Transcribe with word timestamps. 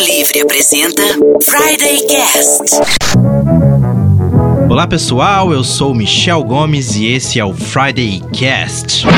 Livre 0.00 0.40
apresenta 0.40 1.02
Friday 1.42 2.06
Cast. 2.06 2.80
Olá 4.70 4.86
pessoal, 4.86 5.52
eu 5.52 5.62
sou 5.62 5.94
Michel 5.94 6.42
Gomes 6.42 6.96
e 6.96 7.06
esse 7.06 7.38
é 7.38 7.44
o 7.44 7.52
Friday 7.52 8.22
Cast. 8.32 9.04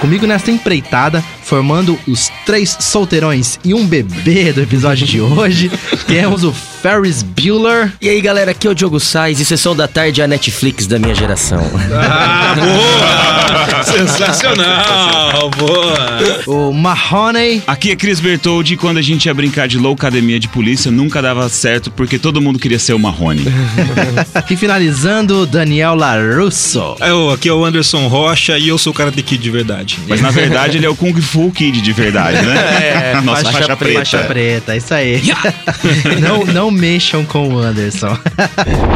Comigo 0.00 0.26
nesta 0.26 0.50
empreitada, 0.50 1.24
formando 1.54 1.96
os 2.08 2.32
três 2.44 2.76
solteirões 2.80 3.60
e 3.64 3.72
um 3.72 3.86
bebê 3.86 4.52
do 4.52 4.60
episódio 4.60 5.06
de 5.06 5.20
hoje, 5.20 5.70
temos 6.04 6.42
o 6.42 6.52
Ferris 6.84 7.22
Bueller. 7.22 7.92
E 7.98 8.10
aí, 8.10 8.20
galera, 8.20 8.50
aqui 8.50 8.66
é 8.66 8.70
o 8.70 8.74
Diogo 8.74 9.00
Sais 9.00 9.40
e 9.40 9.44
Sessão 9.44 9.74
da 9.74 9.88
Tarde 9.88 10.20
é 10.20 10.24
a 10.24 10.26
Netflix 10.26 10.86
da 10.86 10.98
minha 10.98 11.14
geração. 11.14 11.64
Ah, 11.92 12.54
boa! 12.54 13.84
Sensacional! 13.84 15.50
Boa! 15.56 16.42
O 16.46 16.72
Mahoney. 16.72 17.62
Aqui 17.66 17.92
é 17.92 17.96
Cris 17.96 18.20
Bertoldi 18.20 18.74
e 18.74 18.76
quando 18.76 18.98
a 18.98 19.02
gente 19.02 19.26
ia 19.26 19.32
brincar 19.32 19.66
de 19.66 19.78
loucademia 19.78 20.38
de 20.38 20.48
polícia, 20.48 20.90
nunca 20.90 21.22
dava 21.22 21.48
certo 21.48 21.90
porque 21.90 22.18
todo 22.18 22.40
mundo 22.40 22.58
queria 22.58 22.78
ser 22.78 22.92
o 22.92 22.98
Marrone. 22.98 23.44
e 24.50 24.56
finalizando, 24.56 25.46
Daniel 25.46 25.94
LaRusso. 25.94 26.96
Eu, 27.00 27.30
aqui 27.30 27.48
é 27.48 27.52
o 27.52 27.64
Anderson 27.64 28.08
Rocha 28.08 28.58
e 28.58 28.68
eu 28.68 28.76
sou 28.76 28.92
o 28.92 28.94
Karate 28.94 29.22
Kid 29.22 29.42
de 29.42 29.50
verdade. 29.50 29.98
Mas 30.06 30.20
na 30.20 30.30
verdade 30.30 30.76
ele 30.76 30.84
é 30.84 30.90
o 30.90 30.94
Kung 30.94 31.18
Fu 31.22 31.43
Kid 31.50 31.80
de 31.80 31.92
verdade, 31.92 32.40
né? 32.42 32.54
É, 32.84 33.20
Nossa 33.22 33.44
faixa, 33.44 33.58
faixa 33.58 33.76
preta. 33.76 33.98
Faixa 33.98 34.18
preta, 34.24 34.76
isso 34.76 34.94
aí. 34.94 35.22
não, 36.20 36.44
não 36.44 36.70
mexam 36.70 37.24
com 37.24 37.48
o 37.48 37.58
Anderson. 37.58 38.16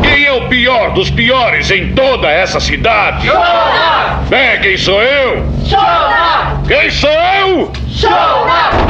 Quem 0.03 0.25
é 0.25 0.33
o 0.33 0.49
pior 0.49 0.93
dos 0.95 1.11
piores 1.11 1.71
em 1.71 1.93
toda 1.93 2.29
essa 2.29 2.61
cidade? 2.61 3.29
Chora! 3.29 4.21
É, 4.31 4.57
quem 4.59 4.77
sou 4.77 5.03
eu? 5.03 5.47
Chora! 5.69 6.61
Quem 6.67 6.91
sou 6.91 7.11
eu? 7.11 7.73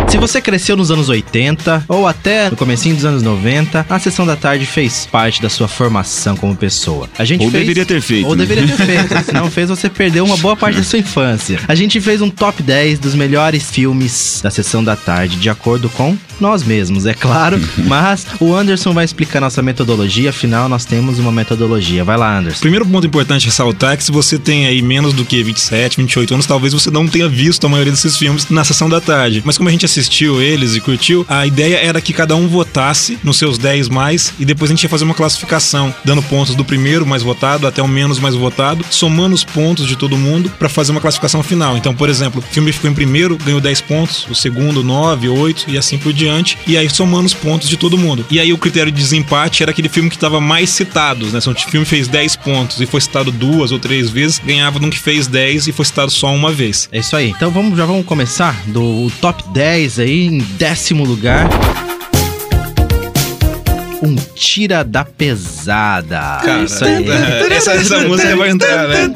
Se 0.09 0.17
você 0.17 0.41
cresceu 0.41 0.77
nos 0.77 0.91
anos 0.91 1.09
80 1.09 1.85
ou 1.89 2.07
até 2.07 2.51
no 2.51 2.57
comecinho 2.57 2.95
dos 2.95 3.05
anos 3.05 3.23
90, 3.23 3.87
a 3.89 3.99
sessão 3.99 4.27
da 4.27 4.37
tarde 4.37 4.65
fez 4.65 5.07
parte 5.11 5.41
da 5.41 5.51
sua 5.51 5.69
formação 5.69 6.37
como 6.37 6.57
pessoa. 6.57 7.09
A 7.19 7.25
gente 7.25 7.45
ou 7.45 7.51
fez, 7.51 7.63
deveria 7.63 7.87
ter 7.87 8.01
feito. 8.01 8.27
Ou 8.27 8.35
né? 8.35 8.45
deveria 8.45 8.67
ter 8.67 8.77
feito. 8.85 9.25
Se 9.25 9.33
não 9.33 9.51
fez, 9.51 9.69
você 9.69 9.89
perdeu 9.89 10.25
uma 10.25 10.37
boa 10.39 10.57
parte 10.57 10.77
da 10.79 10.83
sua 10.83 10.99
infância. 10.99 11.61
A 11.69 11.75
gente 11.75 12.01
fez 12.01 12.23
um 12.23 12.31
top 12.31 12.63
10 12.63 12.99
dos 12.99 13.15
melhores 13.15 13.71
filmes 13.71 14.41
da 14.43 14.51
sessão 14.51 14.83
da 14.83 14.97
tarde, 14.97 15.37
de 15.37 15.51
acordo 15.51 15.89
com 15.91 16.17
nós 16.41 16.63
mesmos, 16.63 17.07
é 17.07 17.15
claro. 17.15 17.61
Mas 17.87 18.27
o 18.41 18.55
Anderson 18.55 18.93
vai 18.93 19.05
explicar 19.05 19.41
nossa 19.41 19.63
metodologia, 19.63 20.31
afinal, 20.31 20.69
nós 20.69 20.85
temos 20.85 21.19
uma 21.19 21.33
metodologia. 21.33 22.05
Vai 22.05 22.17
lá, 22.17 22.39
Anderson. 22.39 22.61
Primeiro 22.61 22.87
ponto 22.87 23.07
importante 23.07 23.47
ressaltar 23.47 23.95
é 23.95 23.97
que 23.97 24.05
se 24.05 24.13
você 24.13 24.39
tem 24.39 24.67
aí 24.67 24.83
menos 24.83 25.13
do 25.13 25.25
que 25.25 25.43
27, 25.43 25.97
28 25.97 26.35
anos, 26.35 26.47
talvez 26.47 26.73
você 26.73 26.91
não 26.91 27.07
tenha 27.07 27.29
visto 27.29 27.67
a 27.67 27.69
maioria 27.69 27.93
desses 27.93 28.17
filmes 28.17 28.49
na 28.51 28.65
sessão 28.65 28.89
da 28.89 29.01
tarde. 29.01 29.43
Mas 29.45 29.57
como 29.57 29.69
a 29.69 29.73
gente 29.73 29.85
assistiu 29.85 30.41
eles 30.41 30.75
e 30.75 30.81
curtiu, 30.81 31.25
a 31.29 31.47
ideia 31.47 31.77
era 31.77 32.01
que 32.01 32.13
cada 32.13 32.37
um 32.37 32.49
votasse 32.49 33.19
nos 33.23 33.37
seus 33.37 33.59
10 33.59 33.89
mais 33.89 34.33
e 34.39 34.45
depois 34.45 34.71
a 34.71 34.75
gente 34.75 34.83
ia 34.83 34.89
fazer 34.89 35.05
uma 35.05 35.15
classificação, 35.15 35.95
dando 36.05 36.23
pontos 36.23 36.55
do 36.55 36.65
primeiro 36.65 37.07
mais 37.07 37.23
votado 37.23 37.67
até 37.67 37.83
o 37.83 37.89
menos 37.89 38.19
mais 38.19 38.35
votado, 38.35 38.85
somando 38.91 39.35
os 39.35 39.45
pontos 39.45 39.87
de 39.87 39.97
todo 39.97 40.17
mundo 40.17 40.51
para 40.59 40.69
fazer 40.69 40.93
uma 40.93 41.01
classificação 41.01 41.43
final. 41.43 41.77
Então, 41.77 41.95
por 41.95 42.09
exemplo, 42.09 42.41
o 42.41 42.53
filme 42.53 42.73
ficou 42.73 42.91
em 42.91 42.95
primeiro, 42.95 43.37
ganhou 43.37 43.61
10 43.61 43.81
pontos, 43.83 44.27
o 44.31 44.35
segundo 44.35 44.83
9, 44.83 45.29
8 45.29 45.67
e 45.69 45.79
assim 45.79 45.99
por 45.99 46.13
diante, 46.13 46.28
e 46.67 46.77
aí 46.77 46.89
somando 46.89 47.27
os 47.27 47.35
pontos 47.35 47.69
de 47.69 47.77
todo 47.77 47.99
mundo. 47.99 48.25
E 48.31 48.39
aí 48.39 48.53
o 48.53 48.59
critério 48.59 48.93
de 48.93 49.01
desempate 49.01 49.63
era 49.63 49.71
aquele 49.71 49.89
filme 49.89 50.09
que 50.11 50.17
estava 50.17 50.41
mais 50.41 50.71
citado, 50.71 51.27
né? 51.27 51.41
Se 51.41 51.49
um 51.49 51.55
filme 51.55 51.87
fez 51.87 52.09
10 52.09 52.37
pontos 52.37 52.81
e 52.81 52.87
foi 52.87 53.01
citado 53.01 53.31
duas 53.31 53.73
ou 53.73 53.79
três 53.79 54.11
vezes, 54.11 54.39
ganhava 54.39 54.79
num 54.79 54.91
que 54.91 54.99
fez 54.99 55.27
10 55.27 55.69
e 55.69 55.73
foi 55.73 55.85
citado 55.85 56.11
só 56.11 56.33
uma 56.35 56.53
vez. 56.53 56.89
É 56.93 56.99
isso 56.99 57.17
aí. 57.17 57.31
Então 57.31 57.51
vamos, 57.51 57.77
já 57.77 57.85
vamos 57.85 58.05
começar 58.07 58.55
do 58.67 59.11
top 59.21 59.43
10 59.53 59.99
aí, 59.99 60.27
em 60.27 60.39
décimo 60.39 61.05
lugar. 61.05 61.49
Um 64.03 64.15
tira 64.35 64.85
da 64.85 65.05
pesada. 65.05 66.39
Cara, 66.45 66.63
Isso 66.65 66.85
aí. 66.85 67.05
essa, 67.51 67.73
essa 67.73 67.99
música 68.01 68.37
vai 68.37 68.51
entrar, 68.51 68.87
né? 68.89 69.11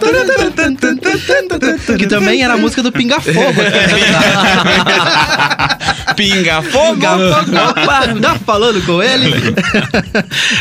Que 1.99 2.07
também 2.07 2.43
era 2.43 2.55
a 2.55 2.57
música 2.57 2.83
do 2.83 2.91
Pinga 2.91 3.21
Fogo. 3.21 3.37
Pinga 6.17 6.63
fogo! 6.63 6.95
Pinga 6.95 7.19
Fogo. 7.19 7.57
Opa, 7.71 8.09
tá 8.21 8.35
falando 8.45 8.85
com 8.85 9.03
ele? 9.03 9.29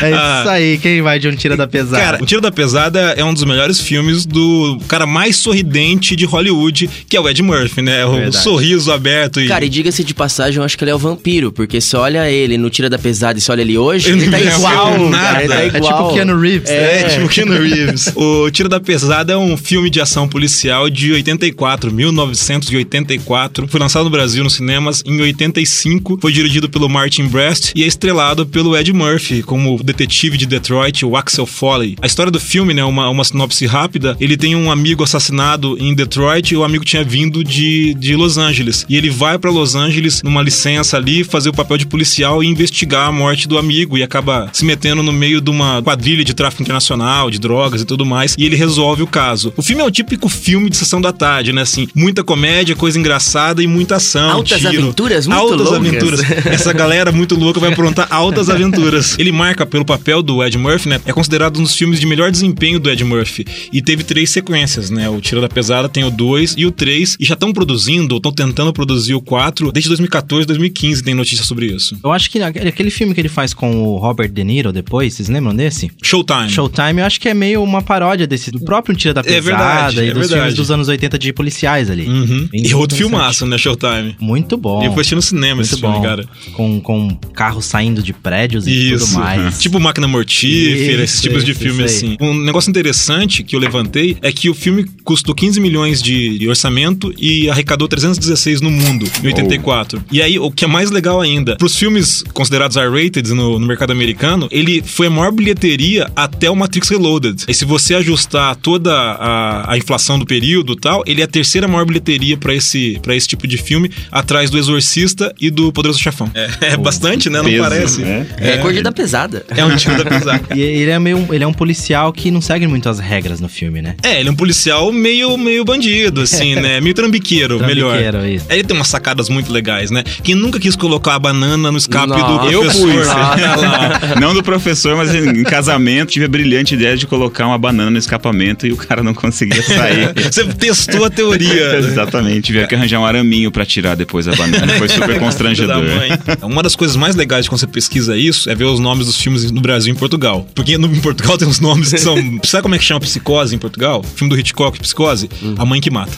É 0.00 0.10
isso 0.10 0.18
Ah. 0.18 0.50
aí. 0.52 0.78
Quem 0.78 1.02
vai 1.02 1.18
de 1.18 1.28
um 1.28 1.34
tira 1.36 1.56
da 1.56 1.66
pesada? 1.66 2.02
Cara, 2.02 2.22
O 2.22 2.26
Tiro 2.26 2.40
da 2.40 2.50
Pesada 2.50 3.14
é 3.16 3.24
um 3.24 3.34
dos 3.34 3.44
melhores 3.44 3.80
filmes 3.80 4.24
do 4.24 4.78
cara 4.88 5.04
mais 5.06 5.36
sorridente 5.36 6.14
de 6.16 6.24
Hollywood, 6.24 6.88
que 7.08 7.16
é 7.16 7.20
o 7.20 7.28
Ed 7.28 7.42
Murphy, 7.42 7.82
né? 7.82 8.04
O 8.06 8.12
Verdade. 8.12 8.36
sorriso 8.38 8.90
aberto 8.92 9.40
e. 9.40 9.48
Cara, 9.48 9.64
e 9.64 9.68
diga-se 9.68 10.02
de 10.04 10.14
passagem, 10.14 10.58
eu 10.58 10.64
acho 10.64 10.76
que 10.78 10.84
ele 10.84 10.90
é 10.90 10.94
o 10.94 10.98
vampiro, 10.98 11.52
porque 11.52 11.80
se 11.80 11.96
olha 11.96 12.30
ele 12.30 12.56
no 12.56 12.70
Tira 12.70 12.88
da 12.88 12.98
Pesada 12.98 13.38
e 13.38 13.42
se 13.42 13.50
olha 13.50 13.60
ele 13.62 13.76
hoje, 13.76 14.11
Ele 14.12 14.30
tá 14.30 14.38
é 14.38 14.56
igual. 14.56 15.10
nada. 15.10 15.48
tá 15.48 15.54
É 15.62 15.64
é 15.64 15.66
igual. 15.68 15.92
tipo 15.92 16.14
Keanu 16.14 16.40
Reeves. 16.40 16.70
É, 16.70 17.08
tipo 17.08 17.28
Keanu 17.28 17.58
Reeves. 17.58 18.12
o 18.16 18.50
Tiro 18.50 18.68
da 18.68 18.80
Pesada 18.80 19.32
é 19.32 19.36
um 19.36 19.56
filme 19.56 19.88
de 19.90 20.00
ação 20.00 20.28
policial 20.28 20.90
de 20.90 21.12
84, 21.12 21.92
1984. 21.92 23.68
Foi 23.68 23.80
lançado 23.80 24.04
no 24.04 24.10
Brasil 24.10 24.42
nos 24.44 24.54
cinemas 24.54 25.02
em 25.06 25.20
85. 25.20 26.18
Foi 26.20 26.32
dirigido 26.32 26.68
pelo 26.68 26.88
Martin 26.88 27.26
Brest 27.26 27.72
e 27.74 27.82
é 27.82 27.86
estrelado 27.86 28.46
pelo 28.46 28.76
Ed 28.76 28.92
Murphy 28.92 29.42
como 29.42 29.76
o 29.76 29.82
detetive 29.82 30.36
de 30.36 30.46
Detroit, 30.46 31.04
o 31.04 31.16
Axel 31.16 31.46
Foley. 31.46 31.96
A 32.00 32.06
história 32.06 32.30
do 32.30 32.40
filme, 32.40 32.74
né, 32.74 32.84
uma, 32.84 33.08
uma 33.08 33.24
sinopse 33.24 33.66
rápida, 33.66 34.16
ele 34.20 34.36
tem 34.36 34.54
um 34.56 34.70
amigo 34.70 35.02
assassinado 35.02 35.76
em 35.78 35.94
Detroit 35.94 36.52
e 36.52 36.56
o 36.56 36.64
amigo 36.64 36.84
tinha 36.84 37.04
vindo 37.04 37.42
de, 37.44 37.94
de 37.94 38.14
Los 38.16 38.38
Angeles. 38.38 38.84
E 38.88 38.96
ele 38.96 39.10
vai 39.10 39.38
pra 39.38 39.50
Los 39.50 39.74
Angeles 39.74 40.22
numa 40.22 40.42
licença 40.42 40.96
ali 40.96 41.24
fazer 41.24 41.48
o 41.48 41.52
papel 41.52 41.78
de 41.78 41.86
policial 41.86 42.42
e 42.42 42.46
investigar 42.46 43.08
a 43.08 43.12
morte 43.12 43.46
do 43.48 43.58
amigo 43.58 43.96
e 43.96 44.01
acaba 44.02 44.48
se 44.52 44.64
metendo 44.64 45.02
no 45.02 45.12
meio 45.12 45.40
de 45.40 45.50
uma 45.50 45.82
quadrilha 45.82 46.24
de 46.24 46.34
tráfico 46.34 46.62
internacional, 46.62 47.30
de 47.30 47.38
drogas 47.38 47.80
e 47.82 47.84
tudo 47.84 48.04
mais, 48.04 48.34
e 48.38 48.44
ele 48.44 48.56
resolve 48.56 49.02
o 49.02 49.06
caso. 49.06 49.52
O 49.56 49.62
filme 49.62 49.82
é 49.82 49.84
o 49.84 49.90
típico 49.90 50.28
filme 50.28 50.70
de 50.70 50.76
sessão 50.76 51.00
da 51.00 51.12
tarde, 51.12 51.52
né? 51.52 51.62
Assim, 51.62 51.88
muita 51.94 52.22
comédia, 52.24 52.74
coisa 52.74 52.98
engraçada 52.98 53.62
e 53.62 53.66
muita 53.66 53.96
ação. 53.96 54.30
Altas 54.30 54.58
tiro. 54.58 54.82
aventuras 54.82 55.26
muito 55.26 55.38
Altas 55.40 55.66
loucas. 55.68 55.76
aventuras. 55.76 56.20
Essa 56.46 56.72
galera 56.72 57.12
muito 57.12 57.34
louca 57.34 57.60
vai 57.60 57.72
aprontar 57.72 58.06
altas 58.10 58.48
aventuras. 58.48 59.18
Ele 59.18 59.32
marca 59.32 59.64
pelo 59.66 59.84
papel 59.84 60.22
do 60.22 60.42
Ed 60.42 60.56
Murphy, 60.58 60.88
né? 60.88 61.00
É 61.04 61.12
considerado 61.12 61.58
um 61.58 61.62
dos 61.62 61.74
filmes 61.74 62.00
de 62.00 62.06
melhor 62.06 62.30
desempenho 62.30 62.78
do 62.78 62.90
Ed 62.90 63.02
Murphy. 63.04 63.44
E 63.72 63.80
teve 63.82 64.02
três 64.04 64.30
sequências, 64.30 64.90
né? 64.90 65.08
O 65.08 65.20
Tira 65.20 65.40
da 65.40 65.48
Pesada 65.48 65.88
tem 65.88 66.04
o 66.04 66.10
2 66.10 66.54
e 66.56 66.66
o 66.66 66.70
3. 66.70 67.16
E 67.20 67.24
já 67.24 67.34
estão 67.34 67.52
produzindo, 67.52 68.14
ou 68.14 68.18
estão 68.18 68.32
tentando 68.32 68.72
produzir 68.72 69.14
o 69.14 69.20
4 69.20 69.70
desde 69.72 69.88
2014, 69.88 70.46
2015 70.46 71.02
tem 71.02 71.14
notícia 71.14 71.44
sobre 71.44 71.66
isso. 71.66 71.96
Eu 72.02 72.12
acho 72.12 72.30
que 72.30 72.42
aquele 72.42 72.68
aquele 72.68 72.90
filme 72.90 73.14
que 73.14 73.20
ele 73.20 73.28
faz 73.28 73.54
com 73.54 73.91
o 73.91 73.91
Robert 73.98 74.30
De 74.30 74.44
Niro 74.44 74.72
depois, 74.72 75.14
vocês 75.14 75.28
lembram 75.28 75.54
desse? 75.54 75.90
Showtime. 76.02 76.50
Showtime, 76.50 77.00
eu 77.00 77.04
acho 77.06 77.20
que 77.20 77.28
é 77.28 77.34
meio 77.34 77.62
uma 77.62 77.82
paródia 77.82 78.26
desse, 78.26 78.50
do 78.50 78.60
próprio 78.60 78.94
Tira 78.96 79.14
da 79.14 79.20
É 79.20 79.24
Pesada 79.24 79.42
verdade, 79.42 79.96
e 79.96 80.08
é 80.08 80.12
dos 80.12 80.28
filmes 80.28 80.32
outros 80.32 80.54
dos 80.54 80.70
anos 80.70 80.88
80 80.88 81.18
de 81.18 81.32
policiais 81.32 81.90
ali. 81.90 82.06
Uhum. 82.06 82.48
E 82.52 82.74
outro 82.74 82.96
filmaço, 82.96 83.46
né? 83.46 83.58
Showtime. 83.58 84.16
Muito 84.20 84.56
bom. 84.56 84.82
E 84.82 84.86
eu 84.86 84.92
fui 84.92 85.00
assistir 85.00 85.14
no 85.14 85.22
cinema 85.22 85.56
Muito 85.56 85.66
esse 85.66 85.80
filme, 85.80 85.96
bom. 85.96 86.02
cara. 86.02 86.24
Com, 86.54 86.80
com 86.80 87.14
carros 87.34 87.64
saindo 87.64 88.02
de 88.02 88.12
prédios 88.12 88.66
e 88.66 88.92
Isso. 88.92 89.06
tudo 89.06 89.18
mais. 89.20 89.60
Tipo 89.60 89.80
Máquina 89.80 90.06
Mortífera, 90.08 91.02
esses 91.02 91.16
Isso, 91.16 91.22
tipos 91.22 91.44
de 91.44 91.54
filme 91.54 91.84
assim. 91.84 92.16
Um 92.20 92.34
negócio 92.34 92.70
interessante 92.70 93.42
que 93.42 93.56
eu 93.56 93.60
levantei 93.60 94.16
é 94.22 94.30
que 94.32 94.48
o 94.48 94.54
filme 94.54 94.84
custou 95.04 95.34
15 95.34 95.60
milhões 95.60 96.02
de 96.02 96.46
orçamento 96.48 97.12
e 97.18 97.48
arrecadou 97.48 97.88
316 97.88 98.60
no 98.60 98.70
mundo, 98.70 99.06
em 99.22 99.26
84. 99.26 100.02
E 100.10 100.22
aí, 100.22 100.38
o 100.38 100.50
que 100.50 100.64
é 100.64 100.68
mais 100.68 100.90
legal 100.90 101.20
ainda, 101.20 101.56
pros 101.56 101.76
filmes 101.76 102.22
considerados 102.32 102.76
R-rated 102.76 103.32
no, 103.34 103.58
no 103.58 103.66
mercado 103.66 103.81
americano, 103.90 104.48
ele 104.50 104.82
foi 104.84 105.06
a 105.06 105.10
maior 105.10 105.32
bilheteria 105.32 106.10
até 106.14 106.50
o 106.50 106.54
Matrix 106.56 106.88
Reloaded. 106.88 107.44
E 107.48 107.54
se 107.54 107.64
você 107.64 107.94
ajustar 107.94 108.54
toda 108.56 108.92
a, 108.94 109.72
a 109.72 109.76
inflação 109.78 110.18
do 110.18 110.26
período 110.26 110.74
e 110.74 110.76
tal, 110.76 111.02
ele 111.06 111.20
é 111.20 111.24
a 111.24 111.28
terceira 111.28 111.66
maior 111.66 111.84
bilheteria 111.84 112.36
pra 112.36 112.54
esse, 112.54 112.98
pra 113.02 113.14
esse 113.16 113.26
tipo 113.28 113.46
de 113.46 113.56
filme, 113.56 113.90
atrás 114.10 114.50
do 114.50 114.58
Exorcista 114.58 115.34
e 115.40 115.50
do 115.50 115.72
Poderoso 115.72 115.98
Chefão. 116.00 116.30
É, 116.34 116.72
é 116.72 116.76
bastante, 116.76 117.28
né? 117.30 117.38
Não 117.38 117.44
Peso, 117.50 117.62
parece? 117.62 118.00
né? 118.02 118.26
Recorde 118.38 118.82
da 118.82 118.92
pesada. 118.92 119.44
É 119.48 119.64
um 119.64 119.76
tiro 119.76 120.02
da 120.02 120.10
pesada. 120.10 120.42
E 120.54 120.60
ele 120.60 120.90
é 120.90 120.98
meio 120.98 121.26
ele 121.30 121.44
é 121.44 121.46
um 121.46 121.52
policial 121.52 122.12
que 122.12 122.30
não 122.30 122.40
segue 122.40 122.66
muito 122.66 122.88
as 122.88 122.98
regras 122.98 123.40
no 123.40 123.48
filme, 123.48 123.80
né? 123.80 123.96
É, 124.02 124.20
ele 124.20 124.28
é 124.28 124.32
um 124.32 124.36
policial 124.36 124.92
meio, 124.92 125.36
meio 125.38 125.64
bandido, 125.64 126.20
assim, 126.22 126.54
né? 126.60 126.80
Meio 126.80 126.94
trambiqueiro, 126.94 127.58
melhor. 127.60 127.96
Trambiqueiro, 127.98 128.26
isso. 128.26 128.46
Ele 128.50 128.62
tem 128.64 128.76
umas 128.76 128.88
sacadas 128.88 129.28
muito 129.28 129.50
legais, 129.52 129.90
né? 129.90 130.02
Quem 130.22 130.34
nunca 130.34 130.58
quis 130.60 130.76
colocar 130.76 131.14
a 131.14 131.18
banana 131.18 131.70
no 131.72 131.78
escape 131.78 132.08
Nossa. 132.08 132.44
do 132.44 132.50
Eu 132.50 132.60
professor? 132.62 132.82
fui. 132.82 132.96
Olha 132.98 133.14
lá. 133.14 133.32
Não 134.20 134.34
do 134.34 134.42
professor, 134.42 134.96
mas 134.96 135.14
em 135.14 135.42
casamento 135.44 136.10
tive 136.10 136.24
a 136.24 136.28
brilhante 136.28 136.74
ideia 136.74 136.96
de 136.96 137.06
colocar 137.06 137.46
uma 137.46 137.58
banana 137.58 137.90
no 137.90 137.98
escapamento 137.98 138.66
e 138.66 138.72
o 138.72 138.76
cara 138.76 139.02
não 139.02 139.14
conseguia 139.14 139.62
sair. 139.62 140.12
Você 140.30 140.44
testou 140.44 141.04
a 141.04 141.10
teoria. 141.10 141.76
Exatamente, 141.76 142.42
tivemos 142.46 142.68
que 142.68 142.74
arranjar 142.74 143.00
um 143.00 143.06
araminho 143.06 143.50
pra 143.50 143.64
tirar 143.64 143.94
depois 143.94 144.28
a 144.28 144.34
banana. 144.34 144.72
Foi 144.74 144.88
super 144.88 145.18
constrangedor. 145.20 145.82
mãe. 145.82 146.10
Uma 146.42 146.62
das 146.62 146.76
coisas 146.76 146.96
mais 146.96 147.14
legais 147.16 147.44
de 147.44 147.50
quando 147.50 147.60
você 147.60 147.66
pesquisa 147.66 148.16
isso 148.16 148.48
é 148.50 148.54
ver 148.54 148.64
os 148.64 148.80
nomes 148.80 149.06
dos 149.06 149.16
filmes 149.16 149.50
no 149.50 149.60
Brasil 149.60 149.92
e 149.92 149.96
em 149.96 149.98
Portugal. 149.98 150.46
Porque 150.54 150.76
no, 150.78 150.86
em 150.86 151.00
Portugal 151.00 151.36
tem 151.38 151.46
uns 151.48 151.60
nomes 151.60 151.90
que 151.92 151.98
são. 151.98 152.16
Sabe 152.44 152.62
como 152.62 152.74
é 152.74 152.78
que 152.78 152.84
chama 152.84 153.00
Psicose 153.00 153.54
em 153.54 153.58
Portugal? 153.58 154.00
O 154.00 154.16
filme 154.16 154.32
do 154.34 154.38
Hitchcock, 154.38 154.78
Psicose? 154.80 155.28
A 155.58 155.64
mãe 155.64 155.80
que 155.80 155.90
mata. 155.90 156.12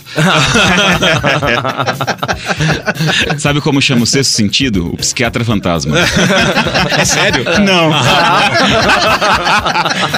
Sabe 3.38 3.60
como 3.60 3.80
chama 3.80 4.02
o 4.02 4.06
sexto 4.06 4.30
sentido? 4.30 4.90
O 4.92 4.96
psiquiatra 4.96 5.44
fantasma. 5.44 5.96
É 6.98 7.04
sério? 7.04 7.43
Não. 7.64 7.90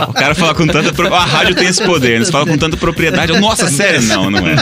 o 0.08 0.12
cara 0.12 0.34
fala 0.34 0.54
com 0.54 0.66
tanta. 0.66 0.92
pro- 0.92 1.12
A 1.14 1.24
rádio 1.24 1.54
tem 1.54 1.68
esse 1.68 1.82
poder, 1.84 2.12
eles 2.16 2.30
falam 2.30 2.46
com 2.46 2.56
tanta 2.58 2.76
propriedade. 2.76 3.32
Eu, 3.32 3.40
Nossa, 3.40 3.68
sério? 3.68 4.02
Não, 4.02 4.30
não 4.30 4.40
é. 4.46 4.56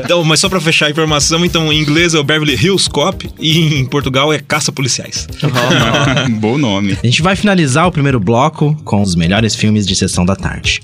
Então, 0.04 0.22
mas 0.24 0.40
só 0.40 0.48
pra 0.48 0.60
fechar 0.60 0.86
a 0.86 0.90
informação, 0.90 1.44
então 1.44 1.72
em 1.72 1.78
inglês 1.80 2.14
é 2.14 2.18
o 2.18 2.24
Beverly 2.24 2.54
Hills 2.54 2.88
Cop 2.88 3.28
e 3.38 3.78
em 3.80 3.84
Portugal 3.84 4.32
é 4.32 4.38
Caça 4.38 4.72
Policiais. 4.72 5.26
Bom 6.40 6.56
nome. 6.58 6.96
A 7.02 7.06
gente 7.06 7.22
vai 7.22 7.36
finalizar 7.36 7.86
o 7.86 7.92
primeiro 7.92 8.18
bloco 8.20 8.76
com 8.84 9.02
os 9.02 9.14
melhores 9.14 9.54
filmes 9.54 9.86
de 9.86 9.94
sessão 9.94 10.24
da 10.24 10.34
tarde. 10.36 10.80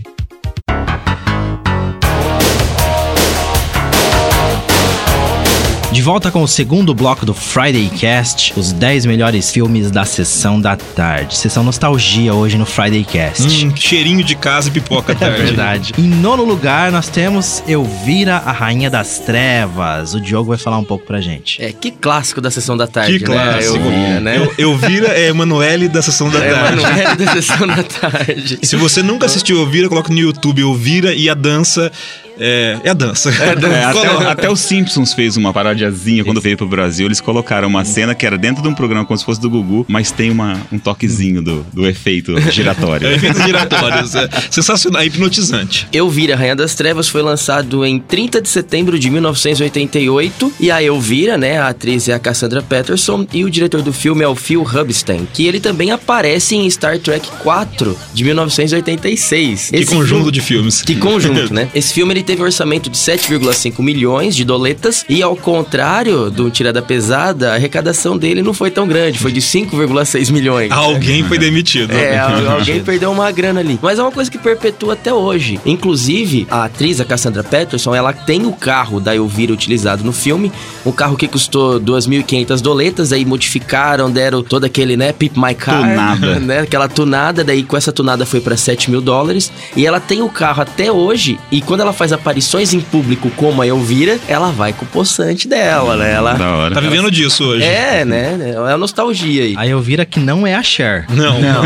Volta 6.05 6.31
com 6.31 6.43
o 6.43 6.47
segundo 6.49 6.95
bloco 6.95 7.25
do 7.25 7.33
Friday 7.33 7.89
Cast, 7.89 8.53
os 8.59 8.73
10 8.73 9.07
melhores 9.07 9.51
filmes 9.51 9.91
da 9.91 10.05
sessão 10.05 10.61
da 10.61 10.77
tarde. 10.77 11.35
Sessão 11.35 11.65
nostalgia 11.65 12.35
hoje 12.35 12.59
no 12.59 12.67
Friday 12.67 13.03
Cast. 13.05 13.65
Hum, 13.67 13.73
cheirinho 13.75 14.23
de 14.23 14.35
casa 14.35 14.69
e 14.69 14.71
pipoca 14.71 15.13
à 15.13 15.17
É 15.17 15.19
tarde. 15.19 15.43
verdade. 15.43 15.93
Em 15.97 16.03
nono 16.03 16.45
lugar, 16.45 16.93
nós 16.93 17.09
temos 17.09 17.63
Elvira, 17.67 18.37
a 18.37 18.53
Rainha 18.53 18.91
das 18.91 19.19
Trevas. 19.21 20.13
O 20.13 20.21
Diogo 20.21 20.51
vai 20.51 20.59
falar 20.59 20.77
um 20.77 20.85
pouco 20.85 21.07
pra 21.07 21.23
gente. 21.23 21.63
É, 21.63 21.73
que 21.73 21.91
clássico 21.91 22.39
da 22.41 22.51
sessão 22.51 22.77
da 22.77 22.87
tarde, 22.87 23.19
Que 23.19 23.27
né? 23.27 23.35
clássico. 23.35 23.77
Eu 23.77 23.83
via, 23.91 24.21
né? 24.21 24.37
Eu, 24.59 24.73
Elvira 24.73 25.09
é 25.09 25.29
Emanuele 25.29 25.89
da 25.89 26.03
Sessão 26.03 26.29
da 26.29 26.39
É, 26.39 26.53
Tarde. 26.53 26.83
Manoel 26.83 27.17
da 27.17 27.33
sessão 27.33 27.67
da 27.67 27.83
tarde. 27.83 28.59
Se 28.63 28.77
você 28.77 29.03
nunca 29.03 29.25
assistiu 29.25 29.59
Elvira, 29.59 29.89
coloca 29.89 30.13
no 30.13 30.19
YouTube 30.19 30.61
Elvira 30.61 31.15
e 31.15 31.31
a 31.31 31.35
dança. 31.35 31.91
É, 32.39 32.79
é 32.85 32.91
a 32.91 32.95
dança. 32.95 33.31
É, 33.31 33.51
até, 33.53 33.93
Coloca. 33.93 34.25
o- 34.25 34.29
até 34.29 34.51
os 34.51 34.61
Simpsons 34.61 35.13
fez 35.13 35.37
uma 35.37 35.53
parodiazinha 35.53 36.25
quando 36.25 36.41
veio 36.41 36.57
pro 36.57 36.67
Brasil. 36.67 37.07
Eles 37.07 37.21
colocaram 37.21 37.69
uma 37.69 37.85
cena 37.85 38.15
que 38.15 38.27
era 38.27 38.37
dentro 38.39 38.63
de 38.63 38.69
um 38.69 38.75
programa 38.75 39.05
como 39.05 39.17
se 39.19 39.25
fosse 39.25 39.41
do 39.41 39.49
Gugu, 39.51 39.85
mas 39.89 40.11
tem 40.11 40.31
uma, 40.31 40.61
um 40.73 40.79
toquezinho 40.79 41.43
do, 41.43 41.65
do 41.73 41.87
efeito 41.87 42.39
giratório. 42.51 43.07
É 43.15 43.15
efeitos 43.15 43.43
giratórios. 43.45 44.15
É 44.15 44.29
sensacional, 44.51 45.03
é 45.03 45.07
hipnotizante. 45.07 45.87
Elvira, 45.93 46.35
Rainha 46.37 46.57
das 46.57 46.75
Trevas, 46.75 47.09
foi 47.09 47.23
lançado 47.23 47.85
em 47.85 47.99
30 47.99 48.41
de 48.41 48.49
setembro 48.49 48.99
de 48.99 49.11
1988. 49.11 50.53
E 50.61 50.71
a 50.71 50.83
Elvira, 50.83 51.37
né, 51.39 51.59
a 51.59 51.69
atriz 51.69 52.09
é 52.09 52.15
a 52.15 52.19
Cassandra 52.19 52.63
Patterson. 52.63 53.27
E 53.33 53.45
o 53.45 53.51
diretor 53.51 53.83
do 53.83 53.93
filme 53.93 54.23
é 54.25 54.29
o 54.29 54.35
Phil 54.35 54.63
Hubstein, 54.63 55.27
que 55.33 55.47
ele 55.47 55.61
também 55.61 55.91
aparece 55.91 56.55
em 56.57 56.69
Star 56.71 56.99
Trek 56.99 57.29
4 57.43 57.97
de 58.13 58.25
1986. 58.25 59.71
Que 59.71 59.77
Esse 59.77 59.87
conjunto 59.87 60.17
filme- 60.19 60.33
de 60.33 60.41
filmes. 60.41 60.83
Que 60.83 60.97
conjunto, 60.97 61.53
né? 61.55 61.69
Esse 61.75 61.93
filme 61.95 62.13
ele 62.15 62.23
teve 62.25 62.43
um 62.43 62.45
orçamento 62.45 62.91
de 62.91 62.97
7,5 62.99 63.81
milhões 63.83 64.35
de 64.35 64.45
doletas 64.45 65.05
e 65.09 65.23
ao 65.23 65.37
contrário 65.37 66.31
do 66.31 66.51
Tirada 66.51 66.83
Pesada, 66.83 67.53
a 67.53 67.55
arrecadação 67.55 68.17
dele 68.19 68.43
não 68.43 68.53
foi 68.55 68.71
tão 68.71 68.87
grande, 68.89 69.19
foi 69.19 69.31
de 69.33 69.41
5,6 69.41 70.31
milhões. 70.33 70.71
Alguém 70.73 71.23
foi 71.25 71.39
demitido. 71.39 71.93
É, 71.93 72.19
al- 72.19 72.51
alguém 72.59 72.83
perdeu 72.85 73.11
uma 73.13 73.31
grana 73.31 73.61
ali. 73.61 73.79
Mas 73.83 73.99
é 73.99 74.03
uma 74.03 74.11
coisa 74.13 74.31
que 74.31 74.39
perpetua 74.39 74.95
até 74.95 75.13
hoje. 75.13 75.61
Inclusive, 75.65 76.47
a 76.51 76.65
atriz, 76.65 77.01
a 77.01 77.05
Cassandra 77.05 77.45
Patterson, 77.45 77.95
ela 77.95 78.13
tem 78.13 78.47
o 78.47 78.53
carro 78.53 78.99
da 79.01 79.15
Elvira 79.15 79.53
utilizado 79.53 80.03
no 80.03 80.13
filme. 80.13 80.51
Um 80.85 80.93
carro 80.93 81.17
que 81.17 81.29
custou 81.29 81.79
2.500 81.81 82.61
doletas, 82.61 83.13
aí 83.13 83.25
modificaram, 83.25 84.11
deram 84.11 84.43
todo 84.43 84.65
aquele, 84.65 84.97
né, 84.97 85.13
Pip 85.13 85.39
My 85.39 85.55
Car. 85.55 85.81
Tunada. 85.81 86.35
Né, 86.45 86.61
aquela 86.61 86.89
tunada, 86.89 87.45
daí 87.45 87.63
com 87.63 87.77
essa 87.77 87.93
tunada 87.93 88.27
foi 88.27 88.41
pra 88.41 88.57
7 88.57 88.91
mil 88.91 89.01
dólares. 89.01 89.53
E 89.77 89.87
ela 89.87 90.01
tem 90.01 90.21
o 90.23 90.29
carro 90.29 90.63
até 90.63 90.91
hoje, 90.91 91.39
e 91.51 91.61
quando 91.61 91.81
ela 91.81 91.93
faz 91.93 92.13
aparições 92.15 92.73
em 92.73 92.81
público 92.81 93.31
como 93.37 93.63
a 93.63 93.67
Elvira, 93.67 94.19
ela 94.29 94.51
vai 94.51 94.73
com 94.73 94.85
o 94.85 94.89
poçante 94.89 95.49
dela, 95.49 95.97
né? 95.97 96.13
Ela... 96.13 96.35
Da 96.35 96.51
hora. 96.57 96.75
Tá 96.75 96.81
vivendo 96.81 97.11
disso 97.11 97.45
hoje. 97.45 97.65
É, 97.65 98.05
né? 98.05 98.55
É 98.67 98.73
a 98.73 98.79
nostalgia 98.79 99.45
aí. 99.45 99.55
A 99.57 99.67
Elvira 99.67 100.05
que 100.05 100.21
não 100.21 100.47
é 100.47 100.55
a 100.55 100.63
Cher. 100.63 101.07
Não, 101.11 101.41
não, 101.41 101.63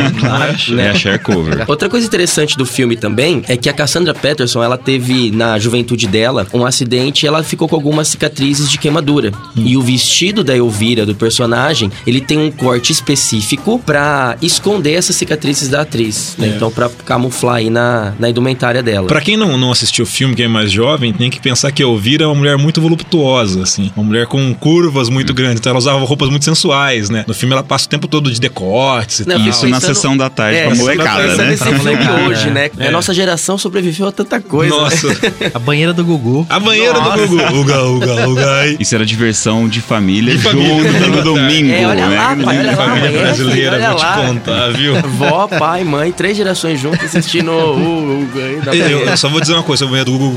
não 0.69 0.83
é. 0.83 0.87
É 0.87 0.91
a 0.91 0.95
share 0.95 1.19
cover. 1.19 1.65
Outra 1.69 1.89
coisa 1.89 2.06
interessante 2.06 2.56
do 2.56 2.65
filme 2.67 2.97
também 2.97 3.43
é 3.49 3.56
que 3.56 3.69
a 3.69 3.73
Cassandra 3.73 4.15
Patterson, 4.15 4.62
ela 4.62 4.77
teve 4.77 5.31
na 5.31 5.59
juventude 5.59 6.06
dela 6.06 6.47
um 6.53 6.65
acidente 6.65 7.25
e 7.25 7.27
ela 7.27 7.43
ficou 7.43 7.69
com 7.69 7.77
algumas 7.77 8.09
cicatrizes 8.09 8.71
de 8.71 8.79
queimadura. 8.79 9.33
E 9.56 9.77
o 9.77 9.83
vestido 9.83 10.43
da 10.43 10.56
Elvira, 10.56 11.05
do 11.06 11.15
personagem, 11.15 11.91
ele 12.06 12.21
tem 12.21 12.39
um 12.39 12.50
corte 12.50 12.93
específico 12.93 13.79
pra 13.85 14.37
esconder 14.40 14.95
essas 14.95 15.17
cicatrizes 15.17 15.69
da 15.69 15.83
atriz, 15.83 16.35
né? 16.38 16.52
Então 16.55 16.71
pra 16.71 16.88
camuflar 17.05 17.57
aí 17.57 17.71
na, 17.71 18.14
na 18.19 18.28
indumentária 18.28 18.83
dela. 18.83 19.07
Pra 19.07 19.21
quem 19.21 19.37
não, 19.37 19.57
não 19.57 19.71
assistiu 19.71 20.05
o 20.05 20.07
filme, 20.07 20.35
quem 20.38 20.45
é 20.45 20.49
mais 20.49 20.71
jovem, 20.71 21.12
tem 21.12 21.28
que 21.30 21.40
pensar 21.40 21.73
que 21.73 21.83
a 21.83 21.87
Elvira 21.87 22.23
é 22.23 22.26
uma 22.28 22.35
mulher 22.37 22.57
muito 22.57 22.80
voluptuosa, 22.80 23.61
assim. 23.64 23.90
Uma 23.97 24.04
mulher 24.07 24.26
com 24.28 24.54
curvas 24.54 25.09
muito 25.09 25.35
grandes. 25.35 25.59
Então 25.59 25.71
ela 25.71 25.78
usava 25.80 25.99
roupas 26.04 26.28
muito 26.28 26.45
sensuais, 26.45 27.11
né? 27.11 27.25
No 27.26 27.35
filme 27.35 27.52
ela 27.54 27.64
passa 27.64 27.87
o 27.87 27.88
tempo 27.88 28.07
todo 28.07 28.30
de 28.30 28.40
decotes 28.40 29.18
e 29.21 29.28
Não, 29.28 29.37
tal. 29.37 29.49
Isso 29.49 29.66
na 29.66 29.76
pensando- 29.80 29.95
sessão 29.95 30.16
da 30.16 30.30
tarde 30.30 30.59
É, 30.61 30.66
pra 30.68 30.76
molecada, 30.76 31.35
né? 31.37 31.57
Pra 31.57 31.73
molecada, 31.73 32.23
hoje, 32.28 32.50
né? 32.50 32.71
É. 32.78 32.87
A 32.87 32.90
nossa 32.92 33.12
geração 33.12 33.59
sobreviveu 33.59 34.07
a 34.07 34.12
tanta 34.12 34.40
coisa. 34.40 34.73
né? 34.75 34.80
Nossa. 34.80 35.09
A 35.54 35.59
banheira 35.59 35.92
do 35.92 36.04
Gugu. 36.04 36.47
A 36.49 36.61
banheira 36.61 36.92
Nossa. 37.00 37.16
do 37.26 37.28
Gugu. 37.28 37.59
Uga, 37.59 37.83
uga, 37.85 38.28
uga. 38.28 38.76
Isso 38.78 38.95
era 38.95 39.04
diversão 39.04 39.68
de 39.68 39.80
família 39.80 40.37
De 40.37 40.42
família. 40.42 40.92
junto 40.92 41.11
no 41.16 41.23
domingo, 41.25 41.73
É, 41.73 41.85
olha 41.87 42.07
né? 42.09 42.16
lá, 42.16 42.37
pai, 42.37 42.59
olha 42.59 42.71
lá, 42.71 42.76
Família 42.76 43.11
mãe, 43.11 43.18
brasileira, 43.21 43.73
olha 43.76 43.88
vou 43.88 43.97
te 43.97 44.02
lá. 44.04 44.16
contar, 44.26 44.71
viu? 44.71 44.95
Vó, 45.02 45.49
pai, 45.49 45.83
mãe, 45.83 46.12
três 46.12 46.37
gerações 46.37 46.78
juntas 46.80 47.04
assistindo 47.16 47.50
o, 47.50 48.28
da 48.64 48.75
Eu, 48.76 49.00
eu 49.00 49.16
só 49.16 49.28
vou 49.28 49.40
dizer 49.40 49.54
uma 49.54 49.62
coisa 49.64 49.85
sobre 49.85 49.99
a 50.00 50.04
banheira 50.04 50.11
do 50.11 50.18
Gugu. 50.18 50.27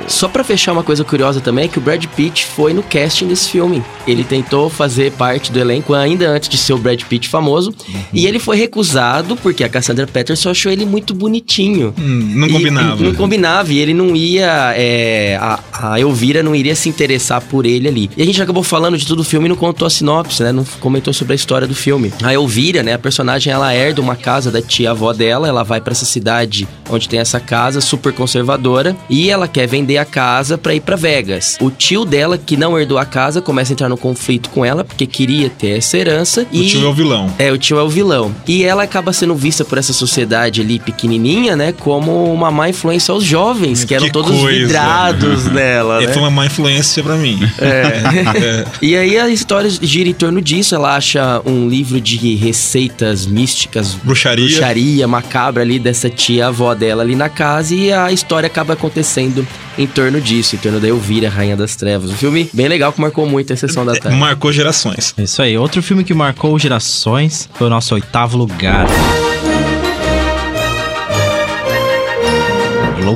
Só 0.09 0.29
pra 0.29 0.45
fechar 0.45 0.73
uma 0.73 0.83
coisa 0.83 1.05
curiosa 1.05 1.41
também 1.41 1.65
é 1.65 1.69
que 1.69 1.79
o 1.79 1.81
Brad 1.81 2.05
Pitt 2.07 2.47
foi 2.47 2.73
no 2.73 2.83
casting 2.83 3.27
desse 3.29 3.51
filme. 3.51 3.83
Ele 4.07 4.25
tentou 4.25 4.69
fazer 4.69 5.13
parte 5.13 5.53
do 5.53 5.59
elenco 5.59 5.95
ainda 5.95 6.29
antes 6.29 6.49
de 6.49 6.57
ser 6.57 6.73
o 6.73 6.79
Brad 6.79 7.01
Pitt 7.03 7.29
famoso. 7.29 7.75
E 8.13 8.27
ele 8.27 8.39
foi 8.39 8.57
recusado 8.57 9.37
porque 9.37 9.65
a 9.65 9.69
Cassandra 9.69 10.07
Patterson 10.07 10.51
achou 10.51 10.73
ele 10.73 10.85
muito 10.85 11.15
bonitinho. 11.15 11.95
Hum, 11.99 12.33
não 12.35 12.49
combinava. 12.49 13.03
e 13.03 13.07
não 13.07 13.15
combinava, 13.15 13.73
e 13.73 13.79
ele 13.79 13.95
não 13.95 14.15
ia. 14.17 14.75
é, 14.77 15.39
a, 15.41 15.59
a 15.73 16.01
Elvira 16.01 16.43
não 16.43 16.55
iria 16.55 16.75
se 16.75 16.89
interessar 16.89 17.41
por 17.43 17.67
ele 17.67 17.89
ali. 17.89 18.11
E 18.17 18.23
a 18.23 18.27
gente 18.27 18.41
acabou 18.43 18.63
falando 18.63 18.97
de 18.97 19.07
todo 19.07 19.21
o 19.21 19.25
filme 19.25 19.47
e 19.47 19.49
não 19.49 19.57
contou 19.57 19.87
a 19.87 19.91
sinopse, 19.93 20.43
né? 20.43 20.53
Não 20.53 20.65
comentou 20.81 21.13
sobre 21.13 21.33
a 21.33 21.37
história 21.37 21.67
do 21.67 21.75
filme. 21.75 22.13
A 22.23 22.33
Elvira, 22.33 22.83
né? 22.83 22.95
A 22.95 22.99
personagem, 22.99 23.53
ela 23.53 23.75
herda 23.75 24.01
uma 24.01 24.17
casa 24.17 24.51
da 24.51 24.61
tia-avó 24.61 25.13
dela. 25.13 25.47
Ela 25.49 25.63
vai 25.63 25.81
pra 25.81 25.93
essa 25.93 26.05
cidade 26.05 26.67
onde 26.91 27.09
tem 27.09 27.21
essa 27.21 27.39
casa 27.41 27.81
super 27.81 28.13
conservadora. 28.13 28.97
E 29.09 29.31
ela 29.31 29.47
quer 29.49 29.67
vender 29.67 29.99
a 29.99 30.05
casa 30.05 30.57
pra 30.59 30.75
ir 30.75 30.81
pra 30.81 30.97
Vegas. 30.97 31.57
O 31.61 31.71
tio 31.71 32.05
dela, 32.05 32.37
que 32.39 32.57
não 32.57 32.79
herdou 32.79 32.99
a 32.99 33.05
casa, 33.05 33.41
começa 33.41 33.73
a 33.73 33.75
entrar 33.75 33.89
no 33.89 33.97
conflito 33.97 34.51
com 34.51 34.65
ela, 34.65 34.85
porque 34.85 35.07
queria 35.07 35.49
ter 35.51 35.79
essa 35.79 35.97
herança. 35.99 36.47
O 36.53 36.57
e... 36.57 36.67
tio 36.69 36.85
é 36.85 36.89
o 36.89 36.93
vilão. 36.95 37.31
É, 37.39 37.53
o 37.53 37.59
tio 37.59 37.79
é 37.79 37.83
o 37.83 37.89
vilão. 37.89 38.35
E 38.47 38.65
ela 38.65 38.83
acaba 38.83 39.13
sendo 39.13 39.35
vista 39.35 39.65
por 39.65 39.79
essa 39.79 39.93
sociedade 39.93 40.61
ali 40.61 40.79
pequenininha, 40.79 41.57
né? 41.57 41.73
Como 41.73 42.33
uma 42.33 42.51
má 42.51 42.69
influência 42.69 43.13
aos 43.13 43.25
jovens, 43.25 43.85
que 43.85 43.95
eram 43.95 44.07
Que 44.07 44.13
todos 44.13 44.31
coisa. 44.39 44.59
vidrados 44.59 45.47
nela, 45.47 46.03
É, 46.03 46.07
né? 46.07 46.13
foi 46.13 46.23
uma 46.23 46.31
má 46.31 46.47
influência 46.47 47.03
pra 47.03 47.17
mim. 47.17 47.39
É. 47.59 48.65
E 48.83 48.97
aí 48.97 49.19
a 49.19 49.29
história 49.29 49.71
gira 49.83 50.09
em 50.09 50.15
torno 50.15 50.41
disso. 50.41 50.75
Ela 50.75 50.97
acha 50.97 51.43
um 51.45 51.69
livro 51.69 52.01
de 52.01 52.35
receitas 52.37 53.27
místicas, 53.27 53.95
Bruxaria. 53.95 54.47
bruxaria 54.47 55.09
macabra 55.09 55.63
ali 55.63 55.79
dessa 55.79 56.09
tia 56.09 56.49
avó 56.49 56.75
dela 56.75 57.03
ali 57.03 57.17
na 57.17 57.29
casa 57.29 57.75
e 57.75 57.93
a 57.93 58.11
história 58.13 58.47
acaba 58.47 58.73
acontecendo 58.75 59.47
em 59.77 59.87
torno 59.87 60.21
disso, 60.21 60.55
em 60.55 60.59
torno 60.59 60.79
da 60.79 60.89
Elvira, 60.89 61.29
Rainha 61.29 61.57
das 61.57 61.77
Trevas. 61.77 62.11
Um 62.11 62.15
filme 62.15 62.49
bem 62.53 62.69
legal 62.69 62.93
que 62.93 63.01
marcou 63.01 63.27
muito 63.27 63.53
a 63.53 63.57
sessão 63.57 63.85
da 63.85 63.95
tarde. 63.95 64.17
Marcou 64.19 64.53
gerações. 64.53 65.15
É 65.17 65.23
isso 65.23 65.41
aí. 65.43 65.57
Outro 65.57 65.83
filme 65.83 66.05
que 66.05 66.15
marcou 66.15 66.59
gerações 66.59 67.49
foi 67.55 67.67
o 67.67 67.71
nosso 67.71 67.95
oitavo 67.95 68.37
lugar. 68.37 68.87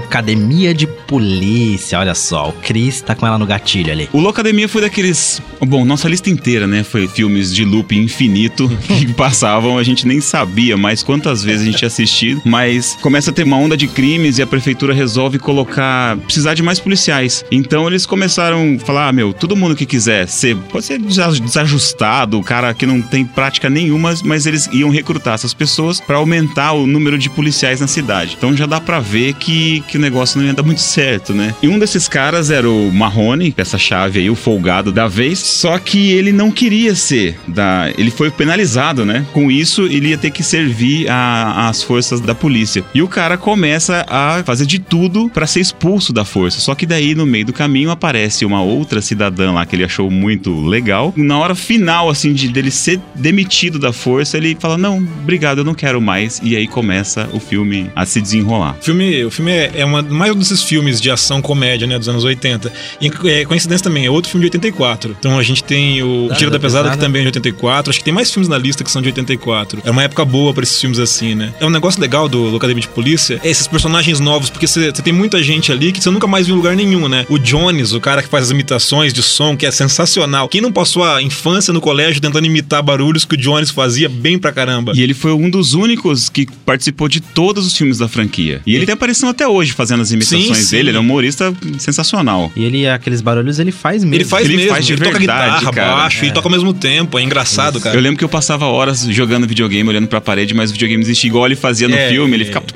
Loucademia 0.00 0.74
de 0.74 0.86
Polícia. 0.86 1.98
Olha 1.98 2.14
só, 2.14 2.50
o 2.50 2.52
Chris 2.52 3.00
tá 3.00 3.14
com 3.14 3.26
ela 3.26 3.38
no 3.38 3.46
gatilho 3.46 3.90
ali. 3.90 4.10
O 4.12 4.20
Locademia 4.20 4.68
foi 4.68 4.82
daqueles. 4.82 5.40
Bom, 5.66 5.86
nossa 5.86 6.06
lista 6.06 6.28
inteira, 6.28 6.66
né? 6.66 6.82
Foi 6.82 7.08
filmes 7.08 7.54
de 7.54 7.64
loop 7.64 7.96
infinito 7.96 8.68
que 8.86 9.10
passavam, 9.14 9.78
a 9.78 9.82
gente 9.82 10.06
nem 10.06 10.20
sabia 10.20 10.76
mais 10.76 11.02
quantas 11.02 11.42
vezes 11.42 11.62
a 11.62 11.64
gente 11.64 11.78
tinha 11.78 11.86
assistido. 11.88 12.42
Mas 12.44 12.98
começa 13.00 13.30
a 13.30 13.32
ter 13.32 13.44
uma 13.44 13.56
onda 13.56 13.74
de 13.74 13.88
crimes 13.88 14.36
e 14.36 14.42
a 14.42 14.46
prefeitura 14.46 14.92
resolve 14.92 15.38
colocar. 15.38 16.18
precisar 16.18 16.52
de 16.52 16.62
mais 16.62 16.78
policiais. 16.78 17.42
Então 17.50 17.86
eles 17.86 18.04
começaram 18.04 18.76
a 18.76 18.84
falar: 18.84 19.08
ah, 19.08 19.12
meu, 19.12 19.32
todo 19.32 19.56
mundo 19.56 19.74
que 19.74 19.86
quiser 19.86 20.28
ser. 20.28 20.54
pode 20.70 20.84
ser 20.84 20.98
desa- 20.98 21.40
desajustado, 21.40 22.38
o 22.38 22.42
cara 22.44 22.74
que 22.74 22.84
não 22.84 23.00
tem 23.00 23.24
prática 23.24 23.70
nenhuma, 23.70 24.12
mas 24.24 24.44
eles 24.44 24.68
iam 24.74 24.90
recrutar 24.90 25.34
essas 25.34 25.54
pessoas 25.54 26.00
pra 26.00 26.16
aumentar 26.18 26.72
o 26.72 26.86
número 26.86 27.16
de 27.16 27.30
policiais 27.30 27.80
na 27.80 27.86
cidade. 27.86 28.34
Então 28.36 28.54
já 28.54 28.66
dá 28.66 28.78
pra 28.78 29.00
ver 29.00 29.32
que, 29.34 29.82
que 29.86 29.96
o 29.96 30.00
negócio 30.00 30.38
não 30.38 30.46
ia 30.46 30.54
dar 30.54 30.62
muito 30.62 30.80
certo, 30.80 31.32
né? 31.34 31.54
E 31.62 31.68
um 31.68 31.78
desses 31.78 32.08
caras 32.08 32.50
era 32.50 32.68
o 32.68 32.92
Marrone, 32.92 33.54
essa 33.56 33.78
chave 33.78 34.20
aí, 34.20 34.30
o 34.30 34.34
folgado 34.34 34.92
da 34.92 35.06
vez, 35.06 35.38
só 35.38 35.78
que 35.78 36.10
ele 36.12 36.32
não 36.32 36.50
queria 36.50 36.94
ser 36.94 37.38
da. 37.46 37.90
Ele 37.96 38.10
foi 38.10 38.30
penalizado, 38.30 39.04
né? 39.04 39.26
Com 39.32 39.50
isso, 39.50 39.82
ele 39.82 40.08
ia 40.08 40.18
ter 40.18 40.30
que 40.30 40.42
servir 40.42 41.06
às 41.08 41.82
forças 41.82 42.20
da 42.20 42.34
polícia. 42.34 42.84
E 42.94 43.02
o 43.02 43.08
cara 43.08 43.36
começa 43.36 44.04
a 44.08 44.42
fazer 44.44 44.66
de 44.66 44.78
tudo 44.78 45.30
pra 45.30 45.46
ser 45.46 45.60
expulso 45.60 46.12
da 46.12 46.24
força. 46.24 46.60
Só 46.60 46.74
que 46.74 46.86
daí, 46.86 47.14
no 47.14 47.26
meio 47.26 47.46
do 47.46 47.52
caminho, 47.52 47.90
aparece 47.90 48.44
uma 48.44 48.62
outra 48.62 49.00
cidadã 49.00 49.52
lá 49.52 49.64
que 49.64 49.76
ele 49.76 49.84
achou 49.84 50.10
muito 50.10 50.66
legal. 50.66 51.12
Na 51.16 51.38
hora 51.38 51.54
final, 51.54 52.08
assim, 52.08 52.32
de 52.32 52.48
dele 52.48 52.70
ser 52.70 53.00
demitido 53.14 53.78
da 53.78 53.92
força, 53.92 54.36
ele 54.36 54.56
fala: 54.58 54.76
Não, 54.76 54.98
obrigado, 54.98 55.58
eu 55.58 55.64
não 55.64 55.74
quero 55.74 56.00
mais. 56.00 56.40
E 56.42 56.56
aí 56.56 56.66
começa 56.66 57.28
o 57.32 57.40
filme 57.40 57.90
a 57.94 58.04
se 58.04 58.20
desenrolar. 58.20 58.76
O 58.80 58.84
filme, 58.84 59.24
o 59.24 59.30
filme 59.30 59.52
é, 59.52 59.70
é 59.76 59.84
uma, 59.84 60.02
mais 60.02 60.32
um 60.32 60.38
desses 60.38 60.62
filmes 60.62 61.00
de 61.00 61.10
ação 61.10 61.40
comédia, 61.42 61.86
né, 61.86 61.98
dos 61.98 62.08
anos 62.08 62.24
80. 62.24 62.72
E 63.00 63.10
é, 63.28 63.44
coincidência 63.44 63.84
também, 63.84 64.06
é 64.06 64.10
outro 64.10 64.30
filme 64.30 64.42
de 64.42 64.46
84. 64.46 65.16
Então 65.18 65.38
a 65.38 65.42
gente 65.42 65.62
tem 65.62 66.02
o, 66.02 66.26
o 66.26 66.34
Tiro 66.34 66.50
da 66.50 66.58
Pesada, 66.58 66.90
que 66.90 66.98
também 66.98 67.20
é 67.20 67.24
de 67.24 67.28
84. 67.28 67.90
Acho 67.90 67.98
que 67.98 68.04
tem 68.04 68.14
mais 68.14 68.30
filmes 68.30 68.48
na 68.48 68.58
lista 68.58 68.82
que 68.82 68.90
são 68.90 69.02
de 69.02 69.08
84. 69.08 69.82
É 69.84 69.90
uma 69.90 70.02
época 70.02 70.24
boa 70.24 70.52
pra 70.52 70.62
esses 70.62 70.80
filmes 70.80 70.98
assim, 70.98 71.34
né? 71.34 71.54
É 71.60 71.66
um 71.66 71.70
negócio 71.70 72.00
legal 72.00 72.28
do 72.28 72.42
Locademia 72.44 72.80
de 72.80 72.88
Polícia, 72.88 73.40
é 73.42 73.50
esses 73.50 73.66
personagens 73.66 74.20
novos, 74.20 74.50
porque 74.50 74.66
você 74.66 74.92
tem 74.92 75.12
muita 75.12 75.42
gente 75.42 75.70
ali 75.70 75.92
que 75.92 76.02
você 76.02 76.10
nunca 76.10 76.26
mais 76.26 76.46
viu 76.46 76.54
em 76.54 76.58
lugar 76.58 76.76
nenhum, 76.76 77.08
né? 77.08 77.26
O 77.28 77.38
Jones, 77.38 77.92
o 77.92 78.00
cara 78.00 78.22
que 78.22 78.28
faz 78.28 78.44
as 78.44 78.50
imitações 78.50 79.12
de 79.12 79.22
som, 79.22 79.56
que 79.56 79.66
é 79.66 79.70
sensacional. 79.70 80.48
Quem 80.48 80.60
não 80.60 80.72
passou 80.72 81.04
a 81.04 81.22
infância 81.22 81.72
no 81.72 81.80
colégio 81.80 82.20
tentando 82.20 82.46
imitar 82.46 82.82
barulhos 82.82 83.24
que 83.24 83.34
o 83.34 83.38
Jones 83.38 83.70
fazia 83.70 84.08
bem 84.08 84.38
pra 84.38 84.52
caramba? 84.52 84.92
E 84.94 85.02
ele 85.02 85.14
foi 85.14 85.32
um 85.32 85.50
dos 85.50 85.74
únicos 85.74 86.28
que 86.28 86.46
participou 86.64 87.08
de 87.08 87.20
todos 87.20 87.66
os 87.66 87.76
filmes 87.76 87.98
da 87.98 88.08
franquia. 88.08 88.60
E 88.66 88.74
ele 88.74 88.86
tem 88.86 88.94
aparecendo 88.94 89.30
até 89.30 89.46
hoje 89.46 89.65
fazendo 89.74 90.02
as 90.02 90.10
imitações 90.12 90.46
Sim, 90.46 90.54
sim. 90.54 90.76
dele. 90.76 90.90
Ele 90.90 90.96
é 90.96 91.00
um 91.00 91.04
humorista 91.04 91.52
sensacional. 91.78 92.50
E 92.56 92.64
ele, 92.64 92.88
aqueles 92.88 93.20
barulhos, 93.20 93.58
ele 93.58 93.72
faz 93.72 94.02
mesmo. 94.02 94.14
Ele 94.14 94.24
faz 94.24 94.44
Ele 94.46 94.56
mesmo, 94.56 94.70
faz 94.72 94.86
de 94.86 94.92
ele 94.94 95.04
toca 95.04 95.18
verdade, 95.18 95.58
guitarra, 95.58 95.72
cara. 95.72 95.94
baixo, 95.96 96.24
e 96.24 96.30
toca 96.32 96.46
ao 96.48 96.52
mesmo 96.52 96.72
tempo. 96.74 97.18
É 97.18 97.22
engraçado, 97.22 97.80
cara. 97.80 97.96
Eu 97.96 98.00
lembro 98.00 98.18
que 98.18 98.24
eu 98.24 98.28
passava 98.28 98.66
horas 98.66 99.00
jogando 99.10 99.46
videogame, 99.46 99.88
olhando 99.88 100.06
pra 100.08 100.20
parede, 100.20 100.54
mas 100.54 100.70
o 100.70 100.72
videogame 100.72 101.02
existia 101.02 101.28
igual 101.28 101.46
ele 101.46 101.56
fazia 101.56 101.88
no 101.88 101.94
É, 101.94 102.08
filme. 102.08 102.34
Ele 102.34 102.44
é. 102.44 102.46
ficava. 102.46 102.66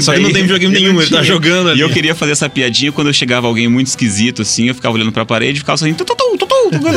Só 0.00 0.12
que 0.14 0.20
não 0.20 0.32
tem 0.32 0.42
videogame 0.42 0.74
nenhum, 0.78 1.00
ele 1.00 1.10
tá 1.10 1.22
jogando 1.22 1.70
ali. 1.70 1.78
E 1.78 1.82
eu 1.82 1.90
queria 1.90 2.14
fazer 2.14 2.32
essa 2.32 2.48
piadinha 2.48 2.92
quando 2.92 3.08
eu 3.08 3.12
chegava 3.12 3.46
alguém 3.46 3.68
muito 3.68 3.86
esquisito, 3.88 4.42
assim, 4.42 4.68
eu 4.68 4.74
ficava 4.74 4.94
olhando 4.94 5.12
pra 5.12 5.24
parede 5.24 5.56
e 5.58 5.60
ficava 5.60 5.76
sorrindo. 5.76 5.98
Tutu, 6.04 6.14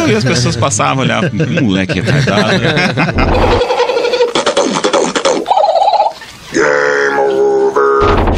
e 0.10 0.16
as 0.16 0.24
pessoas 0.24 0.56
passavam, 0.56 1.04
olhavam. 1.04 1.30
"Hum, 1.34 1.64
Moleque 1.66 2.00
retardado. 2.00 2.62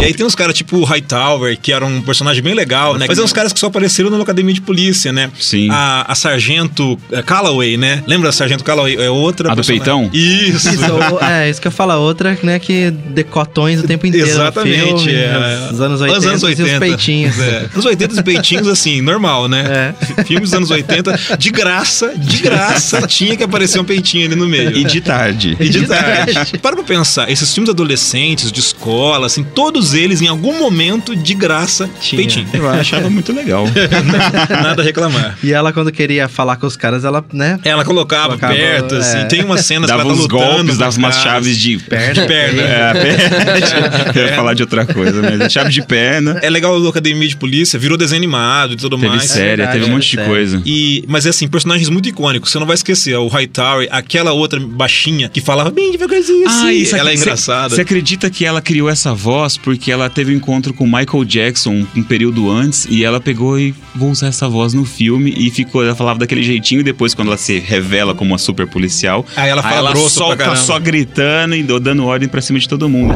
E 0.04 0.08
aí 0.08 0.14
tem 0.14 0.26
uns 0.26 0.36
caras 0.36 0.56
tipo 0.56 0.78
o 0.78 0.84
Hightower, 0.84 1.58
que 1.60 1.72
era 1.72 1.86
um 1.86 2.02
personagem 2.02 2.44
bem 2.44 2.54
legal, 2.54 2.98
né? 2.98 3.06
Mas 3.08 3.18
é 3.18 3.22
uns 3.24 3.34
caras 3.34 3.54
que 3.54 3.60
só 3.60 3.68
apareceram 3.68 4.10
na 4.10 4.22
Academia 4.22 4.54
de 4.54 4.62
Polícia, 4.62 5.12
né? 5.12 5.30
Sim. 5.40 5.70
A, 5.72 6.06
a 6.12 6.16
Sargento 6.16 7.00
é, 7.12 7.22
Calloway, 7.22 7.78
né? 7.78 8.04
Lembra 8.08 8.28
da 8.30 8.34
Sargento 8.34 8.64
Calloway? 8.64 8.96
É 8.98 9.10
outra 9.10 9.52
A 9.52 9.56
do 9.56 9.64
peitão? 9.64 10.10
Isso. 10.14 10.70
Isso, 10.70 10.84
o- 10.94 11.24
é, 11.24 11.50
isso 11.50 11.62
que 11.62 11.68
eu 11.68 11.72
falo, 11.72 11.92
a 11.94 11.98
outra, 11.98 12.38
né, 12.44 12.60
que 12.60 12.92
decotões 12.92 13.80
o 13.80 13.84
tempo 13.88 14.06
inteiro. 14.06 14.28
Exatamente. 14.28 15.04
filme, 15.06 15.14
é. 15.16 15.70
Os 15.72 15.80
anos 15.82 16.02
80, 16.02 16.20
Os 16.20 16.26
anos 16.26 16.44
80. 16.44 16.70
e 16.70 16.74
os 16.74 16.80
peitinhos. 16.80 17.40
É. 17.40 17.70
Anos 17.74 17.86
80 17.86 18.20
e 18.20 18.24
peitinhos, 18.24 18.68
assim, 18.68 19.02
normal, 19.02 19.48
né? 19.48 19.94
É. 20.18 20.24
Filmes 20.24 20.50
dos 20.50 20.58
anos 20.58 20.72
80, 20.72 21.20
de 21.38 21.50
graça, 21.50 22.14
de 22.18 22.38
graça, 22.42 23.02
tinha 23.08 23.36
que 23.36 23.44
aparecer 23.44 23.80
um 23.80 23.86
peitinho 23.86 24.26
ali 24.26 24.36
no 24.36 24.48
meio. 24.48 24.76
E 24.78 24.84
de 24.84 25.02
tarde. 25.02 25.56
E 25.60 25.70
de 25.70 25.80
De 25.82 25.88
tarde. 25.88 26.34
tarde. 26.34 26.58
Para 26.60 26.76
pra 26.76 26.84
pensar, 26.86 27.30
esses 27.30 27.54
filmes 27.54 27.70
adolescentes, 27.70 28.52
de 28.52 28.60
escola, 28.60 29.28
assim, 29.28 29.44
todos 29.44 29.93
eles, 29.94 30.22
em 30.22 30.28
algum 30.28 30.58
momento, 30.60 31.16
de 31.16 31.34
graça, 31.34 31.90
Tinha. 32.00 32.22
peitinho. 32.22 32.48
Eu 32.54 32.70
achava 32.70 33.10
muito 33.10 33.32
legal. 33.34 33.66
Nada 34.50 34.82
a 34.82 34.86
reclamar. 34.86 35.38
E 35.44 35.52
ela, 35.54 35.72
quando 35.74 35.92
queria 35.92 36.28
falar 36.28 36.56
com 36.58 36.68
os 36.68 36.76
caras, 36.76 37.04
ela, 37.06 37.24
né, 37.34 37.60
Ela 37.64 37.84
colocava, 37.84 38.30
Colocava, 38.30 38.54
perto, 38.54 38.96
assim. 38.96 39.18
é. 39.20 39.26
Tem 39.26 39.44
umas 39.44 39.66
cenas 39.66 39.90
Dava 39.90 40.02
que 40.04 40.08
ela 40.08 40.16
tá 40.16 40.22
uns 40.24 40.30
lutando 40.32 40.44
golpes, 40.54 40.72
com 40.74 40.78
dava 40.80 40.90
os 40.92 40.98
umas 40.98 41.16
chaves 41.22 41.58
de. 41.58 41.78
perna. 41.78 42.14
De 42.14 42.28
perna. 42.28 42.62
É, 42.62 42.94
perna. 42.94 44.14
Eu 44.20 44.26
ia 44.28 44.36
falar 44.36 44.54
de 44.54 44.62
outra 44.64 44.86
coisa, 44.86 45.22
mas 45.22 45.52
chave 45.52 45.70
de 45.72 45.82
perna. 45.86 46.40
É 46.42 46.50
legal 46.50 46.84
a 46.86 46.90
Academia 46.90 47.28
de 47.28 47.36
Polícia, 47.38 47.78
virou 47.80 47.98
desenho 47.98 48.20
animado 48.20 48.74
e 48.74 48.76
tudo 48.78 48.98
Teve 48.98 49.08
mais. 49.10 49.24
série, 49.30 49.48
verdade, 49.58 49.72
teve 49.74 49.86
um 49.86 49.90
monte 49.94 50.10
de 50.10 50.16
série. 50.16 50.28
coisa. 50.28 50.62
E, 50.66 51.04
mas 51.08 51.26
é 51.26 51.30
assim, 51.30 51.48
personagens 51.48 51.90
muito 51.90 52.08
icônicos. 52.10 52.52
Você 52.52 52.60
não 52.60 52.66
vai 52.68 52.76
esquecer. 52.76 53.16
O 53.18 53.28
Hightower, 53.28 53.88
aquela 53.92 54.32
outra 54.34 54.60
baixinha 54.60 55.30
que 55.30 55.42
falava 55.42 55.72
bem 55.72 55.92
devagarzinho 55.92 56.48
assim. 56.48 56.72
isso 56.72 56.96
ela 56.96 57.12
é 57.12 57.16
engraçada. 57.16 57.76
Você 57.76 57.82
acredita 57.82 58.30
que 58.30 58.46
ela 58.46 58.62
criou 58.62 58.90
essa 58.90 59.14
voz 59.14 59.58
porque 59.58 59.83
ela 59.92 60.10
teve 60.10 60.34
um 60.34 60.38
encontro 60.38 60.74
com 60.74 60.84
o 60.84 60.88
Michael 60.88 61.26
Jackson 61.26 61.86
um 61.96 62.04
período 62.04 62.50
antes 62.50 62.86
e 62.90 63.04
ela 63.04 63.20
pegou 63.20 63.60
e 63.60 63.74
vou 63.96 64.10
usar 64.12 64.28
essa 64.28 64.48
voz 64.48 64.74
no 64.74 64.86
filme 64.86 65.34
e 65.38 65.50
ficou, 65.50 65.84
ela 65.84 65.96
falava 65.96 66.20
daquele 66.20 66.44
jeitinho 66.44 66.82
e 66.82 66.84
depois 66.84 67.14
quando 67.14 67.28
ela 67.30 67.38
se 67.38 67.60
revela 67.60 68.14
como 68.14 68.32
uma 68.32 68.38
super 68.38 68.68
policial, 68.68 69.26
Aí 69.36 69.50
ela 69.50 69.62
fala 69.62 69.92
pra 69.92 70.02
tá 70.02 70.38
caramba. 70.38 70.56
só 70.56 70.80
gritando 70.80 71.56
e 71.56 71.64
dando 71.64 72.06
ordem 72.06 72.28
pra 72.28 72.42
cima 72.42 72.60
de 72.60 72.68
todo 72.68 72.88
mundo. 72.90 73.14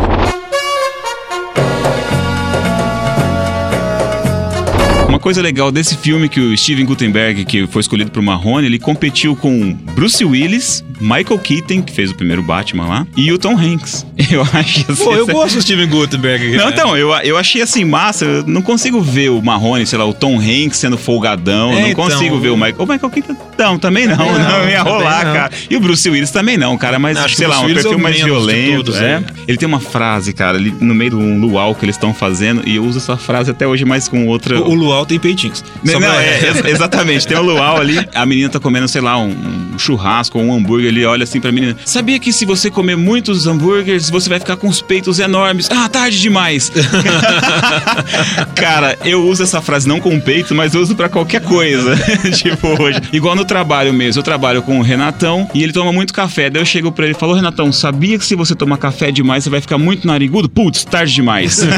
Uma 5.07 5.19
coisa 5.19 5.41
legal 5.41 5.71
desse 5.71 5.97
filme 5.97 6.29
que 6.29 6.39
o 6.39 6.55
Steven 6.55 6.85
Gutenberg, 6.85 7.43
que 7.45 7.65
foi 7.65 7.79
escolhido 7.81 8.11
pro 8.11 8.21
Marrone, 8.21 8.67
ele 8.67 8.77
competiu 8.77 9.35
com 9.35 9.73
Bruce 9.95 10.23
Willis, 10.23 10.83
Michael 10.99 11.39
Keaton, 11.39 11.81
que 11.81 11.91
fez 11.93 12.11
o 12.11 12.15
primeiro 12.15 12.41
Batman 12.43 12.85
lá, 12.87 13.07
e 13.15 13.31
o 13.31 13.37
Tom 13.37 13.57
Hanks. 13.57 14.05
Eu 14.31 14.41
acho 14.41 14.91
assim, 14.91 15.03
Pô, 15.03 15.13
eu 15.15 15.27
gosto 15.27 15.55
do 15.55 15.61
Steven 15.61 15.87
Gutenberg. 15.87 16.51
Não, 16.51 16.57
cara. 16.57 16.71
então, 16.71 16.97
eu, 16.97 17.11
eu 17.23 17.37
achei 17.37 17.61
assim 17.61 17.85
massa. 17.85 18.25
Eu 18.25 18.43
não 18.47 18.61
consigo 18.61 18.99
ver 18.99 19.29
o 19.29 19.41
Marrone, 19.41 19.85
sei 19.85 19.97
lá, 19.97 20.05
o 20.05 20.13
Tom 20.13 20.37
Hanks 20.39 20.77
sendo 20.79 20.97
folgadão. 20.97 21.71
É, 21.71 21.81
não 21.81 21.87
então. 21.89 22.03
consigo 22.05 22.37
ver 22.39 22.49
o 22.49 22.55
Michael. 22.57 22.75
O 22.79 22.85
Michael 22.85 23.09
Keaton, 23.09 23.35
não, 23.57 23.77
também 23.79 24.05
não. 24.07 24.17
Também 24.17 24.33
Não, 24.39 24.59
não, 24.63 24.69
ia 24.69 24.81
rolar, 24.81 25.25
não. 25.25 25.33
cara. 25.33 25.51
E 25.69 25.77
o 25.77 25.79
Bruce 25.79 26.09
Willis 26.09 26.31
também 26.31 26.57
não, 26.57 26.77
cara. 26.77 26.99
Mas, 26.99 27.15
Acho 27.17 27.35
sei 27.35 27.45
o 27.47 27.49
lá, 27.49 27.61
um 27.61 27.69
é 27.69 27.73
perfil 27.73 27.97
o 27.97 27.99
mais 27.99 28.21
violento. 28.21 28.75
todos, 28.83 28.95
é. 29.01 29.11
é. 29.13 29.23
Ele 29.47 29.57
tem 29.57 29.67
uma 29.67 29.79
frase, 29.79 30.33
cara, 30.33 30.57
ali 30.57 30.73
no 30.81 30.93
meio 30.95 31.11
de 31.11 31.15
um 31.15 31.39
luau 31.39 31.73
que 31.75 31.85
eles 31.85 31.95
estão 31.95 32.13
fazendo. 32.13 32.63
E 32.67 32.75
eu 32.75 32.83
uso 32.83 32.97
essa 32.97 33.15
frase 33.15 33.51
até 33.51 33.65
hoje, 33.67 33.85
mas 33.85 34.07
com 34.07 34.27
outra. 34.27 34.59
O, 34.59 34.71
o 34.71 34.73
Luau 34.73 35.05
tem 35.05 35.19
peitinhos. 35.19 35.63
Não, 35.83 35.93
não, 35.93 35.99
pra- 36.01 36.23
é, 36.23 36.39
ex- 36.47 36.65
exatamente. 36.65 37.25
Tem 37.27 37.37
um 37.37 37.41
luau 37.43 37.79
ali. 37.79 37.97
A 38.13 38.25
menina 38.25 38.49
tá 38.49 38.59
comendo, 38.59 38.87
sei 38.87 39.01
lá, 39.01 39.17
um, 39.17 39.29
um 39.73 39.79
churrasco 39.79 40.37
ou 40.39 40.43
um 40.45 40.53
hambúrguer 40.55 40.86
ele 40.87 41.05
olha 41.05 41.23
assim 41.23 41.39
pra 41.39 41.51
menina: 41.51 41.75
Sabia 41.85 42.19
que 42.19 42.31
se 42.31 42.45
você 42.45 42.69
comer 42.69 42.95
muitos 42.95 43.47
hambúrgueres, 43.47 44.09
você 44.09 44.29
vai 44.29 44.39
ficar 44.39 44.55
com 44.57 44.67
os 44.67 44.81
peitos 44.81 45.19
enormes? 45.19 45.67
Ah, 45.69 45.87
tarde 45.89 46.19
demais. 46.19 46.71
Cara, 48.55 48.97
eu 49.03 49.23
uso 49.27 49.43
essa 49.43 49.61
frase 49.61 49.87
não 49.87 49.99
com 49.99 50.19
peito, 50.19 50.53
mas 50.55 50.73
eu 50.73 50.81
uso 50.81 50.95
pra 50.95 51.09
qualquer 51.09 51.41
coisa. 51.41 51.95
tipo, 52.35 52.81
hoje. 52.81 52.99
Igual 53.11 53.35
no 53.35 53.45
trabalho 53.45 53.93
mesmo. 53.93 54.19
Eu 54.19 54.23
trabalho 54.23 54.61
com 54.61 54.79
o 54.79 54.81
Renatão 54.81 55.49
e 55.53 55.63
ele 55.63 55.73
toma 55.73 55.91
muito 55.91 56.13
café. 56.13 56.49
Daí 56.49 56.61
eu 56.61 56.65
chego 56.65 56.91
pra 56.91 57.05
ele 57.05 57.15
e 57.15 57.19
falo: 57.19 57.33
Renatão, 57.33 57.71
sabia 57.71 58.17
que 58.17 58.25
se 58.25 58.35
você 58.35 58.55
tomar 58.55 58.77
café 58.77 59.11
demais, 59.11 59.43
você 59.43 59.49
vai 59.49 59.61
ficar 59.61 59.77
muito 59.77 60.07
narigudo? 60.07 60.49
Putz, 60.49 60.83
tarde 60.83 61.13
demais. 61.13 61.59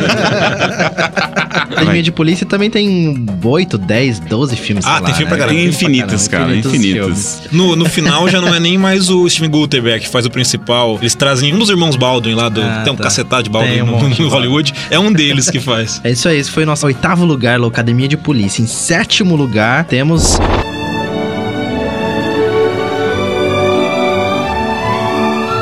Academia 1.49 2.03
de 2.03 2.11
Polícia 2.11 2.45
também 2.45 2.69
tem 2.69 3.25
8, 3.43 3.77
10, 3.77 4.19
12 4.21 4.55
filmes. 4.55 4.85
Ah, 4.85 4.95
sei 4.95 4.99
tem 4.99 5.11
lá, 5.11 5.17
filme 5.17 5.29
pra 5.29 5.37
né? 5.37 5.43
caramba. 5.43 5.59
Tem 5.59 5.69
infinitas, 5.69 6.27
cara, 6.27 6.55
infinitas. 6.55 7.41
No, 7.51 7.75
no 7.75 7.85
final 7.85 8.27
já 8.29 8.41
não 8.41 8.53
é 8.53 8.59
nem 8.59 8.77
mais 8.77 8.98
o 9.07 9.29
Steven 9.29 9.49
Gutenberg 9.49 10.03
que 10.03 10.09
faz 10.09 10.25
o 10.25 10.29
principal. 10.29 10.97
Eles 10.99 11.15
trazem 11.15 11.53
um 11.53 11.59
dos 11.59 11.69
irmãos 11.69 11.95
Baldwin 11.95 12.33
lá 12.33 12.49
do. 12.49 12.61
Ah, 12.61 12.81
tem 12.83 12.91
um 12.91 12.95
tá. 12.95 13.03
cacetado 13.03 13.43
de 13.43 13.49
Baldwin 13.49 13.81
um 13.81 13.85
no, 13.85 13.91
monte 13.93 14.21
no 14.21 14.27
Hollywood. 14.27 14.73
É 14.89 14.99
um 14.99 15.13
deles 15.13 15.49
que 15.49 15.59
faz. 15.59 16.01
É 16.03 16.11
isso 16.11 16.27
aí, 16.27 16.37
esse 16.37 16.51
foi 16.51 16.63
o 16.63 16.65
nosso 16.65 16.85
oitavo 16.85 17.23
lugar, 17.23 17.59
Academia 17.63 18.07
de 18.07 18.17
Polícia. 18.17 18.61
Em 18.61 18.67
sétimo 18.67 19.35
lugar, 19.35 19.85
temos. 19.85 20.37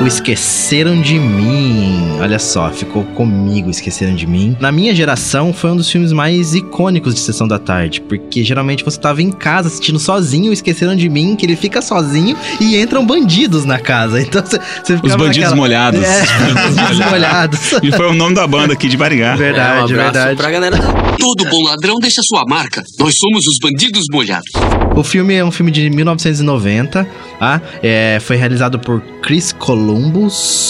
O 0.02 0.06
Esqueceram 0.06 1.02
de 1.02 1.20
Mim. 1.20 2.18
Olha 2.22 2.38
só, 2.38 2.70
ficou 2.70 3.04
comigo 3.04 3.70
Esqueceram 3.70 4.16
de 4.16 4.28
Mim. 4.28 4.56
Na 4.60 4.72
minha 4.72 4.94
geração, 4.94 5.52
foi 5.52 5.72
um 5.72 5.76
dos 5.76 5.90
filmes 5.90 6.12
mais 6.14 6.54
icônicos 6.54 7.16
de 7.16 7.20
Sessão 7.20 7.48
da 7.48 7.58
Tarde. 7.58 8.02
Porque 8.02 8.44
geralmente 8.44 8.84
você 8.86 9.00
tava 9.00 9.24
em 9.24 9.32
casa 9.32 9.68
assistindo 9.70 9.98
sozinho 9.98 10.52
o 10.52 10.54
Esqueceram 10.54 10.96
de 10.96 11.10
Mim, 11.10 11.36
que 11.36 11.46
ele 11.48 11.56
fica 11.56 11.82
sozinho 11.82 12.38
e 12.62 12.80
entram 12.80 13.06
bandidos 13.06 13.66
na 13.66 13.80
casa. 13.80 14.18
Então 14.28 14.44
você, 14.46 14.60
você 14.84 14.96
ficava 14.98 15.18
bandidos 15.18 15.50
naquela- 15.50 15.56
molhados. 15.56 16.04
É, 16.04 16.22
os 16.70 16.76
bandidos 16.76 17.06
molhados. 17.10 17.60
e 17.82 17.92
foi 17.92 18.08
o 18.08 18.14
nome 18.14 18.36
da 18.36 18.46
banda 18.46 18.74
aqui 18.74 18.88
de 18.90 18.98
Barigá. 18.98 19.36
Verdade, 19.36 19.80
é, 19.80 19.84
um 19.84 19.88
verdade. 19.88 20.36
pra 20.36 20.52
galera 20.52 20.78
Todo 21.18 21.50
bom 21.50 21.64
ladrão 21.64 21.96
deixa 22.00 22.22
sua 22.24 22.44
marca. 22.48 22.84
Nós 23.00 23.16
somos 23.18 23.48
os 23.48 23.58
bandidos 23.62 24.06
molhados. 24.12 24.52
O 24.96 25.04
filme 25.04 25.34
é 25.36 25.44
um 25.46 25.52
filme 25.52 25.72
de 25.72 25.90
1990, 25.90 27.08
tá? 27.40 27.62
É, 27.82 28.20
foi 28.22 28.36
realizado 28.36 28.78
por 28.80 29.02
Chris 29.22 29.52
Columbus. 29.54 29.87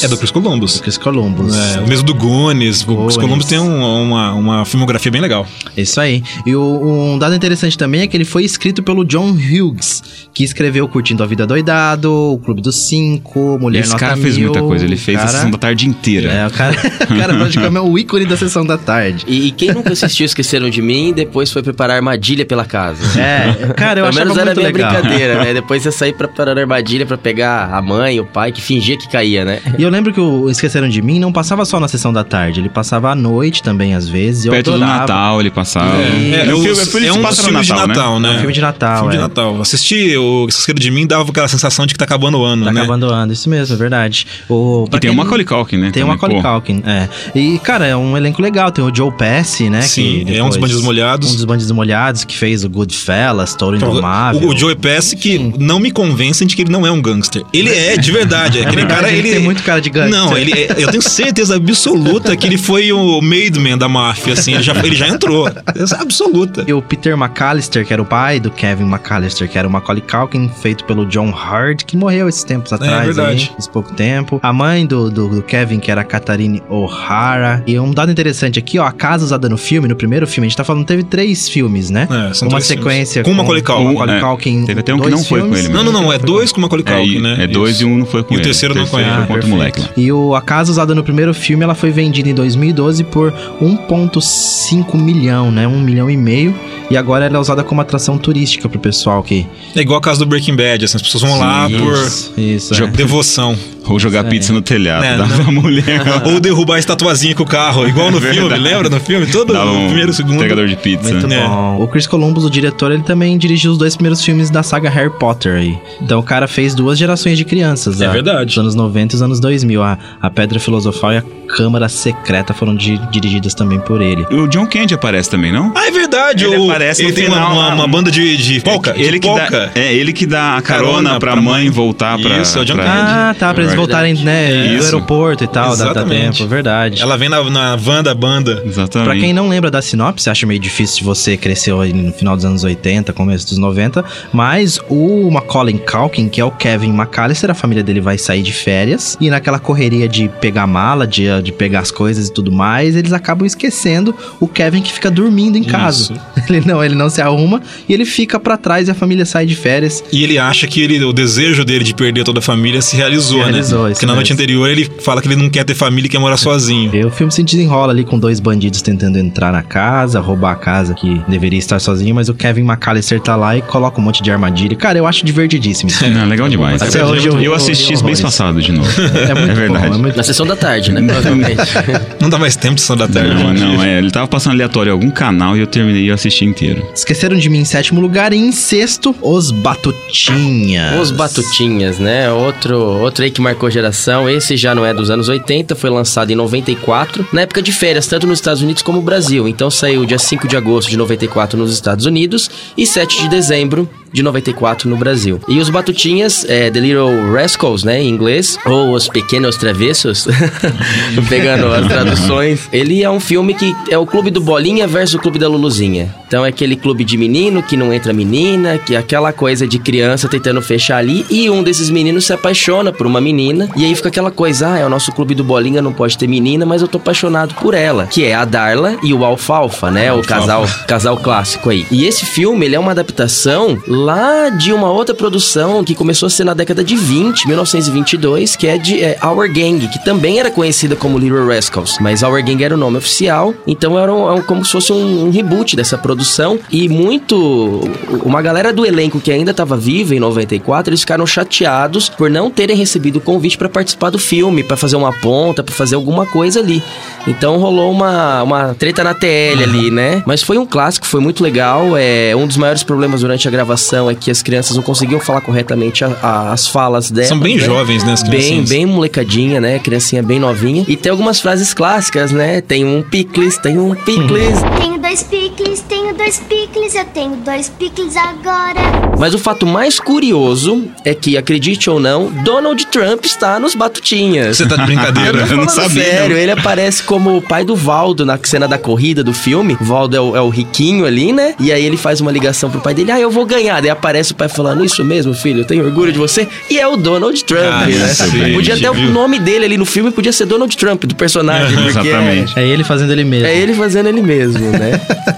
É 0.04 0.08
do 0.08 0.18
Chris 0.18 0.32
Columbus. 0.32 0.80
Chris 0.80 0.98
Columbus. 0.98 1.56
É, 1.76 1.80
o 1.80 1.88
mesmo 1.88 2.06
do 2.06 2.14
Goonies. 2.14 2.86
O 2.88 3.04
Chris. 3.06 3.18
Columbus 3.18 3.46
tem 3.46 3.60
um- 3.60 4.04
uma, 4.04 4.34
uma 4.34 4.66
filmografia 4.66 5.12
bem 5.12 5.22
legal. 5.22 5.46
Isso 5.76 6.00
aí. 6.00 6.24
E 6.46 6.56
o- 6.56 7.14
um 7.14 7.18
dado 7.18 7.36
interessante 7.36 7.78
também 7.78 8.02
é 8.02 8.08
que 8.08 8.16
ele 8.16 8.26
foi 8.26 8.44
escrito 8.44 8.84
pelo 8.84 9.04
John 9.06 9.32
Hughes, 9.32 10.04
que 10.34 10.44
escreveu 10.44 10.88
Curtindo 10.88 11.24
a 11.24 11.26
Vida 11.26 11.46
Doidado, 11.48 12.12
O 12.14 12.38
Clube 12.40 12.62
dos 12.62 12.88
Cinco, 12.88 13.58
Mulher 13.60 13.80
Esse 13.82 13.90
Nota 13.92 14.00
cara 14.06 14.18
fez 14.18 14.38
Mil. 14.38 14.48
muita 14.52 14.62
coisa. 14.66 14.86
Ele 14.86 14.98
fez 14.98 15.18
cara, 15.18 15.30
a 15.30 15.34
sessão 15.34 15.52
da 15.52 15.58
tarde 15.58 15.88
inteira. 15.88 16.32
É, 16.32 16.48
o 16.48 16.52
cara, 16.52 16.76
o 16.76 17.18
cara 17.18 17.34
praticamente 17.36 17.78
é 17.78 17.82
o 17.82 17.98
ícone 17.98 18.26
da 18.26 18.38
sessão 18.38 18.66
da 18.66 18.78
tarde. 18.78 19.26
E, 19.28 19.48
e 19.48 19.52
quem 19.52 19.72
nunca 19.74 19.94
assistiu 19.94 20.26
Esqueceram 20.26 20.70
de 20.70 20.82
Mim, 20.82 21.14
depois 21.14 21.52
foi 21.52 21.64
preparar 21.64 21.96
armadilha 21.98 22.46
pela 22.46 22.66
casa. 22.66 22.98
É, 23.20 23.74
cara, 23.74 24.00
eu 24.02 24.06
Pelo 24.06 24.08
achava 24.10 24.26
menos 24.26 24.38
era 24.38 24.46
muito 24.46 24.58
bem 24.58 24.66
legal. 24.74 24.92
brincadeira, 25.02 25.44
né? 25.44 25.54
Depois 25.54 25.82
você 25.84 25.92
sair 25.92 26.14
preparando 26.14 26.60
armadilha 26.60 27.06
pra 27.06 27.18
pegar 27.18 27.74
a 27.74 27.82
mãe, 27.82 28.20
o 28.20 28.26
pai, 28.26 28.52
que 28.52 28.62
fingia 28.62 28.98
que 28.98 29.07
caía, 29.08 29.44
né? 29.46 29.60
E 29.78 29.84
eu 29.84 29.90
lembro 29.90 30.14
que 30.14 30.20
o 30.20 30.50
Esqueceram 30.50 30.88
de 30.90 31.02
Mim 31.02 31.20
não 31.20 31.32
passava 31.32 31.66
só 31.66 31.80
na 31.80 31.88
sessão 31.88 32.12
da 32.14 32.24
tarde, 32.24 32.60
ele 32.60 32.70
passava 32.70 33.12
à 33.12 33.16
noite 33.16 33.62
também, 33.64 33.94
às 33.94 34.08
vezes. 34.08 34.46
e 34.46 34.48
Eu 34.48 34.52
Perto 34.54 34.72
do 34.72 34.76
adorava. 34.78 35.00
Natal 35.00 35.40
ele 35.40 35.50
passava. 35.52 35.96
É, 35.98 36.46
E 36.48 36.54
o- 36.54 36.62
filme, 36.62 36.72
o 36.72 36.86
filme 36.86 37.08
é 37.08 37.12
se 37.12 37.18
um 37.18 37.22
no 37.22 37.28
filmes 37.34 37.66
de 37.68 37.74
Natal, 37.74 37.88
né? 37.88 37.94
Natal, 37.96 38.20
né? 38.20 38.30
É 38.30 38.32
um 38.32 38.38
filme 38.40 38.54
de 38.54 38.62
Natal, 38.62 38.98
Filme 38.98 39.12
de 39.12 39.18
é. 39.18 39.22
Natal. 39.22 39.62
Assistir 39.62 40.18
o 40.18 40.46
Esqueceram 40.48 40.80
de 40.80 40.92
Mim 40.92 41.06
dava 41.08 41.30
aquela 41.30 41.48
sensação 41.48 41.86
de 41.86 41.94
que 41.94 41.98
tá 42.00 42.06
acabando 42.06 42.38
o 42.40 42.44
ano, 42.44 42.66
Tá 42.66 42.72
né? 42.74 42.82
acabando 42.82 43.08
o 43.08 43.10
ano, 43.12 43.34
isso 43.34 43.50
mesmo, 43.50 43.74
é 43.76 43.78
verdade. 43.78 44.26
O, 44.50 44.88
E 44.94 45.00
tem 45.00 45.10
não- 45.10 45.18
Macaulay 45.18 45.46
Culkin, 45.46 45.78
né? 45.78 45.92
Tem 45.92 46.04
também, 46.04 46.08
Macaulay. 46.18 46.42
Culkin, 46.42 46.84
é. 46.86 47.08
E, 47.36 47.60
cara, 47.60 47.86
é 47.86 47.96
um 47.96 48.16
elenco 48.18 48.42
legal. 48.42 48.72
Tem 48.72 48.84
o 48.84 48.94
Joe 48.94 49.12
Pesci, 49.12 49.70
né? 49.70 49.82
Sim, 49.82 50.24
que 50.26 50.36
é 50.36 50.44
um 50.44 50.48
dos 50.50 50.58
Bandidos 50.58 50.84
Molhados. 50.84 51.32
Um 51.32 51.36
dos 51.36 51.46
Bandidos 51.46 51.72
Molhados, 51.72 52.24
que 52.24 52.36
fez 52.38 52.64
o 52.64 52.70
Goodfellas, 52.70 53.56
Touro 53.56 53.76
Indomável. 53.78 54.48
O, 54.48 54.54
o 54.54 54.58
Joey 54.58 54.76
Pesci 54.76 55.16
que 55.16 55.38
não 55.60 55.80
me 55.80 55.92
convencem 55.92 56.48
de 56.48 56.56
que 56.56 56.62
ele 56.64 56.72
não 56.72 56.86
é 56.86 56.92
um 56.92 57.02
gangster. 57.02 57.44
Ele 57.54 57.70
é, 57.70 57.98
de 57.98 58.12
verdade. 58.12 58.60
Aquele 58.60 58.78
verdade, 58.88 58.97
cara, 59.02 59.10
ele 59.12 59.20
ele... 59.28 59.36
tem 59.36 59.40
muito 59.44 59.64
cara 59.64 59.82
de 59.82 59.90
gangster. 59.90 60.20
Não, 60.20 60.38
ele, 60.38 60.52
é- 60.54 60.76
eu 60.78 60.90
tenho 60.90 61.02
certeza 61.02 61.56
absoluta 61.56 62.36
que 62.36 62.46
ele 62.48 62.58
foi 62.58 62.92
o 62.92 63.22
made 63.22 63.60
man 63.60 63.78
da 63.78 63.88
máfia, 63.88 64.34
assim. 64.34 64.54
Ele 64.54 64.64
já, 64.64 64.74
ele 64.84 64.96
já 64.96 65.08
entrou. 65.08 65.50
Certeza 65.52 65.98
absoluta. 66.02 66.64
E 66.68 66.74
o 66.74 66.82
Peter 66.82 67.14
McAllister, 67.18 67.86
que 67.86 67.94
era 67.94 68.02
o 68.02 68.06
pai 68.06 68.40
do 68.40 68.50
Kevin 68.52 68.86
McAllister, 68.86 69.48
que 69.50 69.58
era 69.58 69.68
o 69.68 69.72
Macaulay 69.72 70.02
Culkin, 70.02 70.50
feito 70.62 70.84
pelo 70.86 71.06
John 71.06 71.30
Hurt, 71.32 71.84
que 71.86 71.96
morreu 71.98 72.28
esses 72.30 72.44
tempos 72.44 72.72
atrás. 72.74 73.06
verdade. 73.06 73.50
Aí, 73.52 73.56
esse 73.60 73.70
pouco 73.70 73.94
tempo. 73.94 74.40
A 74.44 74.52
mãe 74.54 74.86
do, 74.86 75.10
do, 75.10 75.28
do 75.30 75.42
Kevin, 75.42 75.80
que 75.80 75.92
era 75.92 76.02
a 76.02 76.04
Katharine 76.04 76.62
O'Hara. 76.70 77.64
E 77.68 77.80
um 77.80 77.92
dado 77.92 78.12
interessante 78.12 78.60
aqui, 78.60 78.80
ó, 78.80 78.86
a 78.86 78.92
casa 78.92 79.26
usada 79.26 79.48
no 79.50 79.58
filme, 79.58 79.88
no 79.88 79.96
primeiro 79.96 80.26
filme, 80.28 80.48
a 80.48 80.50
gente 80.50 80.58
tá 80.58 80.64
falando, 80.64 80.86
teve 80.86 81.04
três 81.04 81.48
filmes, 81.50 81.90
né? 81.90 82.08
É, 82.10 82.34
são 82.34 82.48
Uma 82.48 82.58
três 82.60 82.68
filmes. 82.68 82.68
sequência 82.68 83.24
Com 83.24 83.32
o 83.32 83.36
Macaulay 83.36 83.62
Culkin. 83.62 83.94
com 83.96 84.00
o 84.00 84.64
É, 84.64 84.66
teve 84.66 84.80
até 84.80 84.94
um 84.94 84.98
que 84.98 85.04
dois 85.04 85.14
não 85.16 85.24
foi 85.24 85.40
com 85.42 85.46
filmes. 85.48 85.66
ele 85.66 85.74
Não, 85.74 85.84
não, 85.84 85.92
não. 85.92 86.12
É 86.14 86.18
dois 86.18 86.52
com 86.52 86.60
o 86.60 86.62
Macaulay 86.62 86.86
É, 86.88 86.92
Culkin, 86.96 87.16
e- 87.18 87.22
né? 87.22 87.36
é 87.40 87.48
dois 87.48 87.76
Isso. 87.76 87.84
e 87.84 87.86
um 87.86 87.98
não 88.00 88.06
foi 88.06 88.24
com 88.24 88.34
E 88.34 88.38
o 88.38 88.40
ele. 88.40 88.44
terceiro 88.44 88.74
não 88.76 88.87
foi 88.88 89.04
foi 89.04 89.12
ele. 89.12 89.12
contra 89.12 89.24
o 89.24 89.28
perfeito. 89.36 89.50
moleque 89.56 89.80
lá. 89.82 89.90
E 89.98 90.12
o, 90.12 90.36
a 90.36 90.42
casa 90.42 90.72
usada 90.72 90.94
no 90.96 91.04
primeiro 91.04 91.34
filme, 91.34 91.64
ela 91.64 91.76
foi 91.76 91.92
vendida 91.92 92.30
em 92.30 92.34
2012 92.34 93.04
por 93.06 93.34
1.5 93.62 94.96
milhão, 94.96 95.52
né? 95.52 95.68
1 95.68 95.80
milhão 95.82 96.10
e 96.10 96.18
meio. 96.18 96.56
E 96.90 96.96
agora 96.96 97.26
ela 97.26 97.36
é 97.38 97.40
usada 97.40 97.64
como 97.64 97.82
atração 97.82 98.18
turística 98.18 98.70
pro 98.70 98.80
pessoal 98.80 99.22
que... 99.22 99.46
É 99.76 99.82
igual 99.82 100.00
a 100.00 100.02
casa 100.02 100.20
do 100.20 100.26
Breaking 100.26 100.56
Bad, 100.56 100.86
assim. 100.86 100.96
As 100.96 101.02
pessoas 101.02 101.24
vão 101.24 101.38
lá 101.38 101.68
por 101.70 101.94
Isso, 101.94 102.34
isso. 102.38 102.74
é. 102.84 102.88
devoção. 102.88 103.58
Ou 103.90 103.98
jogar 104.00 104.20
Isso 104.20 104.26
aí. 104.28 104.32
pizza 104.40 104.52
no 104.54 104.62
telhado 104.62 105.04
É, 105.06 105.18
da 105.18 105.26
não. 105.26 105.52
mulher. 105.62 106.02
Ou 106.26 106.40
derrubar 106.42 106.76
a 106.76 106.80
estatuazinha 106.80 107.34
com 107.34 107.44
o 107.44 107.46
carro, 107.46 107.88
igual 107.88 108.12
no 108.12 108.18
É 108.18 108.34
filme. 108.34 108.58
Lembra 108.58 108.90
no 108.90 109.00
filme? 109.00 109.26
Todo 109.28 109.54
Dava 109.54 109.72
um 109.72 109.86
primeiro, 109.88 110.12
segundo. 110.14 110.36
entregador 110.36 110.68
de 110.68 110.76
pizza. 110.76 111.10
Muito 111.14 111.26
É. 111.34 111.48
bom. 111.48 111.82
O 111.82 111.88
Chris 111.88 112.06
Columbus, 112.06 112.44
o 112.44 112.50
diretor, 112.50 112.92
ele 112.92 113.04
também 113.04 113.38
dirigiu 113.38 113.72
os 113.72 113.78
dois 113.78 113.96
primeiros 113.96 114.22
filmes 114.24 114.50
da 114.50 114.62
saga 114.62 114.90
Harry 114.90 115.10
Potter 115.10 115.56
aí. 115.56 115.78
Então 116.02 116.20
o 116.20 116.24
cara 116.24 116.48
fez 116.50 116.76
duas 116.76 116.98
gerações 117.00 117.38
de 117.38 117.46
crianças. 117.46 118.02
É 118.02 118.08
a- 118.08 118.12
verdade. 118.12 118.52
Os 118.52 118.58
anos 118.58 118.76
90 118.78 119.14
e 119.14 119.18
os 119.18 119.22
anos 119.22 119.40
2000. 119.40 119.84
A, 119.84 119.98
a 120.22 120.30
Pedra 120.30 120.60
Filosofal 120.60 121.14
e 121.14 121.18
a 121.18 121.24
Câmara 121.48 121.88
Secreta 121.90 122.54
foram 122.54 122.76
di- 122.76 123.00
dirigidas 123.12 123.54
também 123.54 123.80
por 123.80 124.02
ele. 124.02 124.26
O 124.32 124.48
John 124.48 124.66
Candy 124.68 124.94
aparece 124.94 125.30
também, 125.30 125.52
não? 125.52 125.72
Ah, 125.76 125.88
é 125.88 125.92
verdade. 125.92 126.46
Ele 126.46 126.58
o- 126.58 126.70
aparece 126.70 127.02
ele 127.02 127.10
no 127.10 127.16
tem 127.16 127.26
final 127.26 127.40
uma, 127.40 127.52
uma, 127.54 127.68
lá. 127.70 127.76
uma 127.76 127.88
banda 127.88 128.12
de, 128.12 128.38
de 128.38 128.60
polka. 128.60 128.94
ele 128.96 129.12
de 129.14 129.20
que 129.20 129.28
polka. 129.28 129.72
dá, 129.74 129.80
é 129.82 129.94
ele 129.94 130.14
que 130.14 130.26
dá 130.26 130.58
a 130.58 130.62
carona, 130.62 130.88
Carona 130.88 131.20
pra, 131.20 131.32
pra 131.34 131.42
mãe 131.42 131.64
mãe. 131.64 131.70
voltar 131.70 132.18
pra. 132.20 132.38
Isso, 132.40 132.58
é 132.58 132.62
o 132.62 132.66
John 132.66 132.76
pra- 132.76 132.84
Candy. 132.84 133.12
Ah, 133.12 133.36
tá, 133.38 133.54
pra 133.54 133.64
eles 133.64 133.74
É 133.74 133.76
voltarem, 133.76 134.14
né, 134.16 134.78
do 134.78 134.84
aeroporto 134.84 135.44
e 135.44 135.48
tal, 135.48 135.70
dá, 135.76 135.86
dá 135.86 135.92
Exatamente. 135.92 136.38
tempo, 136.40 136.44
é 136.44 136.48
verdade. 136.48 137.02
Ela 137.02 137.18
vem 137.18 137.30
na, 137.30 137.44
na 137.50 137.76
van 137.76 138.04
da 138.04 138.14
banda. 138.14 138.62
Exatamente. 138.66 139.10
Pra 139.10 139.20
quem 139.20 139.34
não 139.34 139.48
lembra 139.48 139.72
da 139.72 139.82
sinopse, 139.82 140.30
acho 140.30 140.46
meio 140.46 140.60
difícil 140.60 140.98
de 141.00 141.04
você 141.04 141.38
cresceu 141.38 141.80
aí 141.82 141.94
no 141.94 142.12
final 142.14 142.36
dos 142.36 142.46
anos 142.46 142.64
80, 142.64 143.14
começo 143.14 143.48
dos 143.48 143.58
90, 143.58 144.04
mas 144.34 144.80
o 144.90 145.30
Macaulay 145.32 145.78
Culkin, 145.80 146.28
que 146.30 146.42
é 146.42 146.46
o 146.46 146.52
Kevin 146.52 146.92
McAllister, 146.94 147.50
a 147.50 147.54
família 147.54 147.84
dele 147.84 148.02
vai 148.02 148.18
sair 148.18 148.42
de 148.44 148.54
férias 148.54 149.18
e 149.22 149.30
naquela 149.30 149.60
correria 149.60 150.08
de 150.08 150.28
pegar 150.42 150.68
mala, 150.68 151.06
de, 151.08 151.24
de 151.42 151.52
pegar 151.52 151.80
as 151.82 151.92
coisas 151.92 152.28
e 152.28 152.34
tudo 152.34 152.52
mais, 152.52 152.96
eles 152.96 153.14
acabam 153.14 153.46
esquecendo 153.46 154.14
o 154.40 154.48
Kevin 154.48 154.82
que 154.82 154.92
fica 154.92 155.10
dormindo 155.12 155.58
em 155.58 155.64
casa. 155.64 156.14
Ele 156.48 156.62
não, 156.66 156.82
ele 156.82 156.96
não 156.96 157.10
se 157.10 157.22
arruma 157.22 157.62
e 157.90 157.94
ele 157.94 158.06
fica 158.06 158.40
pra 158.40 158.56
trás 158.56 158.88
e 158.88 158.92
a 158.92 158.94
família 158.94 159.26
sai 159.26 159.46
de 159.46 159.54
férias. 159.54 160.02
E 160.14 160.24
ele 160.24 160.38
acha 160.38 160.66
que 160.66 160.80
ele, 160.82 161.04
o 161.04 161.12
desejo 161.12 161.66
dele 161.66 161.84
de 161.84 161.94
perder 161.94 162.24
toda 162.24 162.40
a 162.40 162.42
família 162.42 162.82
se 162.82 162.96
realizou, 162.96 163.40
Se 163.40 163.44
realizou, 163.50 163.84
né? 163.84 163.90
Porque 163.92 164.06
na 164.06 164.14
noite 164.16 164.30
mesmo. 164.30 164.44
anterior 164.44 164.70
ele 164.70 164.90
fala 165.04 165.22
que 165.22 165.28
ele 165.28 165.36
não 165.36 165.50
quer 165.50 165.66
ter 165.66 165.76
família 165.76 166.08
e 166.08 166.10
quer 166.10 166.20
morar 166.20 166.38
sozinho. 166.38 166.90
E 166.96 167.04
o 167.04 167.12
filme 167.12 167.34
se 167.34 167.44
desenrola 167.44 167.92
ali 167.92 168.06
com 168.06 168.18
dois 168.18 168.40
bandidos 168.40 168.82
tentando 168.82 169.18
entrar 169.20 169.52
na 169.52 169.62
casa, 169.62 170.22
roubar 170.22 170.54
a 170.54 170.56
casa 170.56 170.94
que 170.94 171.22
deveria 171.28 171.60
estar 171.60 171.80
sozinho, 171.80 172.16
mas 172.16 172.30
o 172.30 172.34
Kevin 172.34 172.62
McAllister 172.64 173.20
tá 173.20 173.36
lá 173.36 173.58
e 173.58 173.62
coloca 173.62 174.00
um 174.00 174.04
monte 174.04 174.24
de 174.24 174.32
armadilha. 174.32 174.78
Cara, 174.78 174.98
eu 174.98 175.06
acho 175.06 175.26
divertidíssimo. 175.26 175.90
isso. 175.90 176.08
Não, 176.10 176.26
legal 176.28 176.48
demais. 176.48 176.82
Até 176.82 177.02
eu, 177.02 177.08
hoje 177.08 177.28
eu- 177.28 177.42
eu 177.42 177.54
assisti 177.54 177.92
isso 177.92 178.06
mês 178.06 178.22
passado 178.22 178.62
de 178.62 178.72
novo. 178.72 178.90
É 179.02 179.34
muito 179.36 179.54
verdade. 179.54 179.88
bom, 179.90 179.96
é 179.96 179.98
muito 179.98 180.16
Na 180.16 180.24
sessão 180.24 180.46
da 180.48 180.56
tarde, 180.56 180.94
né? 180.94 181.02
Provavelmente. 181.28 182.18
Não 182.20 182.30
dá 182.30 182.38
mais 182.38 182.56
tempo 182.56 182.76
de 182.76 182.82
sessão 182.82 182.96
da 182.96 183.08
tarde. 183.08 183.34
Não, 183.34 183.54
não, 183.54 183.84
é. 183.84 183.98
Ele 183.98 184.12
tava 184.12 184.28
passando 184.28 184.54
aleatório 184.54 184.90
em 184.90 184.94
algum 184.94 185.10
canal 185.10 185.56
e 185.56 185.60
eu 185.60 185.68
terminei 185.68 186.04
e 186.04 186.08
eu 186.08 186.16
assisti 186.16 186.46
inteiro. 186.46 186.86
Esqueceram 186.94 187.38
de 187.38 187.50
mim 187.50 187.60
em 187.60 187.66
sétimo 187.66 188.02
lugar 188.02 188.34
e 188.34 188.38
em 188.38 188.52
sexto, 188.52 189.16
Os 189.22 189.52
Batutinhas. 189.52 191.00
Os 191.00 191.12
Batutinhas, 191.12 192.00
né? 192.00 192.32
Outro, 192.32 192.78
outro 192.78 193.24
aí 193.24 193.32
que 193.32 193.42
marcou 193.42 193.70
geração. 193.70 194.30
Esse 194.30 194.58
já 194.58 194.74
não 194.74 194.86
é 194.86 194.94
dos 194.94 195.10
anos 195.10 195.30
80, 195.30 195.76
foi 195.76 195.90
lançado 195.90 196.32
em 196.32 196.36
94, 196.36 197.28
na 197.32 197.42
época 197.42 197.62
de 197.62 197.72
férias, 197.72 198.08
tanto 198.08 198.28
nos 198.28 198.40
Estados 198.40 198.62
Unidos 198.62 198.82
como 198.82 198.98
no 198.98 199.04
Brasil. 199.04 199.48
Então 199.48 199.70
saiu 199.70 200.06
dia 200.06 200.20
5 200.20 200.48
de 200.48 200.58
agosto 200.58 200.90
de 200.90 200.98
94 200.98 201.58
nos 201.58 201.72
Estados 201.72 202.06
Unidos 202.06 202.50
e 202.76 202.86
7 202.86 203.24
de 203.24 203.30
dezembro 203.30 203.90
de 204.12 204.24
94 204.24 204.90
no 204.90 204.98
Brasil. 204.98 205.40
E 205.48 205.60
os 205.60 205.70
Batutinhas, 205.70 206.46
é, 206.48 206.72
The 206.72 206.80
Little 206.80 207.32
Rascals, 207.32 207.84
né, 207.84 208.02
em 208.02 208.10
inglês, 208.10 208.58
ou 208.66 208.94
Os 208.94 209.08
Pequenos 209.08 209.58
Travessos, 209.58 210.28
pegando 211.30 211.68
as 211.68 211.88
traduções. 211.88 212.68
Ele 212.72 213.04
é 213.04 213.10
um 213.10 213.20
filme 213.20 213.54
que 213.54 213.76
é 213.90 213.98
o 213.98 214.06
clube 214.06 214.32
do 214.32 214.42
Bolinha 214.42 214.88
versus 214.88 215.16
o 215.16 215.20
clube 215.20 215.40
da 215.40 215.48
Luluzinha. 215.48 216.14
Então 216.28 216.46
é 216.46 216.50
aquele 216.50 216.76
clube 216.76 217.06
de 217.06 217.18
menino 217.18 217.64
que 217.64 217.78
não 217.78 217.94
entra 217.94 218.12
menina, 218.12 218.78
que 218.78 218.96
é 218.96 218.98
aquela 218.98 219.32
coisa 219.32 219.66
de 219.66 219.80
criança 219.80 220.28
tentando 220.28 220.62
fechar 220.62 220.98
ali, 220.98 221.26
e 221.30 221.50
um 221.50 221.64
desses 221.64 221.90
meninos 221.90 222.26
se 222.26 222.34
apaixona 222.34 222.92
por 222.92 223.08
uma 223.08 223.22
menina, 223.22 223.70
e 223.76 223.86
aí 223.86 223.96
fica 223.96 224.10
aquela 224.10 224.30
coisa, 224.30 224.74
ah, 224.74 224.78
é 224.78 224.86
o 224.86 224.90
nosso 224.90 225.12
clube 225.14 225.34
do 225.34 225.44
Bolinha, 225.44 225.82
não 225.82 225.94
pode 225.94 226.18
ter 226.18 226.28
menina, 226.28 226.66
mas 226.66 226.82
eu 226.82 226.88
tô 226.88 226.98
apaixonado 226.98 227.56
por 227.56 227.74
ela, 227.74 228.08
que 228.08 228.26
é 228.26 228.34
a 228.34 228.44
Darla 228.44 228.98
e 229.02 229.14
o 229.14 229.24
Alfalfa, 229.24 229.90
né, 229.90 230.12
o 230.12 230.22
casal, 230.22 230.68
casal 230.86 231.18
clássico 231.18 231.70
aí. 231.70 231.88
E 231.90 232.06
esse 232.06 232.26
filme, 232.26 232.66
ele 232.66 232.76
é 232.76 232.80
uma 232.80 232.92
adaptação 232.92 233.78
lá 233.88 234.50
de 234.50 234.74
uma 234.74 234.92
outra 234.92 235.16
produção 235.16 235.84
que 235.84 235.96
começou 235.96 236.28
a 236.28 236.30
ser 236.30 236.44
na 236.44 236.54
década 236.54 236.84
de 236.84 236.96
20, 236.96 237.48
1922, 237.48 238.56
que 238.58 238.68
é 238.68 238.78
de 238.78 239.02
é, 239.02 239.18
Our 239.24 239.48
Gang, 239.52 239.88
que 239.88 240.04
também 240.04 240.40
era 240.40 240.52
conhecida 240.52 240.96
como 240.96 241.07
Little 241.16 241.46
Rascals, 241.48 241.98
mas 242.00 242.24
Our 242.24 242.44
Gang 242.44 242.64
era 242.64 242.74
o 242.74 242.78
nome 242.78 242.98
oficial, 242.98 243.54
então 243.68 243.98
era 244.00 244.12
um- 244.12 244.28
é 244.30 244.34
um- 244.34 244.42
como 244.42 244.66
se 244.66 244.72
fosse 244.72 244.92
um, 244.92 245.26
um 245.28 245.30
reboot 245.30 245.76
dessa 245.76 245.98
produção 245.98 246.60
e 246.72 246.90
muito 246.90 247.82
uma 248.24 248.42
galera 248.42 248.74
do 248.74 248.86
elenco 248.86 249.20
que 249.20 249.32
ainda 249.32 249.52
estava 249.52 249.78
viva 249.78 250.16
em 250.16 250.20
94, 250.20 250.90
eles 250.90 251.02
ficaram 251.02 251.26
chateados 251.28 252.10
por 252.10 252.30
não 252.30 252.50
terem 252.50 252.76
recebido 252.76 253.18
o 253.18 253.22
convite 253.22 253.58
para 253.58 253.70
participar 253.70 254.10
do 254.10 254.18
filme, 254.20 254.64
para 254.64 254.76
fazer 254.78 254.96
uma 254.96 255.14
ponta, 255.14 255.64
para 255.64 255.74
fazer 255.76 255.96
alguma 255.96 256.26
coisa 256.26 256.60
ali. 256.60 256.82
Então 257.28 257.58
rolou 257.58 257.92
uma, 257.92 258.42
uma 258.44 258.74
treta 258.74 259.04
na 259.04 259.14
TL 259.14 259.64
ali, 259.64 259.92
né? 259.92 260.24
Mas 260.26 260.42
foi 260.42 260.58
um 260.58 260.66
clássico, 260.66 261.06
foi 261.06 261.20
muito 261.20 261.44
legal. 261.44 261.98
É, 261.98 262.34
um 262.36 262.48
dos 262.48 262.56
maiores 262.58 262.84
problemas 262.84 263.22
durante 263.22 263.48
a 263.48 263.52
gravação 263.52 264.10
é 264.10 264.16
que 264.16 264.32
as 264.32 264.42
crianças 264.42 264.76
não 264.76 264.84
conseguiam 264.84 265.20
falar 265.20 265.42
corretamente 265.42 266.04
a- 266.06 266.16
a- 266.24 266.52
as 266.54 266.68
falas 266.68 267.12
delas. 267.12 267.28
São 267.30 267.40
bem 267.40 267.58
né? 267.58 267.64
jovens, 267.64 268.04
né, 268.04 268.14
as 268.14 268.24
Bem, 268.28 268.64
bem 268.66 268.86
molecadinha, 268.86 269.60
né? 269.62 269.80
Criancinha 269.80 270.22
bem 270.24 270.40
novinha. 270.40 270.84
E 270.88 270.96
tem 270.98 271.12
algumas 271.12 271.40
frases 271.40 271.74
clássicas, 271.74 272.32
né? 272.32 272.62
Tem 272.62 272.86
um 272.86 273.02
picles, 273.02 273.58
tem 273.58 273.78
um 273.78 273.96
picles. 273.96 274.60
Tenho 274.80 274.97
dois 275.08 275.24
picles, 275.24 275.80
tenho 275.88 276.14
dois 276.14 276.38
picles, 276.50 276.94
eu 276.94 277.06
tenho 277.06 277.38
dois 277.38 277.70
picles 277.70 278.18
agora. 278.18 278.82
Mas 279.18 279.34
o 279.34 279.40
fato 279.40 279.66
mais 279.66 280.02
curioso 280.02 280.84
é 281.06 281.14
que, 281.14 281.38
acredite 281.38 281.90
ou 281.90 281.98
não, 281.98 282.26
Donald 282.44 282.86
Trump 282.88 283.24
está 283.24 283.58
nos 283.58 283.74
Batutinhas. 283.74 284.58
Você 284.58 284.68
tá 284.68 284.76
de 284.76 284.86
brincadeira? 284.86 285.40
Eu 285.50 285.58
não 285.58 285.68
Falando 285.68 285.70
sabia, 285.70 286.04
Sério, 286.04 286.36
não. 286.36 286.42
ele 286.42 286.52
aparece 286.52 287.02
como 287.04 287.38
o 287.38 287.42
pai 287.42 287.64
do 287.64 287.74
Valdo 287.74 288.26
na 288.26 288.38
cena 288.44 288.68
da 288.68 288.78
corrida 288.78 289.24
do 289.24 289.32
filme. 289.34 289.78
O 289.80 289.84
Valdo 289.86 290.16
é 290.18 290.20
o, 290.20 290.36
é 290.36 290.42
o 290.42 290.50
riquinho 290.50 291.06
ali, 291.06 291.32
né? 291.32 291.56
E 291.58 291.72
aí 291.72 291.86
ele 291.86 291.96
faz 291.96 292.20
uma 292.20 292.32
ligação 292.32 292.70
pro 292.70 292.82
pai 292.82 292.94
dele: 292.94 293.12
Ah, 293.12 293.20
eu 293.20 293.32
vou 293.32 293.46
ganhar. 293.46 293.82
Daí 293.82 293.90
aparece 293.90 294.34
o 294.34 294.36
pai 294.36 294.50
falando: 294.50 294.84
Isso 294.84 295.04
mesmo, 295.06 295.34
filho, 295.34 295.62
eu 295.62 295.66
tenho 295.66 295.86
orgulho 295.86 296.12
de 296.12 296.20
você. 296.20 296.48
E 296.70 296.78
é 296.78 296.86
o 296.88 296.98
Donald 296.98 297.42
Trump, 297.46 297.62
Ah, 297.64 297.86
né? 297.88 298.08
sim, 298.14 298.54
podia 298.54 298.74
até 298.76 298.92
viu? 298.92 299.08
o 299.10 299.12
nome 299.12 299.40
dele 299.40 299.66
ali 299.66 299.78
no 299.78 299.86
filme, 299.86 300.12
podia 300.12 300.34
ser 300.34 300.46
Donald 300.46 300.76
Trump, 300.76 301.06
do 301.06 301.16
personagem. 301.16 301.76
porque 301.78 301.90
Exatamente. 302.10 302.60
É 302.60 302.68
ele 302.68 302.84
fazendo 302.84 303.12
ele 303.14 303.24
mesmo. 303.24 303.48
É, 303.48 303.54
é 303.54 303.58
ele 303.58 303.74
fazendo 303.74 304.08
ele 304.10 304.22
mesmo, 304.22 304.70
né? 304.72 304.97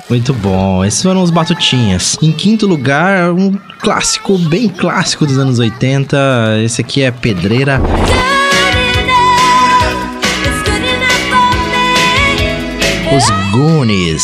Muito 0.09 0.33
bom. 0.33 0.83
Esses 0.83 1.01
foram 1.01 1.21
os 1.21 1.29
Batutinhas. 1.29 2.17
Em 2.21 2.31
quinto 2.31 2.65
lugar, 2.65 3.31
um 3.31 3.51
clássico, 3.79 4.37
bem 4.37 4.67
clássico 4.67 5.25
dos 5.25 5.37
anos 5.37 5.59
80. 5.59 6.61
Esse 6.63 6.81
aqui 6.81 7.01
é 7.03 7.11
Pedreira. 7.11 7.79
Os 13.11 13.25
Goonies. 13.51 14.21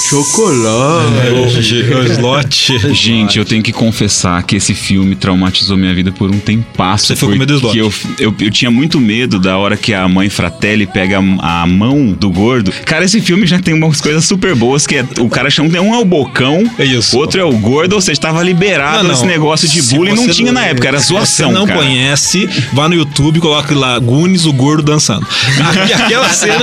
É, 1.25 1.31
o, 1.31 1.99
o 1.99 2.05
slot. 2.05 2.93
Gente, 2.93 3.39
eu 3.39 3.43
tenho 3.43 3.63
que 3.63 3.71
confessar 3.73 4.43
que 4.43 4.55
esse 4.57 4.75
filme 4.75 5.15
traumatizou 5.15 5.75
minha 5.75 5.93
vida 5.93 6.11
por 6.11 6.29
um 6.29 6.37
tempasso. 6.37 7.07
Você 7.07 7.15
ficou 7.15 7.29
com 7.31 7.39
medo 7.39 7.55
do 7.55 7.61
porque 7.61 7.81
eu, 7.81 7.91
eu, 8.19 8.35
eu 8.39 8.51
tinha 8.51 8.69
muito 8.69 8.99
medo 8.99 9.39
da 9.39 9.57
hora 9.57 9.75
que 9.75 9.91
a 9.91 10.07
mãe 10.07 10.29
Fratelli 10.29 10.85
pega 10.85 11.19
a, 11.39 11.63
a 11.63 11.67
mão 11.67 12.11
do 12.11 12.29
gordo. 12.29 12.71
Cara, 12.85 13.03
esse 13.05 13.19
filme 13.21 13.47
já 13.47 13.57
tem 13.59 13.73
umas 13.73 13.99
coisas 13.99 14.23
super 14.23 14.53
boas, 14.53 14.85
que 14.85 14.97
é 14.97 15.05
o 15.19 15.29
cara 15.29 15.49
chama 15.49 15.67
um 15.79 15.95
é 15.95 15.97
o 15.97 16.05
bocão, 16.05 16.63
É 16.77 16.85
isso. 16.85 17.17
outro 17.17 17.41
é 17.41 17.43
o 17.43 17.53
gordo, 17.53 17.93
ou 17.93 18.01
seja, 18.01 18.21
tava 18.21 18.43
liberado 18.43 19.07
nesse 19.07 19.25
negócio 19.25 19.67
de 19.67 19.81
Se 19.81 19.95
bullying, 19.95 20.13
não 20.13 20.27
tinha 20.27 20.51
na 20.51 20.63
época, 20.65 20.87
era 20.87 20.99
se 20.99 21.07
zoação, 21.07 21.49
você 21.49 21.57
não 21.57 21.65
cara. 21.65 21.79
conhece, 21.79 22.47
vá 22.71 22.87
no 22.87 22.93
YouTube, 22.93 23.39
coloque 23.39 23.73
lá 23.73 23.97
Gunis, 23.97 24.45
o 24.45 24.53
gordo 24.53 24.83
dançando. 24.83 25.25
Aquela 26.05 26.29
cena, 26.29 26.59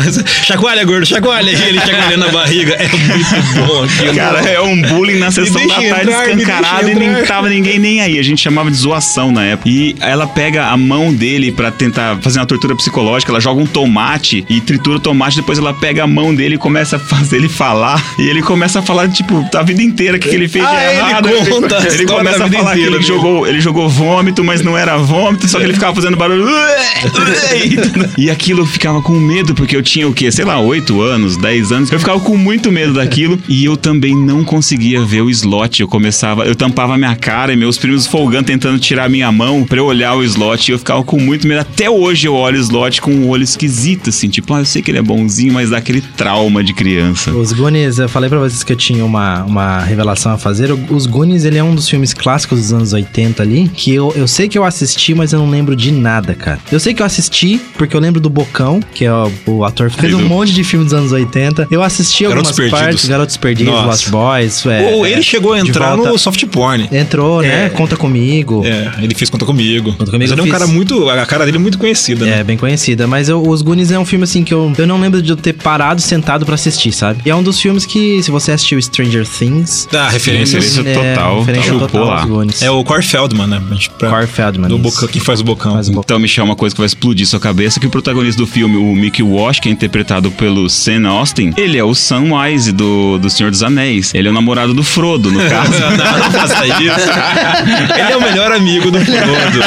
chacoalha, 0.42 0.84
gordo, 0.84 1.04
chacoalha. 1.04 1.65
Ele 1.66 1.80
chacoalhando 1.80 2.24
a 2.26 2.28
barriga. 2.32 2.74
É 2.74 2.88
muito 2.88 3.66
bom 3.66 3.82
aquilo. 3.84 4.14
Cara, 4.14 4.40
é 4.48 4.60
um 4.60 4.80
bullying 4.82 5.18
na 5.18 5.30
sessão 5.30 5.66
da 5.66 5.74
tarde 5.74 6.10
entrar, 6.10 6.28
escancarado 6.30 6.90
e 6.90 6.94
nem 6.94 7.24
tava 7.24 7.48
ninguém 7.48 7.78
nem 7.78 8.00
aí. 8.00 8.18
A 8.18 8.22
gente 8.22 8.40
chamava 8.42 8.70
de 8.70 8.76
zoação 8.76 9.30
na 9.32 9.44
época. 9.44 9.68
E 9.68 9.94
ela 10.00 10.26
pega 10.26 10.66
a 10.66 10.76
mão 10.76 11.12
dele 11.12 11.50
pra 11.52 11.70
tentar 11.70 12.18
fazer 12.20 12.38
uma 12.38 12.46
tortura 12.46 12.74
psicológica. 12.76 13.30
Ela 13.32 13.40
joga 13.40 13.60
um 13.60 13.66
tomate 13.66 14.44
e 14.48 14.60
tritura 14.60 14.96
o 14.96 15.00
tomate. 15.00 15.36
Depois 15.36 15.58
ela 15.58 15.74
pega 15.74 16.04
a 16.04 16.06
mão 16.06 16.34
dele 16.34 16.54
e 16.56 16.58
começa 16.58 16.96
a 16.96 16.98
fazer 16.98 17.36
ele 17.36 17.48
falar. 17.48 18.02
E 18.18 18.28
ele 18.28 18.42
começa 18.42 18.78
a 18.78 18.82
falar, 18.82 19.08
tipo, 19.08 19.44
a 19.54 19.62
vida 19.62 19.82
inteira 19.82 20.18
que 20.18 20.28
ele 20.28 20.48
fez 20.48 20.64
de 20.64 20.70
Ah, 20.74 20.84
ele 20.92 20.98
errado. 21.00 21.28
conta 21.50 21.78
a 21.78 21.86
ele 21.86 22.06
começa 22.06 22.44
a 22.44 22.48
falar 22.50 22.50
que 22.50 22.56
inteira 22.56 22.80
ele 22.80 22.90
dele. 22.90 23.02
jogou, 23.02 23.46
ele 23.46 23.60
jogou 23.60 23.88
vômito, 23.88 24.44
mas 24.44 24.60
não 24.62 24.76
era 24.76 24.96
vômito. 24.96 25.48
Só 25.48 25.58
que 25.58 25.64
ele 25.64 25.74
ficava 25.74 25.94
fazendo 25.94 26.16
barulho. 26.16 26.46
E 28.18 28.30
aquilo 28.30 28.60
eu 28.62 28.66
ficava 28.66 29.00
com 29.02 29.12
medo, 29.14 29.54
porque 29.54 29.76
eu 29.76 29.82
tinha 29.82 30.06
o 30.08 30.12
quê? 30.12 30.30
Sei 30.30 30.44
lá, 30.44 30.58
8 30.60 31.00
anos, 31.00 31.36
10 31.36 31.55
anos. 31.72 31.90
Eu 31.90 31.98
ficava 31.98 32.20
com 32.20 32.36
muito 32.36 32.70
medo 32.70 32.94
daquilo. 32.94 33.38
E 33.48 33.64
eu 33.64 33.76
também 33.76 34.14
não 34.14 34.44
conseguia 34.44 35.02
ver 35.04 35.22
o 35.22 35.30
slot. 35.30 35.80
Eu 35.80 35.88
começava, 35.88 36.44
eu 36.44 36.54
tampava 36.54 36.96
minha 36.96 37.14
cara 37.16 37.52
e 37.52 37.56
meus 37.56 37.78
primos 37.78 38.06
folgando, 38.06 38.46
tentando 38.46 38.78
tirar 38.78 39.08
minha 39.08 39.30
mão 39.32 39.64
pra 39.64 39.78
eu 39.78 39.86
olhar 39.86 40.14
o 40.14 40.24
slot. 40.24 40.70
E 40.70 40.72
eu 40.72 40.78
ficava 40.78 41.02
com 41.02 41.18
muito 41.18 41.46
medo. 41.46 41.60
Até 41.60 41.88
hoje 41.90 42.26
eu 42.26 42.34
olho 42.34 42.58
o 42.58 42.60
slot 42.60 43.00
com 43.00 43.12
um 43.12 43.28
olho 43.28 43.42
esquisito, 43.42 44.10
assim. 44.10 44.28
Tipo, 44.28 44.54
ah, 44.54 44.60
eu 44.60 44.64
sei 44.64 44.82
que 44.82 44.90
ele 44.90 44.98
é 44.98 45.02
bonzinho, 45.02 45.52
mas 45.52 45.70
dá 45.70 45.78
aquele 45.78 46.00
trauma 46.00 46.62
de 46.62 46.72
criança. 46.72 47.32
Os 47.32 47.52
Goonies, 47.52 47.98
eu 47.98 48.08
falei 48.08 48.28
pra 48.28 48.38
vocês 48.38 48.62
que 48.62 48.72
eu 48.72 48.76
tinha 48.76 49.04
uma, 49.04 49.44
uma 49.44 49.80
revelação 49.80 50.32
a 50.32 50.38
fazer. 50.38 50.70
Os 50.90 51.06
Goonies, 51.06 51.44
ele 51.44 51.58
é 51.58 51.64
um 51.64 51.74
dos 51.74 51.88
filmes 51.88 52.12
clássicos 52.12 52.60
dos 52.60 52.72
anos 52.72 52.92
80 52.92 53.42
ali, 53.42 53.68
que 53.68 53.94
eu, 53.94 54.12
eu 54.16 54.26
sei 54.26 54.48
que 54.48 54.58
eu 54.58 54.64
assisti, 54.64 55.14
mas 55.14 55.32
eu 55.32 55.38
não 55.38 55.50
lembro 55.50 55.76
de 55.76 55.90
nada, 55.90 56.34
cara. 56.34 56.60
Eu 56.70 56.80
sei 56.80 56.94
que 56.94 57.02
eu 57.02 57.06
assisti, 57.06 57.60
porque 57.76 57.96
eu 57.96 58.00
lembro 58.00 58.20
do 58.20 58.28
Bocão, 58.28 58.80
que 58.94 59.04
é 59.04 59.12
o, 59.12 59.30
o 59.46 59.64
ator 59.64 59.90
que 59.90 60.00
fez 60.00 60.14
um 60.14 60.26
monte 60.26 60.52
de 60.52 60.64
filme 60.64 60.84
dos 60.84 60.94
anos 60.94 61.12
80. 61.12 61.45
Eu 61.70 61.82
assisti 61.82 62.24
Garotos 62.24 62.50
algumas 62.50 62.56
Perdidos. 62.56 62.80
partes, 62.80 63.08
Garotos 63.08 63.36
Perdidos, 63.36 63.72
Nossa. 63.72 63.86
Lost 63.86 64.08
Boys. 64.08 64.66
é, 64.66 64.92
Ou 64.94 65.06
ele 65.06 65.20
é, 65.20 65.22
chegou 65.22 65.52
a 65.52 65.60
entrar 65.60 65.96
no 65.96 66.16
soft 66.18 66.44
porn. 66.46 66.88
Entrou, 66.92 67.42
né? 67.42 67.68
Conta 67.70 67.96
comigo. 67.96 68.62
É, 68.64 68.92
ele 69.02 69.14
fez 69.14 69.30
Conta 69.30 69.44
Comigo. 69.44 69.92
Conta 69.92 70.10
Comigo 70.10 70.18
Mas 70.18 70.30
ele 70.30 70.40
é 70.40 70.42
um 70.42 70.46
fiz. 70.46 70.52
cara 70.52 70.66
muito. 70.66 71.08
A 71.10 71.26
cara 71.26 71.44
dele 71.44 71.56
é 71.56 71.60
muito 71.60 71.78
conhecida, 71.78 72.24
né? 72.24 72.40
É, 72.40 72.44
bem 72.44 72.56
conhecida. 72.56 73.06
Mas 73.06 73.28
eu- 73.28 73.42
Os 73.46 73.62
Goonies 73.62 73.90
é 73.90 73.98
um 73.98 74.04
filme 74.04 74.24
assim 74.24 74.42
que 74.44 74.52
eu, 74.52 74.72
eu 74.76 74.86
não 74.86 75.00
lembro 75.00 75.20
de 75.22 75.30
eu 75.30 75.36
ter 75.36 75.52
parado 75.52 76.00
sentado 76.00 76.44
pra 76.44 76.54
assistir, 76.54 76.92
sabe? 76.92 77.22
E 77.24 77.30
é 77.30 77.34
um 77.34 77.42
dos 77.42 77.60
filmes 77.60 77.84
que, 77.86 78.22
se 78.22 78.30
você 78.30 78.52
assistiu 78.52 78.80
Stranger 78.80 79.26
Things. 79.26 79.88
Ah, 79.92 80.08
referência. 80.08 80.58
Referência 80.60 80.88
é, 80.90 81.14
total, 81.14 81.38
referência 81.40 81.72
chupou 81.72 81.88
total 81.88 82.06
lá. 82.06 82.20
aos 82.20 82.24
Goonies. 82.28 82.62
É 82.62 82.70
o 82.70 82.82
Corey 82.84 83.02
Feldman, 83.02 83.46
né? 83.46 83.62
Pra- 83.98 84.10
Corey 84.10 84.26
Feldman, 84.26 84.68
Do 84.68 84.74
isso. 84.76 84.82
Bocão, 84.82 85.08
que 85.08 85.20
faz 85.20 85.40
o 85.40 85.44
Bocão. 85.44 85.72
Faz 85.74 85.88
o 85.88 85.92
Bocão. 85.92 86.02
Então, 86.04 86.18
Michel, 86.18 86.44
uma 86.44 86.56
coisa 86.56 86.74
que 86.74 86.80
vai 86.80 86.86
explodir 86.86 87.26
sua 87.26 87.40
cabeça 87.40 87.78
é 87.78 87.80
que 87.80 87.86
o 87.86 87.90
protagonista 87.90 88.40
do 88.40 88.46
filme, 88.46 88.76
o 88.76 88.94
Mickey 88.94 89.22
Wash, 89.22 89.60
que 89.60 89.68
é 89.68 89.72
interpretado 89.72 90.30
pelo 90.32 90.68
Sam 90.68 91.06
Austin, 91.08 91.35
ele 91.56 91.78
é 91.78 91.84
o 91.84 91.94
Samwise 91.94 92.72
do, 92.72 93.18
do 93.18 93.28
Senhor 93.30 93.50
dos 93.50 93.62
Anéis. 93.62 94.12
Ele 94.14 94.28
é 94.28 94.30
o 94.30 94.34
namorado 94.34 94.72
do 94.74 94.82
Frodo, 94.82 95.30
no 95.30 95.40
caso. 95.48 95.72
não, 95.80 96.18
não 96.18 96.30
faça 96.30 96.66
isso. 96.66 96.76
Ele 97.96 98.12
é 98.12 98.16
o 98.16 98.20
melhor 98.20 98.52
amigo 98.52 98.90
do 98.90 98.98
Frodo. 99.00 99.60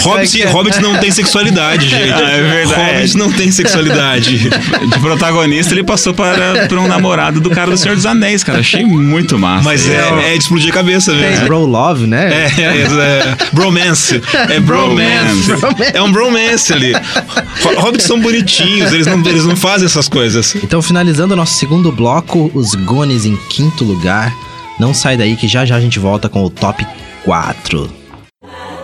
Hobbits, 0.02 0.44
Hobbits 0.50 0.78
não 0.80 0.96
tem 0.98 1.10
sexualidade, 1.10 1.88
gente. 1.88 2.12
Ah, 2.12 2.30
é 2.30 2.42
verdade. 2.42 2.92
Hobbits 2.92 3.14
não 3.14 3.32
tem 3.32 3.50
sexualidade. 3.50 4.38
De 4.38 4.98
protagonista, 5.00 5.74
ele 5.74 5.84
passou 5.84 6.12
para, 6.14 6.66
para 6.66 6.80
um 6.80 6.86
namorado 6.86 7.40
do 7.40 7.50
cara 7.50 7.70
do 7.70 7.76
Senhor 7.76 7.94
dos 7.94 8.06
Anéis, 8.06 8.42
cara. 8.44 8.60
Achei 8.60 8.84
muito 8.84 9.38
massa. 9.38 9.64
Mas 9.64 9.88
é, 9.88 10.28
é 10.28 10.32
de 10.32 10.38
explodir 10.38 10.70
a 10.70 10.74
cabeça 10.74 11.12
É 11.12 11.14
mesmo. 11.14 11.46
Bro 11.46 11.66
Love, 11.66 12.06
né? 12.06 12.30
É, 12.56 12.60
é, 12.60 12.64
é, 12.64 13.36
bromance. 13.52 14.20
É 14.48 14.60
bromance. 14.60 15.50
É 15.94 16.02
um 16.02 16.10
bromance 16.12 16.72
ali. 16.72 16.92
Ho- 16.94 17.80
Hobbits 17.80 18.06
são 18.06 18.20
bonitinhos, 18.20 18.92
eles 18.92 19.06
não, 19.06 19.18
eles 19.26 19.44
não 19.44 19.56
fazem 19.56 19.86
essas 19.86 20.08
coisas. 20.08 20.54
Então, 20.62 20.82
finalizando 20.82 21.34
o 21.34 21.36
nosso 21.36 21.54
segundo 21.54 21.90
bloco, 21.90 22.50
os 22.54 22.74
Goonies 22.74 23.24
em 23.24 23.36
quinto 23.48 23.82
lugar. 23.84 24.32
Não 24.78 24.92
sai 24.94 25.16
daí 25.16 25.34
que 25.36 25.48
já 25.48 25.64
já 25.64 25.76
a 25.76 25.80
gente 25.80 25.98
volta 25.98 26.28
com 26.28 26.44
o 26.44 26.50
top 26.50 26.86
4. 27.24 27.90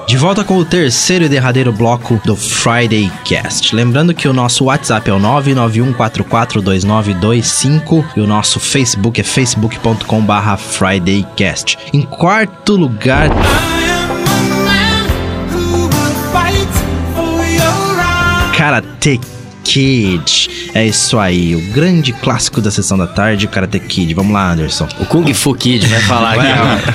De 0.07 0.17
volta 0.17 0.43
com 0.45 0.57
o 0.57 0.65
terceiro 0.65 1.25
e 1.25 1.29
derradeiro 1.29 1.73
bloco 1.73 2.21
do 2.25 2.37
Friday 2.37 3.11
Cast. 3.25 3.75
Lembrando 3.75 4.15
que 4.15 4.29
o 4.29 4.33
nosso 4.33 4.67
WhatsApp 4.67 5.11
é 5.11 5.13
o 5.13 5.19
991442925 5.19 8.05
e 8.17 8.21
o 8.21 8.27
nosso 8.27 8.61
Facebook 8.61 9.21
é 9.21 9.25
facebook.com/barra 9.25 10.57
FridayCast. 10.57 11.77
Em 11.93 12.03
quarto 12.03 12.77
lugar, 12.77 13.31
Karate 18.57 19.21
Kid. 19.67 20.51
É 20.75 20.87
isso 20.87 21.19
aí, 21.19 21.55
o 21.57 21.61
grande 21.73 22.13
clássico 22.13 22.61
da 22.61 22.71
sessão 22.71 22.97
da 22.97 23.07
tarde, 23.07 23.47
Karate 23.47 23.79
Kid. 23.81 24.15
Vamos 24.15 24.33
lá, 24.33 24.53
Anderson. 24.53 24.87
O 25.01 25.05
Kung 25.07 25.33
Fu 25.35 25.55
Kid 25.55 25.87
vai 25.87 26.01
falar 26.01 26.33
aqui. 26.35 26.47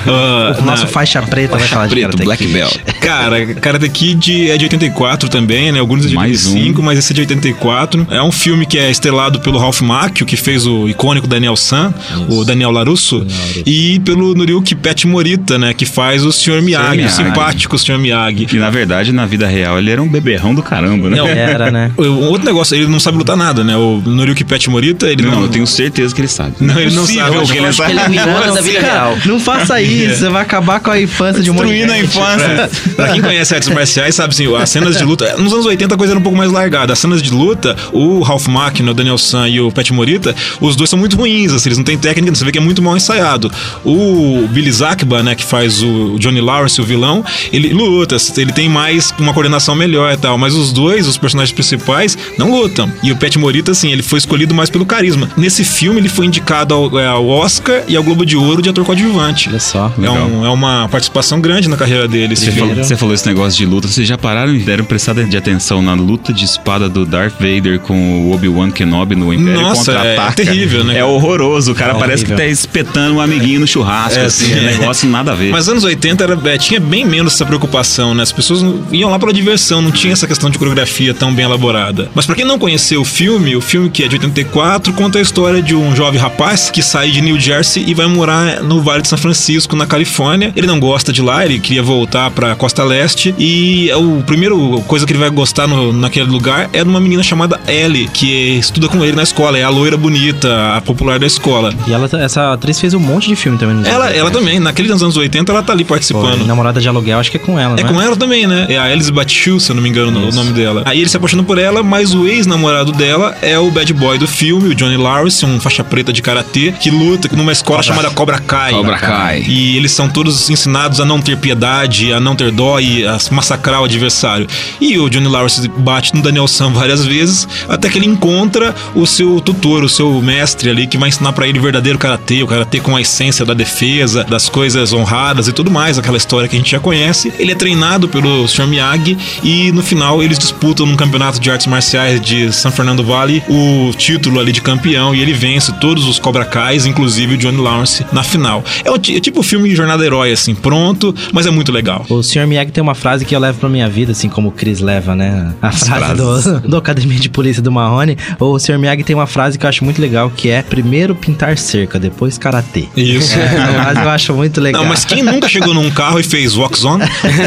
Ah, 0.08 0.56
O 0.58 0.62
nosso 0.64 0.86
faixa 0.86 1.20
preta 1.22 1.56
vai 1.58 1.66
falar 1.68 1.86
de 1.86 1.94
Preto, 1.94 2.10
Karate 2.10 2.24
Black 2.24 2.42
Kid. 2.44 2.52
Belt. 2.52 2.76
Cara, 3.00 3.54
Karate 3.54 3.88
Kid 3.88 4.50
é 4.50 4.56
de 4.56 4.64
84 4.64 5.28
também, 5.28 5.72
né? 5.72 5.80
Alguns 5.80 6.04
é 6.04 6.08
de 6.08 6.14
Mais 6.14 6.46
85, 6.46 6.82
mas 6.82 6.98
esse 6.98 7.12
é 7.12 7.14
de 7.14 7.20
84. 7.22 8.06
É 8.10 8.22
um 8.22 8.32
filme 8.32 8.64
que 8.66 8.78
é 8.78 8.90
estrelado 8.90 9.40
pelo 9.40 9.58
Ralph 9.58 9.80
Macchio, 9.82 10.24
que 10.24 10.36
fez 10.36 10.66
o 10.66 10.88
icônico 10.88 11.26
Daniel 11.26 11.56
San, 11.56 11.92
o 12.28 12.44
Daniel 12.44 12.70
Larusso, 12.70 13.26
e 13.66 14.00
pelo 14.00 14.34
Noriuki 14.34 14.74
Pet 14.74 15.06
Morita, 15.06 15.58
né? 15.58 15.74
Que 15.74 15.84
faz 15.84 16.24
o 16.24 16.32
Sr. 16.32 16.62
Miyagi, 16.62 16.86
o 16.92 16.96
Miyagi. 16.96 17.14
simpático 17.14 17.78
Sr. 17.78 17.98
Miyagi. 17.98 18.46
E 18.52 18.56
na 18.56 18.70
verdade, 18.70 19.12
na 19.12 19.26
vida 19.26 19.46
real, 19.46 19.78
ele 19.78 19.90
era 19.90 20.00
um 20.02 20.08
beberrão 20.08 20.54
do 20.54 20.62
caramba, 20.62 21.10
né? 21.10 21.16
Não, 21.16 21.26
Era, 21.26 21.70
né? 21.70 21.90
O- 21.98 22.02
Um 22.02 22.28
outro 22.30 22.46
negócio, 22.46 22.61
ele 22.70 22.86
não 22.86 23.00
sabe 23.00 23.18
lutar 23.18 23.36
nada, 23.36 23.64
né? 23.64 23.76
O 23.76 24.02
Noriuki 24.04 24.44
Pet 24.44 24.68
Morita, 24.70 25.06
ele 25.06 25.22
não... 25.22 25.32
Não, 25.32 25.42
eu 25.42 25.48
tenho 25.48 25.66
certeza 25.66 26.14
que 26.14 26.20
ele 26.20 26.28
sabe. 26.28 26.54
Não, 26.60 26.78
ele 26.78 26.94
não 26.94 27.06
sabe. 27.06 27.46
que 27.46 27.58
ele 27.58 27.66
Acho 27.66 27.82
que 27.82 27.88
sabe. 27.88 27.92
ele 27.92 28.18
é 28.18 28.22
Yoda 28.22 28.52
da 28.52 28.60
vida 28.60 28.80
real. 28.80 29.18
Não 29.24 29.40
faça 29.40 29.80
isso, 29.82 30.18
você 30.20 30.28
vai 30.28 30.42
acabar 30.42 30.80
com 30.80 30.90
a 30.90 31.00
infância 31.00 31.42
de 31.42 31.50
um 31.50 31.54
Destruindo 31.54 31.92
a 31.92 31.98
infância. 31.98 32.70
Pra 32.96 33.08
quem 33.12 33.22
conhece 33.22 33.54
artes 33.54 33.68
marciais, 33.68 34.14
sabe 34.14 34.32
assim, 34.32 34.54
as 34.54 34.70
cenas 34.70 34.96
de 34.96 35.04
luta. 35.04 35.36
Nos 35.38 35.52
anos 35.52 35.66
80 35.66 35.94
a 35.94 35.98
coisa 35.98 36.12
era 36.12 36.20
um 36.20 36.22
pouco 36.22 36.36
mais 36.36 36.50
largada. 36.50 36.92
As 36.92 36.98
cenas 36.98 37.22
de 37.22 37.30
luta, 37.30 37.76
o 37.92 38.20
Ralph 38.22 38.46
Macchio, 38.46 38.88
o 38.88 38.94
Daniel 38.94 39.18
San 39.18 39.48
e 39.48 39.60
o 39.60 39.70
Pet 39.72 39.92
Morita, 39.92 40.34
os 40.60 40.76
dois 40.76 40.90
são 40.90 40.98
muito 40.98 41.16
ruins, 41.16 41.52
assim, 41.52 41.68
eles 41.68 41.78
não 41.78 41.84
têm 41.84 41.98
técnica, 41.98 42.34
você 42.34 42.44
vê 42.44 42.52
que 42.52 42.58
é 42.58 42.60
muito 42.60 42.82
mal 42.82 42.96
ensaiado. 42.96 43.50
O 43.84 44.46
Billy 44.50 44.70
Zakba, 44.70 45.22
né, 45.22 45.34
que 45.34 45.44
faz 45.44 45.82
o 45.82 46.16
Johnny 46.18 46.40
Lawrence, 46.40 46.80
o 46.80 46.84
vilão, 46.84 47.24
ele 47.52 47.72
luta, 47.72 48.16
ele 48.36 48.52
tem 48.52 48.68
mais 48.68 49.12
uma 49.18 49.32
coordenação 49.32 49.74
melhor 49.74 50.12
e 50.12 50.16
tal, 50.16 50.38
mas 50.38 50.54
os 50.54 50.72
dois, 50.72 51.06
os 51.06 51.16
personagens 51.16 51.52
principais, 51.52 52.16
não 52.38 52.50
lutam. 52.52 52.90
E 53.02 53.10
o 53.12 53.16
Pet 53.16 53.38
Morita, 53.38 53.70
assim, 53.72 53.90
ele 53.92 54.02
foi 54.02 54.18
escolhido 54.18 54.54
mais 54.54 54.70
pelo 54.70 54.84
carisma. 54.86 55.28
Nesse 55.36 55.64
filme, 55.64 56.00
ele 56.00 56.08
foi 56.08 56.26
indicado 56.26 56.74
ao, 56.74 56.98
é, 56.98 57.06
ao 57.06 57.26
Oscar 57.28 57.82
e 57.88 57.96
ao 57.96 58.02
Globo 58.02 58.24
de 58.26 58.36
Ouro 58.36 58.60
de 58.62 58.68
ator 58.68 58.84
coadjuvante. 58.84 59.48
Olha 59.48 59.60
só. 59.60 59.92
É, 59.96 60.00
Legal. 60.00 60.16
um- 60.26 60.44
é 60.46 60.50
uma 60.50 60.88
participação 60.88 61.40
grande 61.40 61.68
na 61.68 61.76
carreira 61.76 62.06
dele. 62.06 62.34
esse 62.34 62.44
Você 62.46 62.52
filme. 62.52 62.70
falou, 62.70 62.84
você 62.84 62.96
falou 62.96 63.14
esse 63.14 63.26
negócio 63.26 63.58
de 63.58 63.66
luta. 63.66 63.88
Vocês 63.88 64.06
já 64.06 64.16
pararam 64.18 64.54
e 64.54 64.58
deram 64.58 64.84
prestada 64.84 65.24
de 65.24 65.36
atenção 65.36 65.80
na 65.82 65.94
luta 65.94 66.32
de 66.32 66.44
espada 66.44 66.88
do 66.88 67.04
Darth 67.06 67.34
Vader 67.40 67.78
com 67.80 68.26
o 68.28 68.32
Obi-Wan 68.34 68.70
Kenobi 68.70 69.14
no 69.14 69.32
Império 69.32 69.60
Nossa, 69.60 69.92
Contra-Ataca? 69.92 70.42
é 70.42 70.44
terrível, 70.44 70.84
né? 70.84 70.98
É 70.98 71.04
horroroso. 71.04 71.72
O 71.72 71.74
cara 71.74 71.92
É 71.94 71.98
parece 71.98 72.24
que 72.24 72.32
horrível. 72.32 72.46
tá 72.46 72.52
espetando 72.52 73.14
um 73.16 73.20
amiguinho 73.20 73.60
no 73.60 73.66
churrasco. 73.66 74.18
É, 74.18 74.24
assim, 74.26 74.46
sim. 74.46 74.54
é 74.54 74.60
um 74.60 74.64
negócio 74.78 75.08
nada 75.08 75.32
a 75.32 75.34
ver. 75.34 75.50
Mas 75.50 75.68
anos 75.68 75.84
80 75.84 76.24
era, 76.24 76.38
é, 76.44 76.58
tinha 76.58 76.80
bem 76.80 77.04
menos 77.04 77.34
essa 77.34 77.44
preocupação, 77.46 78.14
né? 78.14 78.22
As 78.22 78.32
pessoas 78.32 78.64
iam 78.90 79.10
lá 79.10 79.18
pela 79.18 79.32
diversão, 79.32 79.80
não 79.82 79.90
tinha 79.90 80.12
essa 80.12 80.26
questão 80.26 80.50
de 80.50 80.58
coreografia 80.58 81.14
tão 81.14 81.32
bem 81.34 81.44
elaborada. 81.44 82.10
Mas 82.14 82.26
pra 82.32 82.36
quem 82.38 82.46
não 82.46 82.58
conheceu 82.58 83.02
o 83.02 83.04
filme, 83.04 83.54
o 83.54 83.60
filme 83.60 83.90
que 83.90 84.02
é 84.02 84.08
de 84.08 84.14
84 84.16 84.90
conta 84.94 85.18
a 85.18 85.20
história 85.22 85.60
de 85.60 85.74
um 85.74 85.94
jovem 85.94 86.18
rapaz 86.18 86.70
que 86.70 86.82
sai 86.82 87.10
de 87.10 87.20
New 87.20 87.38
Jersey 87.38 87.84
e 87.86 87.92
vai 87.92 88.06
morar 88.06 88.62
no 88.62 88.80
Vale 88.80 89.02
de 89.02 89.08
São 89.08 89.18
Francisco, 89.18 89.76
na 89.76 89.86
Califórnia. 89.86 90.50
Ele 90.56 90.66
não 90.66 90.80
gosta 90.80 91.12
de 91.12 91.20
lá, 91.20 91.44
ele 91.44 91.58
queria 91.58 91.82
voltar 91.82 92.30
pra 92.30 92.54
Costa 92.54 92.82
Leste 92.84 93.34
e 93.38 93.90
o 93.94 94.22
primeiro 94.22 94.82
coisa 94.86 95.04
que 95.04 95.12
ele 95.12 95.18
vai 95.18 95.28
gostar 95.28 95.66
no- 95.66 95.92
naquele 95.92 96.24
lugar 96.30 96.70
é 96.72 96.82
de 96.82 96.88
uma 96.88 97.00
menina 97.00 97.22
chamada 97.22 97.60
Ellie, 97.68 98.08
que 98.08 98.56
estuda 98.58 98.88
com 98.88 99.04
ele 99.04 99.14
na 99.14 99.24
escola, 99.24 99.58
é 99.58 99.62
a 99.62 99.68
loira 99.68 99.98
bonita, 99.98 100.74
a 100.74 100.80
popular 100.80 101.18
da 101.18 101.26
escola. 101.26 101.70
E 101.86 101.92
ela, 101.92 102.08
essa 102.18 102.54
atriz 102.54 102.80
fez 102.80 102.94
um 102.94 102.98
monte 103.00 103.28
de 103.28 103.36
filme 103.36 103.58
também. 103.58 103.76
Ela, 103.86 104.06
ela 104.10 104.24
80. 104.28 104.30
também, 104.30 104.58
naqueles 104.58 104.90
anos 105.02 105.18
80, 105.18 105.52
ela 105.52 105.62
tá 105.62 105.74
ali 105.74 105.84
Pô, 105.84 105.90
participando. 105.90 106.46
Namorada 106.46 106.80
de 106.80 106.88
aluguel, 106.88 107.18
acho 107.18 107.30
que 107.30 107.36
é 107.36 107.40
com 107.40 107.58
ela, 107.58 107.78
É 107.78 107.82
né? 107.82 107.92
com 107.92 108.00
ela 108.00 108.16
também, 108.16 108.46
né? 108.46 108.66
É 108.70 108.78
a 108.78 108.90
Elizabeth 108.90 109.28
Shue, 109.28 109.60
se 109.60 109.70
eu 109.70 109.76
não 109.76 109.82
me 109.82 109.90
engano 109.90 110.28
o 110.30 110.32
nome 110.34 110.52
dela. 110.52 110.82
Aí 110.86 110.98
ele 110.98 111.10
se 111.10 111.16
apaixona 111.18 111.42
por 111.42 111.58
ela, 111.58 111.82
mas 111.82 112.14
o 112.14 112.21
ex-namorado 112.26 112.92
dela 112.92 113.36
é 113.42 113.58
o 113.58 113.70
bad 113.70 113.92
boy 113.92 114.18
do 114.18 114.26
filme, 114.26 114.68
o 114.68 114.74
Johnny 114.74 114.96
Lawrence, 114.96 115.44
um 115.44 115.60
faixa 115.60 115.82
preta 115.82 116.12
de 116.12 116.22
karatê, 116.22 116.72
que 116.72 116.90
luta 116.90 117.28
numa 117.34 117.52
escola 117.52 117.82
chamada 117.82 118.10
Cobra 118.10 118.38
Kai. 118.38 118.72
Cobra 118.72 118.98
Kai. 118.98 119.42
E 119.46 119.76
eles 119.76 119.92
são 119.92 120.08
todos 120.08 120.48
ensinados 120.50 121.00
a 121.00 121.04
não 121.04 121.20
ter 121.20 121.36
piedade, 121.36 122.12
a 122.12 122.20
não 122.20 122.34
ter 122.34 122.50
dó 122.50 122.78
e 122.80 123.06
a 123.06 123.18
massacrar 123.30 123.80
o 123.80 123.84
adversário. 123.84 124.46
E 124.80 124.98
o 124.98 125.08
Johnny 125.08 125.28
Lawrence 125.28 125.66
bate 125.68 126.14
no 126.14 126.22
Daniel 126.22 126.48
Sam 126.48 126.72
várias 126.72 127.04
vezes, 127.04 127.48
até 127.68 127.88
que 127.88 127.98
ele 127.98 128.06
encontra 128.06 128.74
o 128.94 129.06
seu 129.06 129.40
tutor, 129.40 129.84
o 129.84 129.88
seu 129.88 130.20
mestre 130.20 130.70
ali, 130.70 130.86
que 130.86 130.98
vai 130.98 131.08
ensinar 131.08 131.32
pra 131.32 131.46
ele 131.46 131.58
o 131.58 131.62
verdadeiro 131.62 131.98
karatê, 131.98 132.42
o 132.42 132.46
karatê 132.46 132.80
com 132.80 132.96
a 132.96 133.00
essência 133.00 133.44
da 133.44 133.54
defesa, 133.54 134.24
das 134.24 134.48
coisas 134.48 134.92
honradas 134.92 135.48
e 135.48 135.52
tudo 135.52 135.70
mais, 135.70 135.98
aquela 135.98 136.16
história 136.16 136.48
que 136.48 136.56
a 136.56 136.58
gente 136.58 136.70
já 136.70 136.80
conhece. 136.80 137.32
Ele 137.38 137.52
é 137.52 137.54
treinado 137.54 138.08
pelo 138.08 138.46
Sr. 138.46 138.66
Miyagi 138.66 139.16
e 139.42 139.72
no 139.72 139.82
final 139.82 140.22
eles 140.22 140.38
disputam 140.38 140.86
num 140.86 140.96
campeonato 140.96 141.40
de 141.40 141.50
artes 141.50 141.66
marciais 141.66 142.11
de 142.18 142.52
San 142.52 142.70
Fernando 142.70 143.02
Valley 143.04 143.42
o 143.48 143.92
título 143.96 144.40
ali 144.40 144.52
de 144.52 144.60
campeão 144.60 145.14
e 145.14 145.20
ele 145.20 145.32
vence 145.32 145.72
todos 145.80 146.06
os 146.06 146.18
Cobra 146.18 146.44
Kais, 146.44 146.86
inclusive 146.86 147.34
o 147.34 147.38
Johnny 147.38 147.58
Lawrence 147.58 148.04
na 148.12 148.22
final. 148.22 148.64
É 148.84 148.90
o 148.90 148.96
é 148.96 148.98
tipo 149.20 149.42
filme 149.42 149.68
de 149.68 149.74
jornada 149.76 150.04
herói 150.04 150.32
assim, 150.32 150.54
pronto, 150.54 151.14
mas 151.32 151.46
é 151.46 151.50
muito 151.50 151.72
legal. 151.72 152.04
O 152.08 152.22
Sr. 152.22 152.46
Miyagi 152.46 152.70
tem 152.72 152.82
uma 152.82 152.94
frase 152.94 153.24
que 153.24 153.34
eu 153.34 153.40
levo 153.40 153.58
pra 153.58 153.68
minha 153.68 153.88
vida, 153.88 154.12
assim 154.12 154.28
como 154.28 154.48
o 154.48 154.52
Chris 154.52 154.80
leva, 154.80 155.14
né? 155.14 155.52
A 155.60 155.72
frase 155.72 156.14
do, 156.14 156.60
do 156.68 156.76
Academia 156.76 157.18
de 157.18 157.28
Polícia 157.28 157.62
do 157.62 157.70
Marrone. 157.72 158.16
O 158.38 158.58
Sr. 158.58 158.78
Miyagi 158.78 159.02
tem 159.02 159.14
uma 159.14 159.26
frase 159.26 159.58
que 159.58 159.64
eu 159.64 159.68
acho 159.68 159.84
muito 159.84 160.00
legal, 160.00 160.30
que 160.30 160.48
é 160.50 160.62
primeiro 160.62 161.14
pintar 161.14 161.58
cerca, 161.58 161.98
depois 161.98 162.38
karatê. 162.38 162.86
Isso. 162.96 163.36
Essa 163.38 163.72
frase 163.72 164.00
eu 164.00 164.10
acho 164.10 164.34
muito 164.34 164.60
legal. 164.60 164.82
Não, 164.82 164.88
mas 164.88 165.04
quem 165.04 165.22
nunca 165.22 165.48
chegou 165.48 165.74
num 165.74 165.90
carro 165.90 166.18
e 166.18 166.22
fez 166.22 166.54
walks 166.56 166.84
on? 166.84 166.98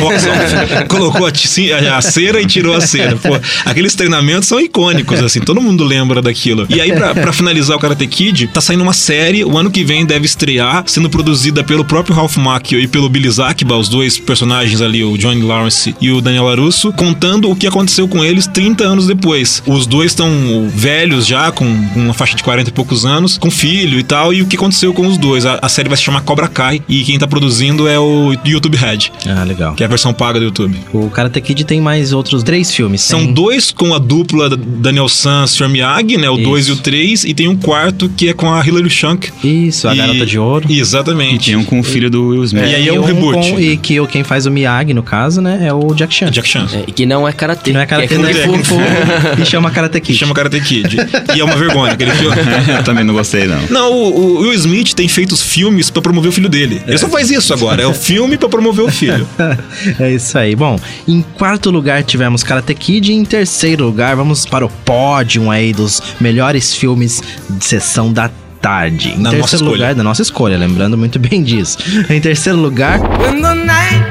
Walks 0.01 0.25
on. 0.27 0.87
Colocou 0.87 1.25
a, 1.25 1.31
ti- 1.31 1.71
a 1.71 2.01
cera 2.01 2.41
e 2.41 2.45
tirou 2.45 2.75
a 2.75 2.81
cera. 2.81 3.15
Pô, 3.15 3.39
aqueles 3.65 3.95
treinamentos 3.95 4.47
são 4.47 4.54
icônicos, 4.61 5.19
assim, 5.21 5.39
todo 5.39 5.61
mundo 5.61 5.83
lembra 5.83 6.21
daquilo. 6.21 6.65
E 6.69 6.79
aí, 6.81 6.91
pra, 6.93 7.13
pra 7.13 7.33
finalizar 7.33 7.75
o 7.77 7.79
Karate 7.79 8.07
Kid, 8.07 8.47
tá 8.47 8.61
saindo 8.61 8.81
uma 8.83 8.93
série, 8.93 9.43
o 9.43 9.57
ano 9.57 9.69
que 9.71 9.83
vem 9.83 10.05
deve 10.05 10.25
estrear, 10.25 10.83
sendo 10.87 11.09
produzida 11.09 11.63
pelo 11.63 11.83
próprio 11.85 12.15
Ralph 12.15 12.37
Macchio 12.37 12.79
e 12.79 12.87
pelo 12.87 13.09
Billy 13.09 13.29
Zakba, 13.29 13.75
os 13.77 13.89
dois 13.89 14.17
personagens 14.19 14.81
ali, 14.81 15.03
o 15.03 15.17
Johnny 15.17 15.41
Lawrence 15.41 15.95
e 16.01 16.11
o 16.11 16.21
Daniel 16.21 16.45
LaRusso, 16.45 16.91
contando 16.93 17.49
o 17.49 17.55
que 17.55 17.67
aconteceu 17.67 18.07
com 18.07 18.23
eles 18.23 18.47
30 18.47 18.83
anos 18.83 19.07
depois. 19.07 19.61
Os 19.65 19.85
dois 19.85 20.11
estão 20.11 20.29
velhos 20.73 21.25
já, 21.25 21.51
com 21.51 21.65
uma 21.95 22.13
faixa 22.13 22.35
de 22.35 22.43
40 22.43 22.69
e 22.69 22.73
poucos 22.73 23.05
anos, 23.05 23.37
com 23.37 23.49
filho 23.51 23.99
e 23.99 24.03
tal, 24.03 24.33
e 24.33 24.41
o 24.41 24.45
que 24.45 24.55
aconteceu 24.55 24.93
com 24.93 25.07
os 25.07 25.17
dois. 25.17 25.45
A, 25.45 25.59
a 25.61 25.69
série 25.69 25.89
vai 25.89 25.97
se 25.97 26.03
chamar 26.03 26.21
Cobra 26.21 26.47
Kai, 26.47 26.81
e 26.87 27.03
quem 27.03 27.17
tá 27.17 27.27
produzindo 27.27 27.87
é 27.87 27.99
o 27.99 28.33
YouTube 28.45 28.77
Red, 28.77 29.11
Ah, 29.27 29.43
legal. 29.43 29.73
que 29.75 29.83
é 29.83 29.85
a 29.85 29.89
versão 29.89 30.13
paga 30.13 30.39
do 30.39 30.45
YouTube. 30.45 30.77
O 30.93 31.09
Karate 31.09 31.41
Kid 31.41 31.63
tem 31.65 31.81
mais 31.81 32.13
outros 32.13 32.43
três 32.43 32.73
filmes. 32.73 33.01
São 33.01 33.19
Tem- 33.19 33.33
dois 33.33 33.71
com 33.71 33.93
a 33.93 33.97
dupla 33.99 34.44
da- 34.49 34.57
Daniel 34.57 35.07
San, 35.09 35.45
Sr. 35.47 35.67
Miyagi, 35.69 36.17
né? 36.17 36.29
O 36.29 36.35
Isso. 36.35 36.43
2 36.43 36.67
e 36.67 36.71
o 36.71 36.75
3, 36.77 37.23
e 37.25 37.33
tem 37.33 37.47
um 37.47 37.55
quarto 37.55 38.09
que 38.09 38.29
é 38.29 38.33
com 38.33 38.51
a 38.53 38.65
Hilary 38.65 38.89
Shank. 38.89 39.29
Isso, 39.43 39.87
a 39.87 39.93
E- 39.93 39.97
Garota 39.97 40.25
de 40.25 40.37
Ouro. 40.39 40.65
E 40.69 40.79
Exatamente. 40.79 41.45
tinha 41.45 41.59
um 41.59 41.63
com 41.63 41.79
o 41.79 41.83
filho 41.83 42.09
do 42.09 42.29
Will 42.29 42.43
Smith. 42.43 42.63
E 42.63 42.75
aí 42.75 42.89
é 42.89 42.93
E 42.93 42.97
um 42.97 43.01
um 43.01 43.05
reboot. 43.05 43.51
com- 43.51 43.59
e 43.59 43.77
que 43.77 43.99
o- 43.99 44.07
quem 44.07 44.23
faz 44.23 44.45
o 44.45 44.51
Miyagi, 44.51 44.93
no 44.93 45.03
caso, 45.03 45.41
né, 45.41 45.65
é 45.67 45.73
o 45.73 45.93
Jack 45.93 46.13
Chan. 46.13 46.31
Jack 46.31 46.47
Chan. 46.47 46.67
É, 46.73 46.91
que 46.91 47.05
não 47.05 47.27
é 47.27 47.31
karatê. 47.33 47.65
Que 47.65 47.73
não 47.73 47.81
é 47.81 47.85
Karate, 47.85 48.13
é 48.13 48.17
Kung 48.47 48.63
Fu. 48.63 48.75
Fu. 48.75 48.81
e 49.41 49.45
chama 49.45 49.71
Karate 49.71 49.99
Kid. 50.01 50.17
Chama 50.17 50.33
Karate 50.33 50.59
Kid. 50.61 50.97
e 51.35 51.39
é 51.39 51.43
uma 51.43 51.55
vergonha 51.55 51.93
aquele 51.93 52.11
filme. 52.15 52.35
Eu 52.77 52.83
também 52.83 53.03
não 53.03 53.13
gostei, 53.13 53.45
não. 53.47 53.61
Não, 53.69 53.91
o, 53.93 54.37
o 54.37 54.39
Will 54.41 54.53
Smith 54.53 54.93
tem 54.93 55.07
feito 55.07 55.31
os 55.33 55.41
filmes 55.41 55.89
pra 55.89 56.01
promover 56.01 56.29
o 56.29 56.31
filho 56.31 56.49
dele. 56.49 56.81
Ele 56.87 56.97
só 56.97 57.07
faz 57.09 57.29
isso 57.31 57.53
agora. 57.53 57.81
É 57.81 57.87
o 57.87 57.93
filme 57.93 58.37
pra 58.37 58.49
promover 58.49 58.85
o 58.85 58.91
filho. 58.91 59.27
é 59.99 60.11
isso 60.11 60.37
aí. 60.37 60.55
Bom, 60.55 60.79
em 61.07 61.21
quarto 61.37 61.69
lugar 61.69 62.03
tivemos 62.03 62.43
Karate 62.43 62.73
Kid. 62.73 63.11
E 63.11 63.15
em 63.15 63.25
terceiro 63.25 63.85
lugar, 63.85 64.15
vamos 64.15 64.34
para 64.43 64.65
o 64.65 64.69
pódio 64.69 65.51
aí 65.51 65.71
dos 65.71 66.01
melhores 66.19 66.73
filmes 66.73 67.21
de 67.47 67.63
sessão 67.63 68.11
da 68.11 68.31
tarde. 68.59 69.09
Em 69.11 69.21
Da 69.21 69.29
terceiro 69.29 69.57
escolha. 69.65 69.71
lugar, 69.71 69.93
da 69.95 70.01
nossa 70.03 70.23
escolha, 70.23 70.57
lembrando 70.57 70.97
muito 70.97 71.19
bem 71.19 71.43
disso. 71.43 71.77
Em 72.09 72.19
terceiro 72.19 72.57
lugar, 72.57 72.99
When 73.21 73.39
the 73.43 73.53
night 73.53 74.03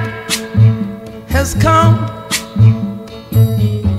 has 1.35 1.55
come. 1.55 2.14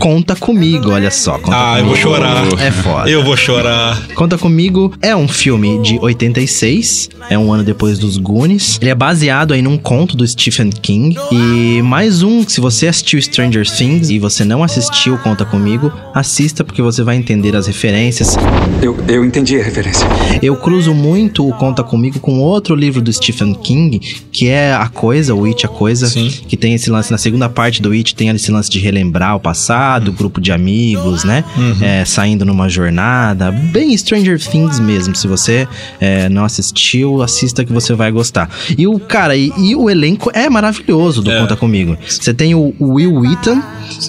Conta 0.06 0.36
Comigo, 0.36 0.92
olha 0.92 1.10
só. 1.10 1.40
Conta 1.40 1.58
Ah, 1.58 1.80
eu 1.80 1.86
vou 1.86 1.96
Comigo. 1.96 2.10
chorar. 2.10 2.46
É 2.62 2.70
foda. 2.70 3.10
Eu 3.10 3.24
vou 3.24 3.36
chorar. 3.36 4.08
Conta 4.14 4.38
Comigo 4.38 4.94
é 5.02 5.16
um 5.16 5.28
filme 5.28 5.82
de 5.82 5.98
86, 5.98 7.10
é 7.28 7.36
um 7.40 7.52
ano 7.52 7.64
depois 7.64 7.98
dos 7.98 8.16
Goonies. 8.18 8.78
Ele 8.80 8.92
é 8.92 8.94
baseado 8.94 9.52
aí 9.52 9.64
num 9.64 9.80
conto 9.80 10.16
do 10.16 10.28
Stephen 10.28 10.70
King. 10.70 11.18
E 11.32 11.82
mais 11.82 12.22
um, 12.22 12.48
se 12.48 12.62
você 12.62 12.88
assistiu 12.88 13.20
Stranger 13.20 13.68
Things 13.68 14.12
e 14.12 14.20
você 14.20 14.46
não 14.46 14.62
assistiu 14.64 15.18
Conta 15.18 15.44
Comigo, 15.44 15.92
assista 16.14 16.64
porque 16.64 16.84
você 16.84 17.02
vai 17.02 17.16
entender 17.16 17.56
as 17.56 17.66
referências. 17.66 18.38
Eu, 18.84 18.96
eu 19.08 19.26
entendi 19.26 19.60
a 19.60 19.64
referência. 19.64 20.08
Eu 20.40 20.56
cruzo 20.56 20.94
muito 20.94 21.50
o 21.50 21.52
Conta 21.54 21.84
Comigo 21.84 22.20
com 22.20 22.40
outro 22.42 22.76
livro 22.76 23.02
do 23.02 23.12
Stephen 23.12 23.56
King, 23.56 24.00
que 24.32 24.50
é 24.50 24.72
A 24.72 24.88
Coisa, 24.88 25.34
o 25.34 25.46
It, 25.46 25.66
A 25.66 25.70
Coisa, 25.70 26.06
Sim. 26.06 26.30
que 26.48 26.56
tem 26.56 26.76
esse 26.76 26.92
lance, 26.92 27.10
na 27.12 27.18
segunda 27.18 27.50
parte 27.50 27.82
do 27.82 27.92
It 27.92 28.14
tem 28.14 28.30
esse 28.30 28.52
lance 28.52 28.70
de 28.70 28.78
relembrar 28.78 29.36
o 29.36 29.40
passado, 29.40 29.95
isolado, 29.96 30.12
grupo 30.12 30.42
de 30.42 30.52
amigos, 30.52 31.24
né? 31.24 31.44
É, 31.82 32.06
saindo 32.06 32.46
numa 32.46 32.68
jornada. 32.70 33.52
Bem 33.52 33.96
Stranger 33.98 34.40
Things 34.40 34.80
mesmo. 34.80 35.16
Se 35.16 35.28
você 35.28 35.68
é, 36.00 36.30
não 36.30 36.44
assistiu, 36.44 37.22
assista 37.22 37.64
que 37.64 37.72
você 37.72 37.94
vai 37.94 38.12
gostar. 38.12 38.50
E 38.78 38.88
o 38.88 39.00
cara, 39.00 39.36
e, 39.36 39.52
e 39.58 39.76
o 39.76 39.90
elenco 39.90 40.30
é 40.34 40.50
maravilhoso 40.50 41.22
do 41.22 41.32
É. 41.32 41.40
Conta 41.40 41.56
Comigo. 41.56 41.98
Você 42.08 42.34
tem 42.34 42.54
o, 42.54 42.74
Will 42.80 43.14
Wheaton, 43.16 43.62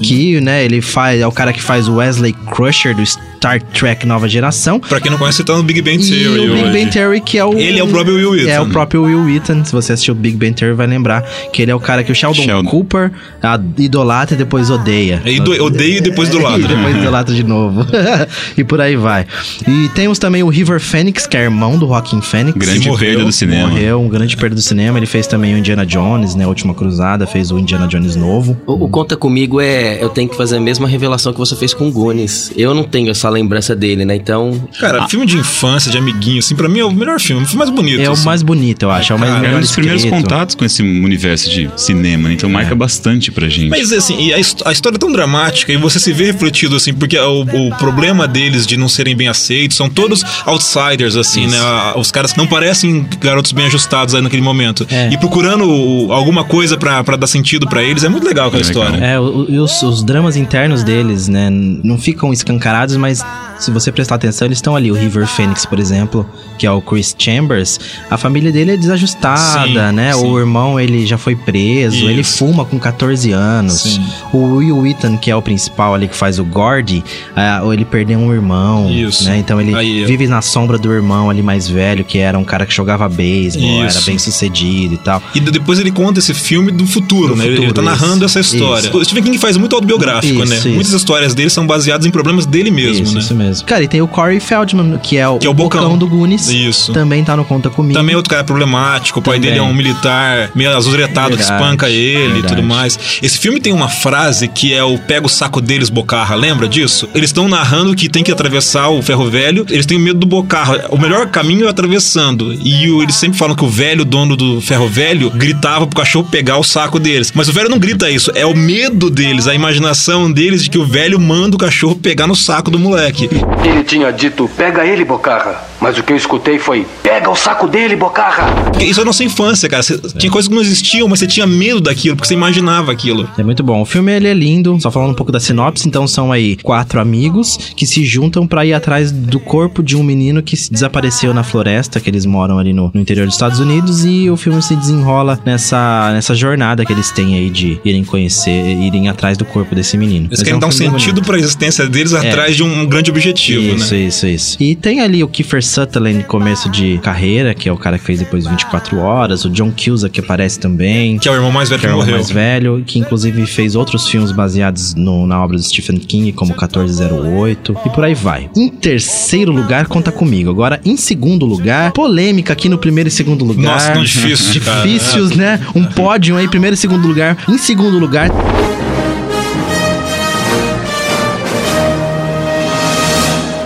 que, 0.03 0.41
né, 0.41 0.65
ele 0.65 0.81
faz, 0.81 1.21
é 1.21 1.27
o 1.27 1.33
cara 1.33 1.53
que 1.53 1.63
faz 1.63 1.89
o 1.89 1.97
Wesley 1.97 2.33
Crusher 2.33 2.95
do 2.95 3.03
Star 3.47 3.63
Trek 3.63 4.05
Nova 4.05 4.29
Geração. 4.29 4.81
Pra 4.81 5.01
quem 5.01 5.09
não 5.11 5.19
conhece, 5.19 5.45
tá 5.45 5.57
no 5.57 5.63
Big 5.63 5.81
Bang 5.81 5.97
E 6.03 6.09
Theory 6.09 6.41
o 6.41 6.53
Big 6.53 6.63
hoje. 6.65 6.73
Bang 6.73 6.91
Theory, 6.91 7.21
que 7.21 7.39
é 7.39 7.45
o. 7.45 7.55
Ele 7.55 7.79
é 7.79 7.85
o 7.85 7.87
próprio 7.87 8.17
Will 8.17 8.31
Wheaton. 8.33 8.51
É 8.51 8.61
o 8.61 8.67
próprio 8.67 9.03
Will 9.05 9.25
Wheaton. 9.25 9.65
Se 9.65 9.73
você 9.73 9.93
assistiu 9.93 10.15
Big 10.15 10.37
Bang 10.37 10.53
Theory, 10.53 10.75
vai 10.75 10.87
lembrar 10.89 11.23
que 11.53 11.63
ele 11.63 11.71
é 11.71 11.75
o 11.75 11.79
cara 11.79 12.03
que 12.03 12.11
o 12.11 12.15
Sheldon, 12.15 12.43
Sheldon. 12.43 12.69
Cooper 12.69 13.13
a- 13.43 13.61
idolatra 13.79 14.35
e 14.35 14.39
depois 14.39 14.69
odeia. 14.69 15.23
É, 15.25 15.31
ido- 15.33 15.53
odeia 15.63 15.99
e 15.99 16.01
depois 16.01 16.29
idolatra. 16.29 16.59
e 16.73 16.77
depois 16.77 16.97
idolatra 16.97 17.35
de 17.35 17.45
novo. 17.45 17.87
e 18.59 18.65
por 18.65 18.81
aí 18.81 18.97
vai. 18.97 19.27
E 19.67 19.89
temos 19.91 20.19
também 20.19 20.43
o 20.43 20.49
River 20.49 20.81
Phoenix, 20.81 21.27
que 21.27 21.37
é 21.37 21.43
irmão 21.43 21.79
do 21.79 21.87
Joaquin 21.87 22.21
Phoenix. 22.21 22.57
Grande 22.59 22.89
morreu, 22.89 23.09
perda 23.11 23.25
do 23.25 23.33
cinema. 23.33 23.69
Morreu, 23.69 24.01
um 24.01 24.09
grande 24.09 24.37
perda 24.37 24.57
do 24.57 24.63
cinema. 24.63 24.99
Ele 24.99 25.07
fez 25.07 25.27
também 25.29 25.55
o 25.55 25.59
Indiana 25.59 25.87
Jones, 25.87 26.35
né? 26.35 26.45
A 26.45 26.49
Última 26.49 26.75
Cruzada, 26.75 27.27
fez 27.27 27.53
o 27.53 27.59
Indiana 27.59 27.87
Jones 27.87 28.17
novo. 28.17 28.57
O, 28.67 28.85
o 28.85 28.89
Conta 28.89 29.17
Comigo 29.17 29.61
é. 29.61 30.03
Eu 30.03 30.09
tenho 30.09 30.29
que 30.29 30.37
fazer 30.37 30.57
a 30.57 30.61
mesma 30.61 30.89
revelação 30.89 31.33
que 31.33 31.39
você 31.39 31.55
fez 31.55 31.73
com 31.73 31.87
o 31.89 31.93
Goonies. 31.93 32.51
Eu 32.57 32.75
não 32.75 32.83
tenho 32.83 33.11
essa 33.11 33.29
lembrança 33.37 33.75
dele, 33.77 34.05
né? 34.05 34.17
Então. 34.17 34.69
Cara, 34.81 35.07
filme 35.09 35.27
de 35.27 35.37
infância, 35.37 35.91
de 35.91 35.99
amiguinho, 35.99 36.39
assim, 36.39 36.55
pra 36.55 36.69
mim 36.69 36.81
é 36.81 36.85
o 36.85 36.91
melhor 36.93 37.21
filme, 37.21 37.43
o 37.43 37.47
filme 37.47 37.59
mais 37.65 37.71
bonito. 37.71 38.01
É 38.01 38.09
o 38.09 38.13
assim. 38.13 38.25
mais 38.25 38.43
bonito, 38.43 38.83
eu 38.85 38.91
acho. 38.91 39.13
É 39.13 39.17
o 39.17 39.19
mais 39.19 39.31
Cara, 39.33 39.39
É 39.39 39.41
um 39.43 39.49
melhor 39.51 39.61
dos 39.61 39.73
primeiros 39.73 40.05
contatos 40.05 40.55
com 40.55 40.65
esse 40.65 40.83
universo 40.83 41.49
de 41.51 41.71
cinema, 41.77 42.29
né? 42.29 42.35
então 42.35 42.49
marca 42.51 42.75
bastante 42.75 43.31
pra 43.31 43.49
gente. 43.49 43.69
Mas 43.71 43.93
assim, 43.93 44.29
e 44.29 44.33
a, 44.35 44.37
a 44.37 44.73
história 44.73 44.97
é 44.97 44.99
tão 44.99 45.13
dramática 45.13 45.73
e 45.73 45.77
você 45.77 45.99
se 45.99 46.13
vê 46.13 46.25
refletido 46.27 46.77
assim, 46.77 46.93
porque 46.95 47.19
o, 47.19 47.43
o 47.43 47.77
problema 47.77 48.27
deles 48.29 48.67
de 48.67 48.77
não 48.77 48.89
serem 48.89 49.15
bem 49.17 49.29
aceitos 49.29 49.77
são 49.77 49.89
todos 49.89 50.23
outsiders, 50.45 51.17
assim, 51.17 51.47
né? 51.47 51.59
A- 51.59 51.95
Os 51.99 52.11
caras 52.11 52.35
não 52.37 52.47
parecem 52.47 53.07
garotos 53.21 53.53
bem 53.53 53.67
ajustados 53.67 54.15
aí 54.15 54.23
naquele 54.23 54.43
momento. 54.43 54.87
É. 54.91 55.11
E 55.13 55.19
procurando 55.19 55.65
o- 55.65 56.13
alguma 56.13 56.45
coisa 56.45 56.77
pra, 56.77 57.03
pra 57.05 57.17
dar 57.17 57.27
sentido 57.27 57.67
pra 57.69 57.83
eles, 57.83 58.05
é 58.05 58.09
muito 58.09 58.27
legal 58.27 58.49
aquela 58.49 58.63
É 58.63 58.67
legal. 58.67 58.85
história. 58.85 59.05
É, 59.05 59.21
o- 59.21 59.47
e 59.49 59.59
os, 59.59 59.83
os 59.83 60.03
dramas 60.03 60.37
internos 60.37 60.83
deles, 60.83 61.29
né, 61.29 61.49
não 61.51 61.99
ficam 61.99 62.33
escancarados, 62.33 62.97
mas 62.97 63.16
guys. 63.19 63.46
Se 63.59 63.71
você 63.71 63.91
prestar 63.93 64.17
atenção, 64.17 64.47
eles 64.47 64.59
estão 64.59 64.77
ali. 64.77 64.91
O 64.91 64.95
River 64.95 65.27
Phoenix, 65.27 65.65
por 65.67 65.79
exemplo, 65.79 66.29
que 66.59 66.67
é 66.67 66.71
o 66.71 66.81
Chris 66.81 67.15
Chambers, 67.19 67.79
a 68.11 68.17
família 68.17 68.53
dele 68.53 68.73
é 68.73 68.77
desajustada, 68.77 69.67
Sim, 69.67 69.93
né? 69.95 70.13
sim. 70.13 70.25
O 70.27 70.39
irmão, 70.39 70.79
ele 70.79 71.07
já 71.07 71.17
foi 71.19 71.35
preso, 71.35 71.97
Isso. 71.97 72.09
ele 72.09 72.23
fuma 72.23 72.65
com 72.65 72.79
14 72.79 73.31
anos. 73.33 73.81
Sim. 73.81 74.05
O 74.33 74.57
Will 74.57 74.79
Wheaton, 74.79 75.17
que 75.17 75.31
é 75.31 75.37
o 75.37 75.43
principal 75.43 75.95
ali, 75.95 76.09
que 76.09 76.17
faz 76.17 76.39
o 76.39 76.45
Gordy, 76.45 77.03
ah, 77.35 77.63
ele 77.73 77.85
perdeu 77.85 78.19
um 78.19 78.33
irmão, 78.33 78.91
Isso. 78.91 79.25
né? 79.25 79.39
Então 79.39 79.61
ele 79.61 79.75
Aí, 79.75 80.05
vive 80.05 80.27
na 80.27 80.43
sombra 80.43 80.79
do 80.79 80.93
irmão 80.93 81.31
ali 81.31 81.43
mais 81.43 81.69
velho, 81.69 82.05
que 82.05 82.19
era 82.19 82.39
um 82.39 82.45
cara 82.45 82.67
que 82.67 82.75
jogava 82.75 83.09
beisebol, 83.09 83.85
era 83.85 84.01
bem 84.03 84.19
sucedido 84.19 84.95
e 84.95 84.99
tal. 84.99 85.23
E 85.35 85.41
de- 85.41 85.51
depois 85.51 85.79
ele 85.79 85.91
conta 85.91 86.19
esse 86.19 86.35
filme 86.35 86.71
do 86.71 86.87
futuro, 86.87 87.29
Do 87.29 87.37
né? 87.37 87.45
Ele- 87.47 87.57
ele 87.57 87.67
futuro, 87.69 87.85
tá 87.87 87.91
narrando 87.91 88.25
essa 88.25 88.41
história. 88.41 88.89
Isso. 88.89 88.97
O 88.97 89.05
Stephen 89.05 89.23
King 89.25 89.39
faz 89.39 89.57
muito 89.57 89.75
autobiográfico, 89.75 90.45
né? 90.45 90.61
Muitas 90.67 90.93
histórias 90.93 91.35
dele 91.35 91.51
são 91.51 91.67
baseadas 91.67 92.07
em 92.07 92.11
problemas 92.11 92.47
dele 92.47 92.71
mesmo, 92.71 93.13
né? 93.13 93.21
isso 93.21 93.35
mesmo. 93.35 93.46
Cara, 93.67 93.83
e 93.85 93.89
tem 93.89 94.01
o 94.03 94.09
Corey 94.09 94.41
Feldman, 94.41 94.99
que 94.99 95.17
é 95.17 95.29
o, 95.29 95.39
Que 95.39 95.47
é 95.47 95.51
o 95.51 95.55
Bocão. 95.55 95.97
do 95.97 96.07
Goonies. 96.07 96.49
Isso. 96.49 96.93
Também 96.93 97.25
tá 97.25 97.37
no 97.37 97.45
Conta 97.45 97.71
Comigo. 97.71 97.95
Também 97.99 98.15
outro 98.17 98.31
cara 98.31 98.45
problemático, 98.45 99.21
o 99.21 99.23
pai 99.23 99.35
Também. 99.37 99.51
dele 99.51 99.61
é 99.61 99.63
um 99.63 99.75
militar 99.75 100.51
meio 100.55 100.75
azuretado 100.77 101.37
que 101.37 101.43
espanca 101.43 101.89
ele 101.89 102.25
e 102.25 102.33
verdade. 102.35 102.55
tudo 102.57 102.63
mais. 102.63 102.99
Esse 103.23 103.39
filme 103.39 103.61
tem 103.61 103.73
uma 103.73 103.89
frase 103.89 104.49
que 104.49 104.73
é 104.75 104.83
o 104.83 104.99
pega 104.99 105.27
o 105.27 105.29
saco 105.29 105.61
deles, 105.61 105.89
Bocarra, 105.91 106.35
lembra 106.35 106.69
disso? 106.69 107.09
Eles 107.15 107.31
estão 107.31 107.49
narrando 107.49 107.95
que 107.95 108.09
tem 108.09 108.23
que 108.23 108.33
atravessar 108.33 108.89
o 108.89 109.03
ferro 109.03 109.29
velho, 109.31 109.65
eles 109.71 109.87
têm 109.87 109.99
medo 109.99 110.19
do 110.21 110.27
Bocarra. 110.27 110.87
O 110.91 110.99
melhor 110.99 111.27
caminho 111.29 111.67
é 111.67 111.71
atravessando. 111.71 112.53
E 112.55 112.91
o- 112.91 113.03
eles 113.03 113.15
sempre 113.15 113.39
falam 113.39 113.55
que 113.55 113.65
o 113.65 113.69
velho 113.69 114.05
dono 114.05 114.37
do 114.37 114.61
ferro 114.61 114.89
velho 114.89 115.31
gritava 115.31 115.87
pro 115.87 115.97
cachorro 115.97 116.29
pegar 116.31 116.59
o 116.59 116.65
saco 116.65 116.99
deles. 116.99 117.33
Mas 117.35 117.49
o 117.49 117.53
velho 117.53 117.69
não 117.69 117.79
grita 117.79 118.11
isso, 118.11 118.31
é 118.35 118.45
o 118.47 118.55
medo 118.57 119.11
deles, 119.11 119.47
a 119.47 119.55
imaginação 119.55 120.31
deles 120.31 120.65
de 120.65 120.71
que 120.71 120.79
o 120.79 120.85
velho 120.85 121.19
manda 121.21 121.57
o 121.57 121.59
cachorro 121.59 121.95
pegar 121.97 122.27
no 122.27 122.35
saco 122.37 122.71
do 122.71 122.79
moleque. 122.79 123.29
Ele 123.65 123.83
tinha 123.85 124.11
dito, 124.13 124.49
pega 124.57 124.85
ele, 124.85 125.05
Bocarra. 125.05 125.65
Mas 125.81 125.99
o 125.99 126.03
que 126.03 126.13
eu 126.13 126.17
escutei 126.17 126.59
foi, 126.59 126.87
pega 127.03 127.29
o 127.31 127.37
saco 127.37 127.67
dele, 127.69 127.97
Bocarra. 127.97 128.47
Isso 128.81 129.01
é 129.01 129.03
a 129.03 129.07
nossa 129.07 129.23
infância, 129.25 129.69
cara. 129.69 129.83
Você- 129.83 129.99
Tinha 130.17 130.31
coisas 130.33 130.49
que 130.49 130.55
não 130.55 130.63
existiam, 130.63 131.07
mas 131.09 131.19
você 131.19 131.27
tinha 131.27 131.47
medo 131.47 131.81
daquilo, 131.81 132.17
porque 132.17 132.29
você 132.29 132.35
imaginava 132.35 132.91
aquilo. 132.93 133.29
É 133.37 133.43
muito 133.43 133.63
bom. 133.63 133.83
O 133.83 133.85
filme 133.85 134.13
ele 134.13 134.27
é 134.29 134.35
lindo. 134.35 134.79
Só 134.81 134.91
falando 134.91 135.11
um 135.11 135.15
pouco 135.15 135.31
da 135.31 135.39
sinopse, 135.41 135.87
então 135.89 136.07
são 136.07 136.33
aí 136.33 136.57
quatro 136.63 137.01
amigos 137.01 137.59
que 137.77 137.87
se 137.87 138.05
juntam 138.05 138.47
pra 138.47 138.65
ir 138.65 138.73
atrás 138.73 139.13
do 139.13 139.39
corpo 139.39 139.83
de 139.83 139.97
um 139.97 140.03
menino 140.03 140.43
que 140.43 140.57
se 140.57 140.73
desapareceu 140.73 141.35
na 141.35 141.43
floresta, 141.43 142.01
que 142.01 142.09
eles 142.09 142.25
moram 142.25 142.59
ali 142.59 142.73
no, 142.73 142.91
no 142.95 143.01
interior 143.01 143.27
dos 143.27 143.35
Estados 143.35 143.59
Unidos 143.61 144.05
e 144.05 144.31
o 144.31 144.37
filme 144.37 144.63
se 144.63 144.75
desenrola 144.75 145.39
nessa, 145.45 146.11
nessa 146.13 146.35
jornada 146.35 146.85
que 146.85 146.93
eles 146.93 147.11
têm 147.11 147.35
aí 147.37 147.51
de 147.51 147.79
irem 147.85 148.05
conhecer, 148.05 148.51
irem 148.51 149.09
atrás 149.09 149.37
do 149.37 149.45
corpo 149.45 149.75
desse 149.75 149.97
menino. 149.97 150.27
Eles 150.27 150.39
Mas 150.41 150.43
querem 150.43 150.57
é 150.57 150.61
dar 150.61 150.67
um 150.69 150.73
filme 150.73 150.91
bem 150.91 150.99
sentido 151.01 151.23
pra 151.23 151.39
existência 151.39 151.87
deles 151.87 152.13
atrás 152.15 152.57
de 152.57 152.63
um 152.63 152.87
grande 152.87 153.11
objetivo, 153.11 153.26
Isso, 153.33 153.95
né? 153.95 154.01
isso, 154.01 154.27
isso. 154.27 154.57
E 154.61 154.75
tem 154.75 155.01
ali 155.01 155.23
o 155.23 155.29
Kiefer 155.29 155.63
Sutherland, 155.65 156.25
começo 156.25 156.69
de 156.71 156.99
carreira, 156.99 157.55
que 157.55 157.69
é 157.69 157.73
o 157.73 157.77
cara 157.77 157.99
que 157.99 158.05
fez 158.05 158.19
depois 158.21 158.47
24 158.47 158.99
horas. 158.99 159.45
O 159.45 159.51
John 159.51 159.71
Cusack, 159.73 160.13
que 160.15 160.21
aparece 160.21 160.59
também. 160.59 161.19
Que 161.19 161.29
é 161.29 161.33
o 161.33 161.35
irmão 161.35 161.51
mais 161.53 161.69
velho 161.69 161.81
que 161.81 161.87
que, 161.87 161.93
é 161.93 161.95
o 161.95 161.99
morreu. 161.99 162.15
mais 162.15 162.31
velho, 162.31 162.83
que 162.87 162.99
inclusive 162.99 163.47
fez 163.47 163.75
outros 163.75 164.09
filmes 164.09 164.33
baseados 164.33 164.95
no- 164.95 165.27
na 165.27 165.43
obra 165.43 165.57
do 165.57 165.63
Stephen 165.63 165.99
King, 165.99 166.33
como 166.33 166.53
1408, 166.53 167.77
e 167.85 167.91
por 167.91 168.05
aí 168.05 168.15
vai. 168.15 168.49
Em 168.57 168.69
terceiro 168.69 169.53
lugar, 169.53 169.87
conta 169.87 170.11
comigo. 170.13 170.51
Agora, 170.51 170.81
em 170.85 170.97
segundo 170.97 171.45
lugar, 171.47 171.93
polêmica 171.93 172.53
aqui 172.53 172.69
no 172.69 172.79
primeiro 172.79 173.09
e 173.09 173.13
segundo 173.13 173.45
lugar. 173.45 173.63
Nossa, 173.73 173.93
difícil. 173.93 174.61
Difíceis, 174.87 175.31
né? 175.37 175.61
Um 175.75 175.85
pódio 175.85 176.37
aí, 176.37 176.49
primeiro 176.49 176.75
e 176.75 176.77
segundo 176.77 177.07
lugar. 177.07 177.37
Em 177.49 177.59
segundo 177.59 177.99
lugar, 177.99 178.31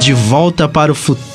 De 0.00 0.14
Volta 0.14 0.66
para 0.66 0.90
o 0.90 0.94
Futuro. 0.94 1.29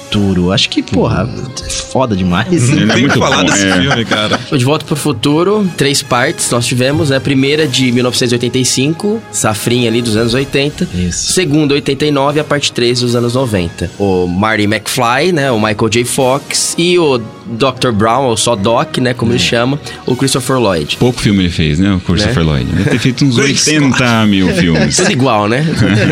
Acho 0.54 0.69
que, 0.69 0.82
porra, 0.82 1.30
é 1.65 1.69
foda 1.69 2.15
demais. 2.15 2.69
Ele 2.69 2.84
é 2.84 2.88
Tem 2.88 2.95
que 2.95 3.01
muito 3.01 3.19
falar 3.19 3.43
desse 3.43 3.65
é. 3.67 3.73
filme, 3.82 4.06
cara. 4.06 4.39
De 4.51 4.63
Volta 4.65 4.86
pro 4.86 4.95
Futuro, 4.95 5.69
três 5.78 6.01
partes 6.01 6.49
nós 6.51 6.65
tivemos, 6.65 7.10
né? 7.10 7.17
A 7.17 7.21
primeira 7.21 7.67
de 7.67 7.91
1985, 7.91 9.21
safrinha 9.32 9.89
ali 9.89 10.01
dos 10.01 10.15
anos 10.15 10.34
80. 10.34 10.88
Isso. 10.93 11.34
Segunda, 11.34 11.73
89 11.73 12.38
e 12.38 12.41
a 12.41 12.43
parte 12.43 12.71
3 12.71 13.01
dos 13.01 13.15
anos 13.15 13.34
90. 13.36 13.91
O 13.99 14.28
Marty 14.28 14.63
McFly, 14.63 15.32
né? 15.34 15.51
O 15.51 15.58
Michael 15.60 15.89
J. 15.89 16.04
Fox 16.06 16.75
e 16.78 16.97
o 16.97 17.17
Dr. 17.47 17.91
Brown, 17.93 18.25
ou 18.25 18.38
só 18.38 18.56
Doc, 18.56 18.97
né? 18.97 19.13
Como 19.13 19.32
ele 19.32 19.39
chama, 19.39 19.80
o 20.06 20.15
Christopher 20.15 20.58
Lloyd. 20.58 20.97
Pouco 20.97 21.21
filme 21.21 21.43
ele 21.43 21.49
fez, 21.51 21.78
né? 21.80 21.93
O 21.93 21.99
Christopher 21.99 22.43
Né? 22.43 22.51
Lloyd. 22.51 22.65
Deve 22.71 22.89
ter 22.89 22.99
feito 22.99 23.25
uns 23.25 23.36
Três, 23.38 23.67
80 23.67 24.25
mil 24.25 24.47
filmes. 24.56 24.95
Tudo 24.97 25.12
igual, 25.12 25.47
né? 25.47 25.63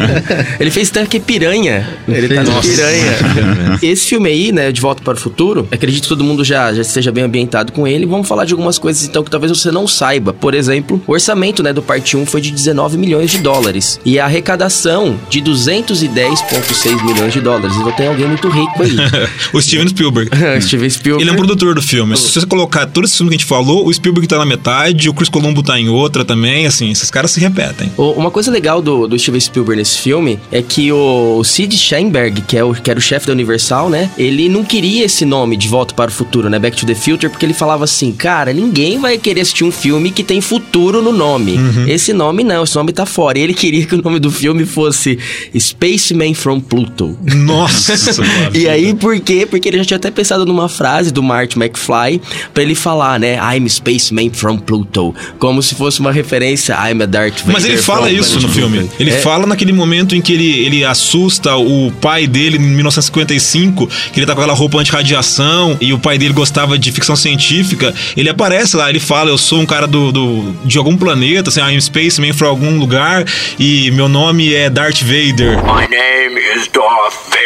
ele 0.59 0.69
fez 0.71 0.89
tanque 0.89 1.19
piranha. 1.19 1.87
Ele 2.07 2.33
tá 2.33 2.43
no 2.43 2.61
piranha. 2.61 3.79
Esse 3.93 4.07
filme 4.07 4.27
aí, 4.27 4.51
né, 4.51 4.71
De 4.71 4.81
Volta 4.81 5.03
para 5.03 5.13
o 5.13 5.17
Futuro, 5.17 5.67
acredito 5.71 6.03
que 6.03 6.09
todo 6.09 6.23
mundo 6.23 6.43
já, 6.43 6.73
já 6.73 6.81
esteja 6.81 7.11
bem 7.11 7.23
ambientado 7.23 7.71
com 7.71 7.87
ele. 7.87 8.07
Vamos 8.07 8.27
falar 8.27 8.43
de 8.43 8.53
algumas 8.53 8.79
coisas, 8.79 9.03
então, 9.03 9.23
que 9.23 9.29
talvez 9.29 9.51
você 9.51 9.69
não 9.69 9.87
saiba. 9.87 10.33
Por 10.33 10.55
exemplo, 10.55 10.99
o 11.05 11.11
orçamento, 11.11 11.61
né, 11.61 11.71
do 11.71 11.81
parte 11.81 12.17
1 12.17 12.25
foi 12.25 12.41
de 12.41 12.49
19 12.49 12.97
milhões 12.97 13.29
de 13.29 13.37
dólares. 13.37 13.99
E 14.03 14.19
a 14.19 14.25
arrecadação 14.25 15.15
de 15.29 15.41
210,6 15.41 17.05
milhões 17.05 17.33
de 17.33 17.39
dólares. 17.39 17.75
Então 17.77 17.91
tem 17.91 18.07
alguém 18.07 18.27
muito 18.27 18.49
rico 18.49 18.81
aí. 18.81 18.95
o 19.53 19.61
Steven 19.61 19.87
Spielberg. 19.87 20.31
Steven 20.59 20.89
Spielberg. 20.89 21.23
Ele 21.23 21.29
é 21.29 21.33
um 21.33 21.37
produtor 21.37 21.75
do 21.75 21.81
filme. 21.81 22.17
Se 22.17 22.39
você 22.39 22.47
colocar 22.47 22.87
todos 22.87 23.11
esses 23.11 23.17
filmes 23.17 23.29
que 23.31 23.35
a 23.35 23.39
gente 23.39 23.47
falou, 23.47 23.85
o 23.87 23.93
Spielberg 23.93 24.27
tá 24.27 24.39
na 24.39 24.45
metade, 24.45 25.07
o 25.07 25.13
Chris 25.13 25.29
Columbo 25.29 25.61
tá 25.61 25.79
em 25.79 25.87
outra 25.87 26.25
também, 26.25 26.65
assim, 26.65 26.89
esses 26.89 27.11
caras 27.11 27.29
se 27.29 27.39
repetem. 27.39 27.91
Uma 27.95 28.31
coisa 28.31 28.49
legal 28.49 28.81
do, 28.81 29.07
do 29.07 29.19
Steven 29.19 29.39
Spielberg 29.39 29.79
nesse 29.79 29.99
filme 29.99 30.39
é 30.51 30.63
que 30.63 30.91
o 30.91 31.43
Sid 31.43 31.77
Sheinberg, 31.77 32.41
que, 32.41 32.57
é 32.57 32.63
o, 32.63 32.73
que 32.73 32.89
era 32.89 32.97
o 32.97 33.01
chefe 33.01 33.27
da 33.27 33.33
Universal, 33.33 33.72
né? 33.89 34.09
Ele 34.17 34.47
não 34.49 34.63
queria 34.63 35.05
esse 35.05 35.25
nome 35.25 35.57
de 35.57 35.67
Volta 35.67 35.93
para 35.93 36.09
o 36.09 36.13
Futuro, 36.13 36.49
né? 36.49 36.59
Back 36.59 36.77
to 36.77 36.85
the 36.85 36.95
Future, 36.95 37.29
porque 37.29 37.45
ele 37.45 37.53
falava 37.53 37.83
assim, 37.83 38.11
cara, 38.11 38.53
ninguém 38.53 38.99
vai 38.99 39.17
querer 39.17 39.41
assistir 39.41 39.63
um 39.63 39.71
filme 39.71 40.11
que 40.11 40.23
tem 40.23 40.41
futuro 40.41 41.01
no 41.01 41.11
nome. 41.11 41.57
Esse 41.87 42.13
nome 42.13 42.43
não, 42.43 42.63
esse 42.63 42.75
nome 42.75 42.91
tá 42.91 43.05
fora. 43.05 43.37
E 43.39 43.41
ele 43.41 43.53
queria 43.53 43.85
que 43.85 43.95
o 43.95 44.01
nome 44.01 44.19
do 44.19 44.31
filme 44.31 44.65
fosse 44.65 45.17
Spaceman 45.57 46.33
from 46.33 46.59
Pluto. 46.59 47.17
Nossa, 47.23 47.93
E 48.53 48.67
aí, 48.67 48.93
por 48.93 49.19
quê? 49.19 49.47
Porque 49.49 49.67
ele 49.69 49.77
já 49.77 49.85
tinha 49.85 49.97
até 49.97 50.11
pensado 50.11 50.45
numa 50.45 50.69
frase 50.69 51.11
do 51.11 51.23
Marty 51.23 51.57
McFly 51.57 52.21
pra 52.53 52.63
ele 52.63 52.75
falar, 52.75 53.19
né? 53.19 53.37
I'm 53.55 53.67
Spaceman 53.69 54.29
from 54.31 54.57
Pluto. 54.57 55.13
Como 55.39 55.61
se 55.61 55.75
fosse 55.75 55.99
uma 55.99 56.11
referência, 56.11 56.73
I'm 56.75 57.01
a 57.01 57.05
Darth 57.05 57.39
Vader 57.39 57.53
Mas 57.53 57.65
ele 57.65 57.77
fala 57.77 58.11
isso 58.11 58.39
no 58.39 58.49
filme. 58.49 58.89
Ele 58.99 59.11
É, 59.11 59.19
fala 59.19 59.45
naquele 59.47 59.73
momento 59.73 60.15
em 60.15 60.21
que 60.21 60.33
ele, 60.33 60.65
ele 60.65 60.83
assusta 60.83 61.55
o 61.55 61.91
pai 62.01 62.27
dele 62.27 62.57
em 62.57 62.61
1955 62.61 63.62
5, 63.63 63.87
que 64.11 64.19
ele 64.19 64.25
tá 64.25 64.33
com 64.33 64.41
aquela 64.41 64.53
roupa 64.55 64.79
anti-radiação 64.79 65.77
e 65.79 65.93
o 65.93 65.99
pai 65.99 66.17
dele 66.17 66.33
gostava 66.33 66.77
de 66.77 66.91
ficção 66.91 67.15
científica. 67.15 67.93
Ele 68.15 68.29
aparece 68.29 68.75
lá, 68.75 68.89
ele 68.89 68.99
fala: 68.99 69.29
Eu 69.29 69.37
sou 69.37 69.59
um 69.59 69.65
cara 69.65 69.87
do, 69.87 70.11
do 70.11 70.53
de 70.65 70.77
algum 70.77 70.97
planeta, 70.97 71.49
assim, 71.49 71.61
I'm 71.61 71.79
Spaceman 71.81 72.33
from 72.33 72.47
algum 72.47 72.77
lugar 72.77 73.25
e 73.59 73.89
meu 73.91 74.07
nome 74.09 74.53
é 74.53 74.69
Darth 74.69 75.01
Vader. 75.01 75.57
My 75.63 75.87
name 75.87 76.39
is 76.55 76.67
Darth 76.67 77.15
Vader. 77.29 77.43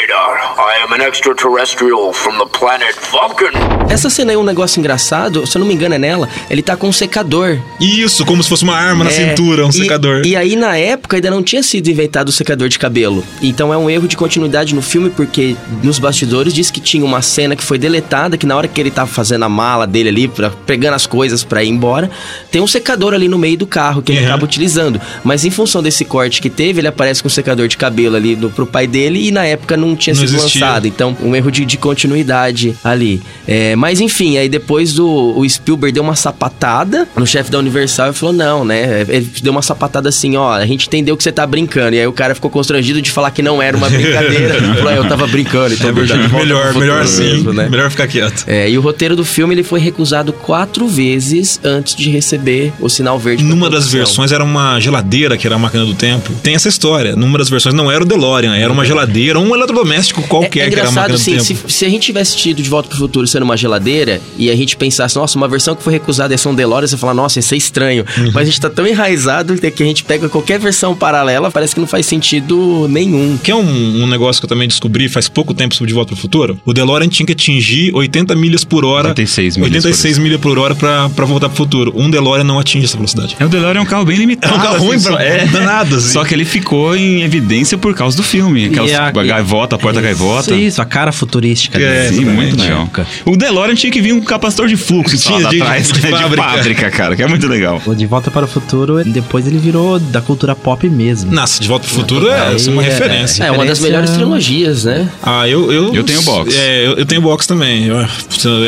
I 0.57 0.83
am 0.83 0.93
an 0.93 1.07
extraterrestrial 1.07 2.13
from 2.13 2.37
the 2.37 2.45
planet 2.57 2.95
Vulcan. 3.11 3.51
Essa 3.89 4.09
cena 4.09 4.31
aí 4.31 4.35
é 4.35 4.39
um 4.39 4.43
negócio 4.43 4.79
engraçado, 4.79 5.45
se 5.45 5.57
eu 5.57 5.59
não 5.59 5.67
me 5.67 5.73
engano 5.73 5.95
é 5.95 5.99
nela, 5.99 6.27
ele 6.49 6.61
tá 6.61 6.75
com 6.75 6.87
um 6.89 6.91
secador. 6.93 7.57
Isso, 7.79 8.25
como 8.25 8.41
se 8.43 8.49
fosse 8.49 8.63
uma 8.63 8.75
arma 8.75 9.05
na 9.05 9.11
É, 9.11 9.13
cintura, 9.13 9.65
um 9.65 9.69
e- 9.69 9.73
secador. 9.73 10.25
E 10.25 10.35
aí, 10.35 10.55
na 10.55 10.75
época, 10.77 11.17
ainda 11.17 11.29
não 11.29 11.41
tinha 11.43 11.61
sido 11.63 11.87
inventado 11.89 12.29
o 12.29 12.31
secador 12.31 12.67
de 12.69 12.77
cabelo. 12.79 13.23
Então 13.41 13.73
é 13.73 13.77
um 13.77 13.89
erro 13.89 14.07
de 14.07 14.17
continuidade 14.17 14.73
no 14.75 14.81
filme, 14.81 15.09
porque 15.09 15.55
nos 15.83 15.99
bastidores 16.07 16.53
diz 16.53 16.71
que 16.71 16.79
tinha 16.79 17.03
uma 17.03 17.21
cena 17.21 17.55
que 17.55 17.63
foi 17.63 17.77
deletada, 17.77 18.37
que 18.37 18.45
na 18.45 18.55
hora 18.55 18.67
que 18.67 18.79
ele 18.79 18.89
tava 18.91 19.09
fazendo 19.09 19.43
a 19.43 19.49
mala 19.49 19.85
dele 19.85 20.09
ali, 20.09 20.27
pra, 20.27 20.49
pegando 20.65 20.93
as 20.95 21.05
coisas 21.05 21.43
pra 21.43 21.63
ir 21.63 21.69
embora, 21.69 22.09
tem 22.51 22.61
um 22.61 22.67
secador 22.67 23.13
ali 23.13 23.27
no 23.27 23.37
meio 23.37 23.57
do 23.57 23.67
carro 23.67 24.01
que 24.01 24.11
ele 24.11 24.21
Uhum. 24.21 24.27
acaba 24.27 24.45
utilizando. 24.45 24.99
Mas 25.23 25.43
em 25.45 25.49
função 25.51 25.83
desse 25.83 26.03
corte 26.05 26.41
que 26.41 26.49
teve, 26.49 26.79
ele 26.79 26.87
aparece 26.87 27.21
com 27.21 27.27
um 27.27 27.29
secador 27.31 27.67
de 27.67 27.77
cabelo 27.77 28.15
ali 28.15 28.35
no, 28.35 28.49
pro 28.49 28.65
pai 28.65 28.87
dele 28.87 29.27
e 29.27 29.31
na 29.31 29.45
época 29.45 29.75
não 29.77 29.95
tinha 29.95 30.13
Não 30.13 30.21
sido 30.25 30.35
existia. 30.37 30.65
lançado. 30.65 30.87
Então, 30.87 31.15
um 31.21 31.35
erro 31.35 31.51
de, 31.51 31.65
de 31.65 31.77
continuidade 31.77 32.75
ali. 32.83 33.21
É, 33.47 33.75
mas 33.75 33.99
enfim, 34.01 34.37
aí 34.37 34.47
depois 34.49 34.93
do 34.93 35.07
o 35.37 35.47
Spielberg 35.47 35.93
deu 35.93 36.03
uma 36.03 36.15
sapatada 36.15 37.07
no 37.15 37.25
chefe 37.27 37.51
da 37.51 37.59
Universal 37.59 38.09
e 38.09 38.13
falou: 38.13 38.33
não, 38.33 38.63
né? 38.65 39.05
Ele 39.07 39.29
deu 39.41 39.51
uma 39.51 39.61
sapatada 39.61 40.09
assim, 40.09 40.35
ó, 40.37 40.53
a 40.53 40.65
gente 40.65 40.87
entendeu 40.87 41.15
que 41.17 41.23
você 41.23 41.31
tá 41.31 41.45
brincando. 41.45 41.95
E 41.95 41.99
aí 41.99 42.07
o 42.07 42.13
cara 42.13 42.33
ficou 42.35 42.49
constrangido 42.49 43.01
de 43.01 43.11
falar 43.11 43.31
que 43.31 43.41
não 43.41 43.61
era 43.61 43.75
uma 43.75 43.89
brincadeira. 43.91 44.55
falou, 44.75 44.87
"Ah, 44.89 44.93
eu 44.95 45.07
tava 45.07 45.27
brincando, 45.27 45.73
então 45.75 45.89
É 45.89 45.91
verdade, 45.97 46.33
melhor, 46.33 46.73
melhor 46.73 47.01
assim, 47.01 47.23
mesmo, 47.23 47.53
né? 47.53 47.67
melhor 47.69 47.89
ficar 47.89 48.07
quieto. 48.07 48.43
É, 48.47 48.69
e 48.69 48.77
o 48.77 48.81
roteiro 48.81 49.15
do 49.15 49.25
filme 49.25 49.53
ele 49.53 49.63
foi 49.63 49.79
recusado 49.79 50.33
quatro 50.33 50.87
vezes 50.87 51.59
antes 51.63 51.95
de 51.95 52.09
receber 52.09 52.73
o 52.79 52.89
sinal 52.89 53.17
verde. 53.19 53.43
Numa 53.43 53.69
das 53.69 53.91
versões 53.91 54.31
era 54.31 54.43
uma 54.43 54.79
geladeira, 54.79 55.37
que 55.37 55.45
era 55.47 55.55
a 55.55 55.59
máquina 55.59 55.85
do 55.85 55.93
tempo. 55.93 56.33
Tem 56.43 56.55
essa 56.55 56.67
história. 56.67 57.15
Numa 57.15 57.37
das 57.37 57.49
versões 57.49 57.73
não 57.73 57.91
era 57.91 58.03
o 58.03 58.05
DeLorean, 58.05 58.55
era 58.55 58.71
uma 58.71 58.85
geladeira, 58.85 59.39
um 59.39 59.55
eletrodoméstico 59.55 60.21
qualquer 60.23 60.63
É, 60.63 60.67
é 60.67 60.69
que 60.69 60.75
era 60.75 60.87
a 60.87 60.89
engraçado, 60.89 60.95
máquina 60.95 61.17
do 61.17 61.21
assim, 61.21 61.53
tempo. 61.53 61.69
se, 61.69 61.77
se 61.77 61.85
a 61.85 61.89
gente 61.89 62.03
tivesse 62.03 62.35
tido 62.35 62.61
De 62.61 62.69
Volta 62.69 62.89
pro 62.89 62.97
Futuro 62.97 63.27
sendo 63.27 63.43
uma 63.43 63.57
geladeira 63.57 64.21
e 64.37 64.49
a 64.49 64.55
gente 64.55 64.75
pensasse, 64.77 65.15
nossa, 65.15 65.37
uma 65.37 65.47
versão 65.47 65.75
que 65.75 65.83
foi 65.83 65.93
recusada 65.93 66.33
é 66.33 66.37
São 66.37 66.53
DeLorean, 66.53 66.87
você 66.87 66.97
fala, 66.97 67.13
nossa, 67.13 67.39
isso 67.39 67.53
é 67.53 67.57
estranho. 67.57 68.05
Uhum. 68.17 68.31
Mas 68.33 68.43
a 68.43 68.45
gente 68.45 68.61
tá 68.61 68.69
tão 68.69 68.87
enraizado 68.87 69.55
que 69.57 69.83
a 69.83 69.85
gente 69.85 70.03
pega 70.03 70.29
qualquer 70.29 70.59
versão 70.59 70.95
paralela, 70.95 71.51
parece 71.51 71.73
que 71.73 71.79
não 71.79 71.87
faz 71.87 72.05
sentido 72.05 72.87
nenhum. 72.89 73.37
Que 73.37 73.51
é 73.51 73.55
um, 73.55 74.03
um 74.03 74.07
negócio 74.07 74.41
que 74.41 74.45
eu 74.45 74.49
também 74.49 74.67
descobri 74.67 75.09
faz 75.09 75.27
pouco 75.27 75.53
tempo 75.53 75.75
sobre 75.75 75.86
De 75.87 75.93
Volta 75.93 76.11
pro 76.13 76.21
Futuro. 76.21 76.59
O 76.65 76.73
DeLorean 76.73 77.07
tinha 77.07 77.25
que 77.25 77.31
atingir 77.33 77.93
80 77.95 78.35
milhas 78.35 78.63
por 78.63 78.85
hora. 78.85 79.09
86 79.09 79.57
milhas 79.57 79.83
86 79.85 80.17
milhas 80.19 80.39
por 80.39 80.57
hora 80.59 80.75
pra, 80.75 81.09
pra 81.09 81.25
voltar 81.25 81.47
pro 81.49 81.57
futuro. 81.57 81.93
Um 81.95 82.09
DeLorean 82.09 82.43
não 82.43 82.59
atinge 82.59 82.85
essa 82.85 82.95
velocidade. 82.97 83.35
É, 83.39 83.45
o 83.45 83.49
DeLorean 83.49 83.79
é 83.79 83.83
um 83.83 83.85
carro 83.85 84.05
bem 84.05 84.17
limitado. 84.17 84.53
É 84.53 84.57
um 84.57 84.61
carro 84.61 84.77
ruim 84.79 84.95
assim, 84.97 85.03
pra- 85.07 85.13
só- 85.13 85.19
é. 85.19 85.45
danado, 85.47 85.95
assim. 85.95 86.09
Só 86.13 86.23
que 86.25 86.33
ele 86.33 86.45
ficou 86.45 86.95
em 86.95 87.21
evidência 87.23 87.77
por 87.77 87.93
causa 87.95 88.15
do 88.17 88.23
filme. 88.23 88.65
Aquelas 88.65 88.91
E 88.91 88.95
a- 88.95 89.11
gaivota, 89.11 89.75
a 89.75 89.79
porta 89.79 90.01
gaivota. 90.01 90.53
Isso, 90.53 90.81
a 90.81 90.85
cara 90.85 91.11
futurística 91.11 91.77
É, 91.79 92.09
dele. 92.09 92.15
Sim, 92.17 92.25
muito 92.25 92.57
na 92.57 92.63
legal. 92.63 92.81
época. 92.83 93.07
O 93.25 93.35
DeLorean 93.37 93.75
tinha 93.75 93.91
que 93.91 94.01
vir 94.01 94.13
um 94.13 94.21
capacitor 94.21 94.67
de 94.67 94.75
fluxo 94.77 95.17
Tinha, 95.17 95.49
de- 95.49 95.61
atrás, 95.61 95.87
de 95.91 96.01
né, 96.01 96.11
de, 96.11 96.17
fábrica. 96.17 96.43
fábrica. 96.43 96.91
cara, 96.91 97.15
que 97.15 97.23
é 97.23 97.27
muito 97.27 97.47
legal. 97.47 97.81
O 97.85 97.95
De 97.95 98.05
Volta 98.05 98.29
para 98.29 98.45
o 98.45 98.47
Futuro, 98.47 99.03
depois 99.05 99.47
ele 99.47 99.57
virou 99.57 99.99
da 99.99 100.21
cultura 100.21 100.55
pop 100.55 100.87
mesmo. 100.89 101.31
Nossa, 101.31 101.61
De 101.61 101.67
Volta 101.67 101.85
pro 101.87 101.95
Futuro 101.95 102.27
é, 102.29 102.47
Aí 102.49 102.55
isso 102.55 102.69
é 102.69 102.73
uma 102.73 102.83
é- 102.83 102.85
referência. 102.89 103.43
É 103.43 103.51
uma 103.51 103.65
das 103.65 103.79
melhores 103.79 104.09
trilogias, 104.11 104.83
né? 104.85 105.07
Ah, 105.23 105.47
eu. 105.47 105.71
Eu, 105.71 105.76
Eu 105.93 106.03
tenho 106.03 106.21
box. 106.21 106.55
É, 106.55 106.85
eu, 106.85 106.93
eu 106.97 107.05
tenho 107.05 107.21
box 107.21 107.47
também. 107.47 107.85
Eu- 107.85 107.97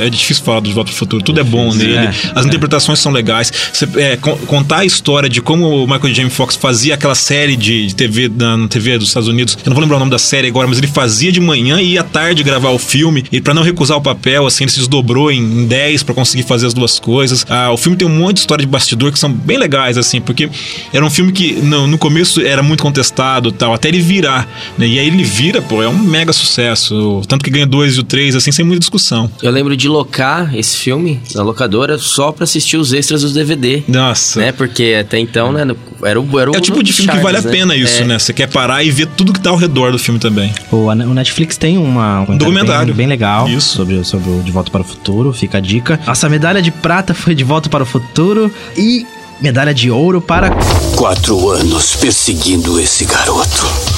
é 0.04 0.10
difícil 0.10 0.44
falar 0.44 0.60
do 0.60 0.68
De 0.70 0.74
Volta 0.74 0.90
pro 0.90 0.98
Futuro. 1.00 1.24
Tudo 1.24 1.40
é 1.40 1.44
bom 1.44 1.74
nele. 1.74 1.96
É, 1.96 2.14
As 2.36 2.46
é. 2.46 2.48
interpretações 2.48 3.00
são 3.00 3.12
legais. 3.12 3.52
Você, 3.74 3.88
é, 3.98 4.18
con- 4.18 4.38
contar 4.48 4.80
a 4.80 4.86
história 4.86 5.30
de 5.30 5.42
como 5.42 5.84
o 5.84 5.88
Michael 5.88 6.14
J. 6.14 6.30
Fox 6.30 6.56
fazia 6.56 6.94
aquela 6.96 7.16
série 7.16 7.56
de, 7.56 7.94
TV 7.96 8.30
na, 8.30 8.58
na 8.58 8.68
TV 8.68 8.98
dos 8.98 9.08
Estados 9.08 9.28
Unidos. 9.30 9.58
Eu 9.64 9.70
não 9.70 9.74
vou 9.76 9.82
lembrar 9.82 9.98
o 9.98 10.00
nome 10.00 10.12
da 10.12 10.20
série 10.20 10.48
agora, 10.48 10.68
mas 10.68 10.78
ele 10.78 10.88
fazia 10.88 11.32
de 11.32 11.40
manhã 11.40 11.80
e 11.82 11.94
ia 11.94 12.02
à 12.02 12.04
tarde 12.04 12.44
gravar 12.44 12.70
o 12.70 12.80
filme. 12.80 13.24
E 13.32 13.42
pra 13.42 13.54
não 13.54 13.62
recusar 13.64 13.98
o 13.98 14.02
papel, 14.02 14.46
assim, 14.46 14.64
ele 14.64 14.72
se 14.72 14.80
desdobrou 14.80 15.32
em, 15.32 15.40
em 15.40 15.66
10 15.68 16.04
pra 16.04 16.14
conseguir 16.16 16.44
fazer 16.44 16.68
as 16.68 16.74
duas 16.74 17.00
coisas. 17.00 17.46
Ah, 17.50 17.72
o 17.72 17.78
filme 17.78 17.98
tem 17.98 18.08
um 18.08 18.12
monte 18.16 18.36
de 18.36 18.40
história 18.42 18.64
de 18.66 18.70
bastidor 18.72 19.12
que 19.12 19.20
são 19.20 19.32
bem 19.32 19.58
legais, 19.58 19.98
assim, 19.98 20.20
porque 20.22 20.50
era 20.94 21.06
um 21.06 21.10
filme 21.10 21.32
que 21.32 21.54
no, 21.54 21.88
no 21.88 21.98
começo 21.98 22.42
era 22.42 22.62
muito 22.64 22.82
contestado 22.84 23.52
tal, 23.52 23.74
até 23.74 23.88
ele 23.88 24.00
virar. 24.00 24.48
Né? 24.78 24.88
E 24.88 25.00
aí 25.00 25.08
ele 25.08 25.24
vira, 25.24 25.62
pô, 25.62 25.82
é 25.84 25.88
um 25.88 25.98
mega 25.98 26.32
sucesso. 26.34 26.96
Tanto 27.28 27.44
que 27.44 27.50
ganha 27.52 27.66
dois 27.66 27.96
e 27.96 28.00
o 28.00 28.04
três, 28.04 28.36
assim, 28.36 28.52
sem 28.52 28.66
muita 28.66 28.80
discussão. 28.80 29.30
Eu 29.42 29.52
lembro 29.52 29.76
de 29.76 29.88
locar 29.88 30.56
esse 30.56 30.78
filme 30.78 31.20
na 31.36 31.44
locadora 31.44 31.98
só 31.98 32.32
pra 32.32 32.44
assistir 32.44 32.78
os 32.78 32.94
extras 32.94 33.22
dos 33.22 33.34
DVD. 33.34 33.84
Nossa. 33.88 34.40
Né? 34.40 34.52
Porque 34.52 34.98
até 35.00 35.18
então, 35.20 35.52
né, 35.52 35.62
era 36.04 36.20
o 36.20 36.40
era 36.40 36.52
É 36.54 36.58
o 36.58 36.62
tipo 36.62 36.84
de 36.84 36.94
filme 36.94 37.12
que 37.12 37.18
vale 37.20 37.38
a 37.38 37.42
Charles, 37.42 37.60
pena 37.60 37.76
isso, 37.76 38.02
É. 38.02 38.06
né? 38.06 38.20
Você 38.20 38.34
quer 38.34 38.48
parar 38.48 38.84
e 38.84 38.92
ver 38.92 39.08
tudo 39.08 39.34
que 39.34 39.40
tá 39.40 39.50
ao 39.50 39.56
redor 39.56 39.92
do 39.92 40.00
filme 40.00 40.20
também. 40.20 40.54
O, 40.72 40.86
o 40.88 41.14
Netflix 41.14 41.58
tem 41.58 41.78
uma, 41.78 42.22
um 42.22 42.38
documentário. 42.38 42.88
bem, 42.88 42.96
bem 42.98 43.08
legal 43.08 43.48
Isso. 43.50 43.76
sobre, 43.78 44.04
sobre 44.04 44.30
o 44.30 44.42
De 44.42 44.52
Volta 44.52 44.72
para 44.72 44.82
o 44.82 44.86
Futuro, 44.86 45.32
fica 45.34 45.58
a 45.58 45.62
dica. 45.62 46.00
Nossa 46.06 46.28
medalha 46.30 46.62
de 46.62 46.72
prata 46.72 47.14
foi 47.14 47.34
De 47.36 47.44
Volta 47.44 47.70
para 47.70 47.84
o 47.84 47.86
Futuro 47.86 48.52
e 48.78 49.06
medalha 49.42 49.74
de 49.74 49.90
ouro 49.90 50.20
para 50.22 50.50
Quatro 50.96 51.50
anos 51.50 51.96
perseguindo 51.96 52.80
esse 52.80 53.06
garoto. 53.06 53.89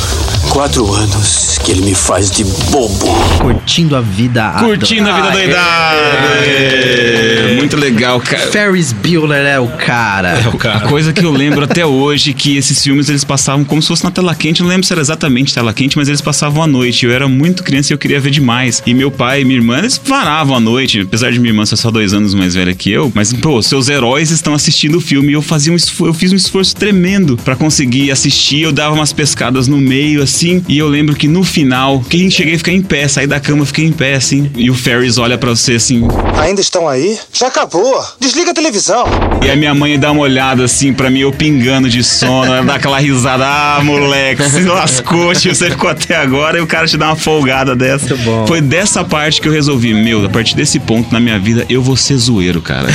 Quatro 0.52 0.94
anos 0.94 1.58
que 1.64 1.72
ele 1.72 1.82
me 1.82 1.96
faz 1.96 2.30
de 2.30 2.44
bobo. 2.44 3.08
Curtindo 3.40 3.96
a 3.96 4.02
Vida 4.02 4.52
Curtindo 4.60 5.10
a 5.10 5.14
vida 5.16 5.28
Ah, 5.30 5.32
doidada. 5.32 5.98
É, 6.46 7.56
Muito 7.58 7.78
legal, 7.78 8.20
cara. 8.20 8.48
Ferris 8.52 8.92
Bueller 8.92 9.46
é 9.46 9.60
o 9.60 9.68
cara. 9.70 10.42
É 10.42 10.48
o 10.50 10.58
cara. 10.58 10.86
A 10.86 10.90
coisa 10.90 11.14
que 11.14 11.24
eu 11.24 11.32
lembro 11.32 11.64
até 11.64 11.86
hoje 11.86 12.34
que 12.34 12.58
esses 12.58 12.84
filmes 12.84 13.08
eles 13.08 13.24
passavam 13.24 13.64
como 13.64 13.82
se 13.82 13.88
fosse 13.88 14.04
na 14.04 14.12
tela 14.12 14.36
quente. 14.36 14.60
Eu 14.60 14.66
não 14.66 14.72
lembro 14.72 14.86
se 14.86 14.92
era 14.92 15.02
exatamente 15.02 15.54
tela 15.54 15.74
quente, 15.74 15.96
mas 15.98 16.10
eles 16.10 16.20
passavam 16.20 16.62
à 16.62 16.68
noite. 16.68 17.06
Eu 17.06 17.14
era 17.14 17.30
muito 17.30 17.64
criança 17.64 17.92
e 17.92 17.94
eu 17.94 17.98
queria 17.98 18.20
ver 18.20 18.32
demais. 18.32 18.84
E 18.86 18.94
meu 18.94 19.10
pai 19.10 19.42
e 19.42 19.46
minha 19.46 19.58
irmã, 19.58 19.78
eles 19.80 20.02
varavam 20.04 20.56
à 20.56 20.60
noite. 20.60 21.00
Apesar 21.02 21.32
de 21.32 21.40
minha 21.40 21.52
irmã 21.52 21.66
ser 21.66 21.78
só 21.78 21.90
dois 21.90 22.14
anos 22.14 22.34
mais 22.34 22.56
velha 22.56 22.74
que 22.76 22.92
eu. 22.92 23.10
Mas, 23.16 23.32
pô, 23.32 23.62
seus 23.62 23.88
heróis 23.88 24.32
estão 24.32 24.54
assistindo 24.54 24.98
o 24.98 25.02
filme. 25.02 25.30
E 25.30 25.34
eu 25.34 25.42
fazia 25.42 25.72
um 25.72 25.76
esforço, 25.78 26.10
eu 26.10 26.14
fiz 26.14 26.34
um 26.34 26.36
esforço 26.36 26.76
tremendo 26.76 27.38
pra 27.38 27.56
conseguir 27.56 28.12
assistir. 28.12 28.64
Eu 28.64 28.74
dava 28.74 28.94
umas 28.96 29.14
pescadas 29.14 29.68
no 29.70 29.78
meio, 29.78 30.22
assim. 30.22 30.41
E 30.68 30.78
eu 30.78 30.88
lembro 30.88 31.16
que 31.16 31.28
no 31.28 31.44
final, 31.44 32.00
quem 32.10 32.30
cheguei 32.30 32.56
a 32.56 32.58
ficar 32.58 32.72
em 32.72 32.82
pé, 32.82 33.08
saí 33.08 33.28
da 33.28 33.40
cama, 33.40 33.66
fiquei 33.66 33.86
em 33.86 33.92
pé, 33.92 34.16
assim. 34.16 34.50
E 34.56 34.70
o 34.70 34.76
Ferris 34.76 35.18
olha 35.18 35.38
pra 35.38 35.50
você 35.50 35.74
assim. 35.74 36.08
Ainda 36.40 36.62
estão 36.62 36.88
aí? 36.88 37.18
Já 37.34 37.48
acabou. 37.48 38.04
Desliga 38.20 38.52
a 38.52 38.54
televisão. 38.54 39.06
E 39.44 39.50
a 39.50 39.56
minha 39.56 39.74
mãe 39.74 40.00
dá 40.00 40.12
uma 40.12 40.22
olhada 40.22 40.64
assim 40.64 40.94
pra 40.94 41.10
mim, 41.10 41.20
eu 41.20 41.32
pingando 41.32 41.90
de 41.90 42.04
sono, 42.04 42.46
ela 42.54 42.64
dá 42.64 42.76
aquela 42.76 43.00
risada, 43.00 43.46
ah, 43.46 43.80
moleque, 43.84 44.44
se 44.50 44.62
lascou, 44.62 45.34
tio, 45.34 45.56
você 45.56 45.70
ficou 45.72 45.90
até 45.90 46.16
agora 46.16 46.58
e 46.58 46.62
o 46.62 46.68
cara 46.68 46.88
te 46.88 46.98
dá 46.98 47.08
uma 47.08 47.16
folgada 47.16 47.76
dessa. 47.76 48.16
Muito 48.16 48.24
bom. 48.24 48.48
Foi 48.48 48.62
dessa 48.62 49.04
parte 49.04 49.42
que 49.42 49.48
eu 49.48 49.52
resolvi, 49.52 49.94
meu, 49.94 50.26
a 50.26 50.30
partir 50.30 50.56
desse 50.56 50.80
ponto 50.80 51.12
na 51.12 51.20
minha 51.20 51.40
vida, 51.40 51.66
eu 51.70 51.82
vou 51.82 51.96
ser 51.96 52.18
zoeiro, 52.18 52.62
cara. 52.62 52.88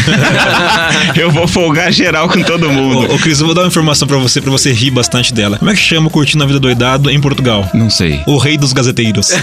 eu 1.17 1.31
vou 1.31 1.47
folgar 1.49 1.93
geral 1.93 2.29
com 2.29 2.43
todo 2.43 2.71
mundo. 2.71 3.11
Ô, 3.11 3.15
ô, 3.15 3.19
Cris, 3.19 3.41
eu 3.41 3.47
vou 3.47 3.55
dar 3.55 3.63
uma 3.63 3.69
informação 3.69 4.07
pra 4.07 4.19
você, 4.19 4.41
pra 4.41 4.51
você 4.51 4.73
rir 4.73 4.91
bastante 4.91 5.35
dela. 5.35 5.59
Como 5.59 5.71
é 5.71 5.75
que 5.75 5.81
chama 5.81 6.09
Curtindo 6.11 6.45
a 6.45 6.47
Vida 6.47 6.61
Doidado 6.61 7.11
em 7.11 7.21
Portugal? 7.37 7.69
Não 7.75 7.91
sei. 7.91 8.23
O 8.27 8.39
Rei 8.39 8.57
dos 8.57 8.73
Gazeteiros. 8.73 9.29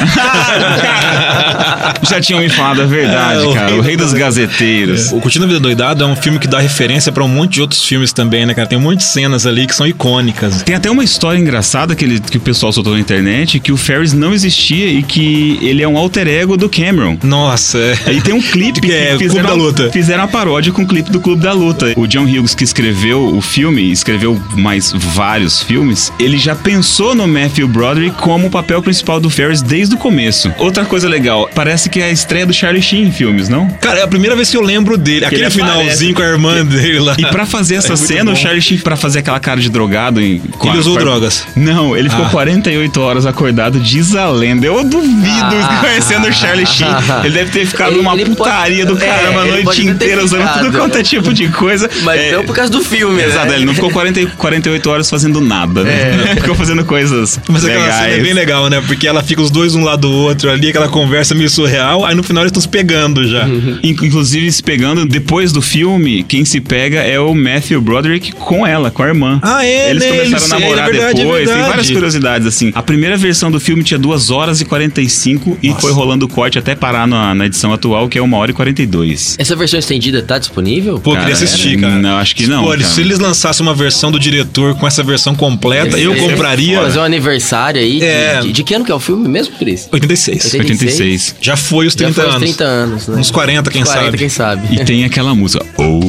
Já 2.10 2.20
tinham 2.20 2.40
me 2.42 2.50
falado 2.50 2.82
a 2.82 2.86
verdade, 2.86 3.44
É, 3.44 3.48
o 3.48 3.54
cara. 3.54 3.68
rei 3.70 3.78
O 3.80 3.82
rei 3.82 3.96
do- 3.98 4.04
dos 4.04 4.14
gazeteiros. 4.14 5.12
O 5.14 5.20
Curtindo 5.22 5.46
a 5.46 5.48
Vida 5.48 5.60
Doidado 5.60 6.04
é 6.04 6.08
um 6.08 6.16
filme 6.16 6.38
que 6.40 6.48
dá 6.48 6.60
referência 6.60 7.12
pra 7.12 7.24
um 7.24 7.28
monte 7.28 7.54
de 7.54 7.62
outros 7.62 7.84
filmes 7.86 8.12
também, 8.12 8.46
né, 8.46 8.54
cara? 8.54 8.68
Tem 8.68 8.78
um 8.78 8.82
monte 8.82 8.98
de 9.00 9.06
cenas 9.06 9.46
ali 9.46 9.66
que 9.66 9.74
são 9.76 9.88
icônicas. 9.88 10.62
Tem 10.64 10.76
até 10.76 10.90
uma 10.92 11.04
história 11.04 11.40
engraçada 11.40 11.96
que, 11.96 12.04
ele, 12.04 12.20
que 12.20 12.38
o 12.38 12.42
pessoal 12.42 12.74
soltou 12.74 12.94
na 12.94 13.00
internet 13.00 13.60
que 13.60 13.72
o 13.72 13.78
Ferris 13.78 14.12
não 14.14 14.34
existia 14.34 14.88
e 14.88 15.04
que 15.04 15.58
ele 15.62 15.82
é 15.82 15.88
um 15.88 15.98
alter 15.98 16.28
ego 16.28 16.58
do 16.58 16.68
Cameron. 16.68 17.18
Nossa, 17.24 17.78
é. 17.78 17.98
Aí 18.08 18.22
tem 18.22 18.34
um 18.34 18.42
clipe 18.44 18.82
Que 18.82 18.92
é 18.92 19.16
que 19.18 19.28
Clube 19.30 19.44
da 19.48 19.54
Luta. 19.54 19.90
Fizeram 19.92 20.24
a 20.24 20.28
paródia 20.28 20.72
com 20.74 20.82
o 20.84 20.88
clipe 20.88 21.10
do 21.12 21.20
Clube 21.22 21.42
da 21.42 21.54
Luta. 21.54 21.94
O 21.96 22.06
John 22.08 22.24
Hughes, 22.26 22.54
que 22.54 22.64
escreveu 22.64 23.36
o 23.36 23.42
filme, 23.42 23.92
escreveu 23.92 24.40
mais 24.58 24.92
vários 24.94 25.62
filmes, 25.64 26.12
ele 26.20 26.38
já 26.38 26.56
pensou 26.56 27.16
no 27.16 27.28
Matthew 27.28 27.68
Broderick 27.68 27.83
como 28.18 28.48
o 28.48 28.50
papel 28.50 28.82
principal 28.82 29.20
do 29.20 29.30
Ferris 29.30 29.62
desde 29.62 29.96
o 29.96 29.98
começo. 29.98 30.52
Outra 30.58 30.86
coisa 30.86 31.08
legal, 31.10 31.50
parece 31.54 31.90
que 31.90 32.00
é 32.00 32.06
a 32.06 32.12
estreia 32.12 32.46
do 32.46 32.54
Charlie 32.54 32.82
Sheen 32.82 33.04
em 33.08 33.12
filmes, 33.12 33.50
não? 33.50 33.68
Cara, 33.82 34.00
é 34.00 34.04
a 34.04 34.08
primeira 34.08 34.36
vez 34.36 34.50
que 34.50 34.56
eu 34.58 34.62
lembro 34.62 34.98
dele. 34.98 35.26
Aquele 35.26 35.44
ele 35.44 35.52
finalzinho 35.52 36.14
com 36.14 36.22
a 36.22 36.26
irmã 36.26 36.64
dele 36.66 37.00
lá. 37.00 37.16
E 37.18 37.26
pra 37.26 37.46
fazer 37.46 37.76
essa 37.76 37.94
É 37.94 37.98
cena, 37.98 38.26
bom. 38.26 38.32
o 38.32 38.36
Charlie 38.36 38.62
Sheen, 38.62 38.78
pra 38.80 38.96
fazer 38.96 39.20
aquela 39.20 39.40
cara 39.40 39.60
de 39.60 39.70
drogado... 39.70 40.22
Em, 40.22 40.42
Ele 40.64 40.70
a- 40.70 40.74
usou 40.80 40.98
a- 40.98 41.00
drogas. 41.00 41.46
Não, 41.56 41.96
ele 41.96 42.10
ficou 42.10 42.26
Ah. 42.26 42.30
48 42.30 43.02
horas 43.02 43.26
acordado, 43.26 43.80
diz 43.80 44.16
a 44.16 44.30
lenda. 44.30 44.66
Eu 44.66 44.84
duvido, 44.84 45.16
Ah. 45.26 45.80
conhecendo 45.82 46.28
o 46.28 46.34
Charlie 46.34 46.66
Sheen. 46.66 46.88
Ele 47.24 47.34
deve 47.34 47.52
ter 47.52 47.66
ficado 47.66 47.90
Ele- 47.92 47.98
numa 47.98 48.14
ele 48.14 48.26
pode- 48.26 48.36
putaria 48.38 48.86
do 48.86 48.98
é, 48.98 49.06
caramba 49.06 49.42
a 49.42 49.44
ele 49.44 49.52
noite 49.52 49.66
pode 49.66 49.88
inteira, 49.88 50.24
usando 50.24 50.48
tudo 50.60 50.78
quanto 50.78 50.96
é 50.96 50.98
né? 51.00 51.04
tipo 51.04 51.34
de 51.34 51.48
coisa. 51.50 51.90
Mas 52.04 52.20
É, 52.20 52.32
não 52.34 52.46
por 52.46 52.56
causa 52.56 52.72
do 52.72 52.82
filme, 52.84 53.22
Exato, 53.22 53.48
né? 53.48 53.56
ele 53.56 53.66
não 53.66 53.74
ficou 53.74 53.92
40, 53.92 54.20
e 54.22 54.26
48 54.28 54.90
horas 54.90 55.10
fazendo 55.10 55.40
nada, 55.42 55.84
né? 55.84 56.36
Ficou 56.44 56.56
fazendo 56.56 56.84
coisas 56.86 57.40
Mas 57.48 57.64
cena 57.80 58.08
é 58.10 58.20
bem 58.20 58.34
legal, 58.34 58.70
né? 58.70 58.82
Porque 58.86 59.08
ela 59.08 59.24
fica 59.24 59.42
os 59.42 59.50
dois 59.52 59.76
um 59.76 59.84
lado 59.84 60.02
do 60.02 60.12
outro 60.14 60.50
ali, 60.52 60.70
aquela 60.70 60.88
conversa 60.88 61.34
meio 61.36 61.50
surreal, 61.50 62.06
aí 62.06 62.16
no 62.16 62.24
final 62.24 62.44
eles 62.44 62.50
estão 62.50 62.62
se 62.62 62.68
pegando 62.68 63.28
já. 63.28 63.48
Inclusive, 63.84 64.52
se 64.52 64.64
pegando, 64.64 65.06
depois 65.06 65.52
do 65.52 65.62
filme, 65.62 66.24
quem 66.24 66.46
se 66.46 66.60
pega 66.62 67.00
é 67.00 67.20
o 67.20 67.34
Matthew 67.34 67.82
Broderick 67.82 68.32
com 68.34 68.66
ela, 68.66 68.92
com 68.92 69.04
a 69.04 69.08
irmã. 69.08 69.40
Ah, 69.42 69.66
é, 69.66 69.90
Eles 69.92 70.04
né? 70.04 70.10
começaram 70.10 70.32
Eles- 70.38 70.52
a 70.52 70.60
namorar 70.60 70.88
é 70.88 70.92
verdade, 70.92 71.22
é 71.22 71.24
depois. 71.24 71.38
Tem 71.40 71.48
verdade. 71.48 71.70
várias 71.70 71.90
curiosidades, 71.92 72.48
assim. 72.48 72.72
A 72.76 72.82
primeira 72.84 73.18
versão 73.18 73.52
do 73.52 73.60
filme 73.60 73.84
tinha 73.84 73.98
2 74.00 74.30
horas 74.32 74.62
e 74.62 74.66
45 74.66 75.58
e 75.62 75.74
foi 75.76 75.92
rolando 75.92 76.26
o 76.26 76.30
corte 76.30 76.58
até 76.60 76.76
parar 76.76 77.08
na, 77.08 77.34
na 77.36 77.46
edição 77.46 77.74
atual, 77.74 78.08
que 78.08 78.18
é 78.18 78.22
1 78.22 78.34
hora 78.34 78.52
e 78.52 78.54
42. 78.54 79.36
Essa 79.40 79.56
versão 79.56 79.80
estendida 79.80 80.22
tá 80.22 80.38
disponível? 80.38 81.00
Pô, 81.00 81.12
eu 81.12 81.18
queria 81.18 81.34
Cara, 81.36 81.46
assistir, 81.46 81.80
cara. 81.80 81.96
Não, 81.96 82.18
acho 82.18 82.36
que 82.36 82.48
não. 82.48 82.64
Pô, 82.64 82.70
cara. 82.72 82.84
se 82.84 83.02
eles 83.02 83.20
lançassem 83.20 83.66
uma 83.66 83.74
versão 83.74 84.12
do 84.12 84.20
diretor 84.20 84.76
com 84.76 84.88
essa 84.88 85.04
versão 85.04 85.36
completa, 85.36 85.98
eu 85.98 86.14
Esse- 86.14 86.22
compraria. 86.30 86.80
Fazer 86.82 87.00
um 87.00 87.04
aniversário 87.04 87.44
aí. 87.80 88.00
de- 88.00 88.06
É. 88.06 88.40
De, 88.42 88.52
de 88.52 88.64
que 88.64 88.74
ano 88.74 88.84
que 88.86 88.92
é 88.92 88.96
o 88.96 89.00
filme 89.00 89.28
mesmo, 89.28 89.56
Cris? 89.56 89.88
86. 89.92 90.54
86. 90.54 91.36
Já 91.42 91.56
foi 91.58 91.88
os 91.88 91.94
Já 91.94 91.98
30 91.98 92.14
foi 92.14 92.24
uns 92.30 92.36
anos. 92.36 92.44
30 92.44 92.64
anos, 92.64 93.08
né? 93.08 93.18
Uns 93.20 93.32
40, 93.32 93.72
quem 93.72 93.82
Uns 93.82 93.88
40, 93.90 94.06
sabe. 94.06 94.18
quem 94.18 94.30
sabe. 94.30 94.68
E 94.72 94.86
tem 94.86 95.04
aquela 95.06 95.34
música. 95.36 95.66
Oh, 95.78 96.00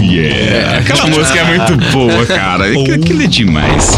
yeah. 0.00 0.78
Aquela 0.78 1.06
música 1.06 1.38
é 1.38 1.44
muito 1.44 1.76
boa, 1.92 2.26
cara. 2.26 2.64
Aquilo 2.94 3.22
é 3.22 3.26
demais. 3.26 3.90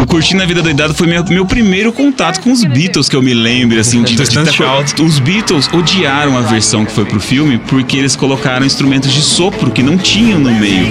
O 0.00 0.06
Curtindo 0.06 0.42
a 0.42 0.46
Vida 0.46 0.62
Doidado 0.62 0.94
foi 0.94 1.06
meu, 1.06 1.24
meu 1.24 1.44
primeiro 1.46 1.92
contato 1.92 2.40
com 2.40 2.50
os 2.52 2.64
Beatles, 2.64 3.08
que 3.08 3.16
eu 3.16 3.22
me 3.22 3.34
lembro, 3.34 3.78
assim, 3.78 4.02
de, 4.02 4.14
de, 4.16 4.22
de-. 4.24 5.02
Os 5.02 5.18
Beatles 5.18 5.68
odiaram 5.72 6.36
a 6.36 6.40
versão 6.40 6.84
que 6.84 6.92
foi 6.92 7.04
pro 7.04 7.20
filme 7.20 7.58
porque 7.68 7.96
eles 7.96 8.16
colocaram 8.16 8.64
instrumentos 8.64 9.12
de 9.12 9.20
sopro 9.20 9.70
que 9.70 9.82
não 9.82 9.96
tinham 9.98 10.38
no 10.38 10.50
meio. 10.52 10.88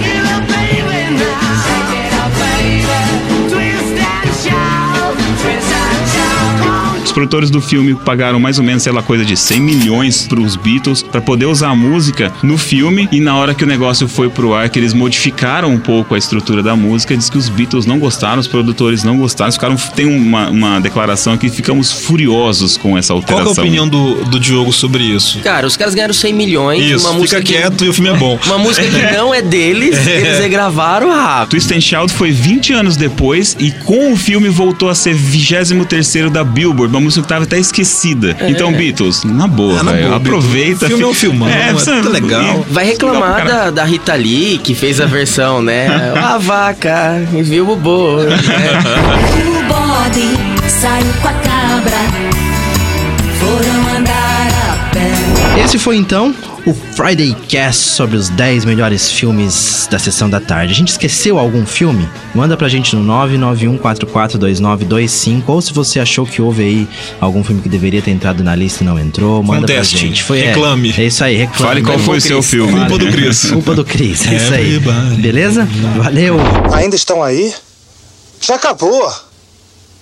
Produtores 7.18 7.50
do 7.50 7.60
filme 7.60 7.94
pagaram 7.96 8.38
mais 8.38 8.58
ou 8.58 8.64
menos, 8.64 8.84
sei 8.84 8.92
lá, 8.92 9.02
coisa 9.02 9.24
de 9.24 9.36
100 9.36 9.60
milhões 9.60 10.28
pros 10.28 10.54
Beatles 10.54 11.02
pra 11.02 11.20
poder 11.20 11.46
usar 11.46 11.70
a 11.70 11.74
música 11.74 12.32
no 12.44 12.56
filme. 12.56 13.08
E 13.10 13.18
na 13.18 13.36
hora 13.36 13.54
que 13.54 13.64
o 13.64 13.66
negócio 13.66 14.06
foi 14.06 14.28
pro 14.30 14.54
ar, 14.54 14.68
que 14.68 14.78
eles 14.78 14.94
modificaram 14.94 15.68
um 15.72 15.80
pouco 15.80 16.14
a 16.14 16.18
estrutura 16.18 16.62
da 16.62 16.76
música, 16.76 17.16
diz 17.16 17.28
que 17.28 17.36
os 17.36 17.48
Beatles 17.48 17.86
não 17.86 17.98
gostaram, 17.98 18.38
os 18.38 18.46
produtores 18.46 19.02
não 19.02 19.16
gostaram. 19.16 19.50
Ficaram, 19.50 19.74
tem 19.96 20.06
uma, 20.06 20.48
uma 20.48 20.80
declaração 20.80 21.32
aqui, 21.32 21.48
ficamos 21.48 21.90
furiosos 21.90 22.76
com 22.76 22.96
essa 22.96 23.12
Qual 23.14 23.22
que 23.24 23.32
é 23.32 23.34
a 23.34 23.38
alteração. 23.38 23.64
opinião 23.64 23.88
do, 23.88 24.24
do 24.26 24.38
Diogo 24.38 24.72
sobre 24.72 25.02
isso? 25.02 25.40
Cara, 25.40 25.66
os 25.66 25.76
caras 25.76 25.94
ganharam 25.96 26.14
100 26.14 26.32
milhões. 26.32 26.84
Isso, 26.84 27.00
uma 27.04 27.08
fica 27.10 27.18
música 27.20 27.42
que- 27.42 27.52
quieto 27.54 27.84
e 27.84 27.88
o 27.88 27.92
filme 27.92 28.10
é 28.10 28.16
bom. 28.16 28.38
Uma 28.46 28.58
música 28.58 28.86
que 28.86 29.02
não 29.16 29.34
é 29.34 29.42
deles, 29.42 30.06
eles 30.06 30.38
regravaram 30.38 31.10
rápido. 31.10 31.50
Twist 31.50 31.74
and 31.74 31.80
Shout 31.80 32.12
foi 32.12 32.30
20 32.30 32.72
anos 32.74 32.96
depois 32.96 33.56
e 33.58 33.72
com 33.72 34.12
o 34.12 34.16
filme 34.16 34.48
voltou 34.48 34.88
a 34.88 34.94
ser 34.94 35.14
23 35.14 36.30
da 36.30 36.44
Billboard, 36.44 36.92
uma 36.94 37.00
música 37.08 37.22
que 37.22 37.28
tava 37.28 37.44
até 37.44 37.58
esquecida. 37.58 38.36
Então, 38.48 38.72
Beatles, 38.72 39.24
na 39.24 39.46
boa, 39.46 39.80
Ah, 39.80 39.82
na 39.82 39.92
velho, 39.92 40.04
boa, 40.06 40.16
aproveita. 40.16 40.86
Filme 40.86 41.02
é 41.02 41.06
um 41.06 41.14
fi- 41.14 41.20
filmão, 41.20 41.48
é 41.48 41.72
tudo 41.72 42.10
legal. 42.10 42.64
Vai 42.70 42.84
reclamar 42.86 43.44
da, 43.46 43.70
da 43.70 43.84
Rita 43.84 44.14
Lee, 44.14 44.58
que 44.58 44.74
fez 44.74 45.00
a 45.00 45.06
versão, 45.06 45.60
né? 45.62 45.88
A 46.16 46.38
vaca 46.38 47.22
e 47.32 47.42
viu 47.42 47.68
o 47.70 47.76
boi. 47.76 48.26
né? 48.26 48.36
O 49.48 49.62
bode 49.68 50.70
saiu 50.70 51.12
com 51.22 51.28
a 51.28 51.32
cabra, 51.32 51.98
Esse 55.62 55.78
foi 55.78 55.96
então 55.96 56.34
o 56.64 56.72
Friday 56.72 57.36
Cast 57.48 57.90
sobre 57.90 58.16
os 58.16 58.28
10 58.30 58.64
melhores 58.64 59.10
filmes 59.10 59.86
da 59.90 59.98
sessão 59.98 60.30
da 60.30 60.40
tarde. 60.40 60.72
A 60.72 60.74
gente 60.74 60.88
esqueceu 60.88 61.38
algum 61.38 61.66
filme? 61.66 62.08
Manda 62.34 62.56
pra 62.56 62.68
gente 62.68 62.96
no 62.96 63.02
991442925 63.26 65.42
ou 65.46 65.60
se 65.60 65.72
você 65.72 66.00
achou 66.00 66.24
que 66.26 66.40
houve 66.40 66.62
aí 66.62 66.88
algum 67.20 67.42
filme 67.44 67.60
que 67.60 67.68
deveria 67.68 68.00
ter 68.00 68.12
entrado 68.12 68.42
na 68.42 68.54
lista 68.54 68.82
e 68.82 68.86
não 68.86 68.98
entrou, 68.98 69.42
manda 69.42 69.60
Conteste. 69.62 69.96
pra 69.96 70.06
gente. 70.06 70.22
Foi, 70.22 70.40
é, 70.40 70.46
Reclame. 70.48 70.94
É, 70.96 71.04
isso 71.04 71.22
aí, 71.24 71.36
reclame. 71.36 71.68
Fale 71.68 71.82
qual 71.82 71.98
foi 71.98 72.18
o 72.18 72.20
seu 72.20 72.42
filme. 72.42 72.72
Culpa 72.72 72.98
do 72.98 73.12
Cris. 73.12 73.50
Culpa 73.50 73.74
do 73.74 73.84
Cris, 73.84 74.26
é 74.26 74.36
isso 74.36 74.54
aí. 74.54 74.80
Beleza? 75.18 75.68
Valeu. 75.96 76.36
Ainda 76.72 76.96
estão 76.96 77.22
aí? 77.22 77.52
Já 78.40 78.54
acabou. 78.54 79.12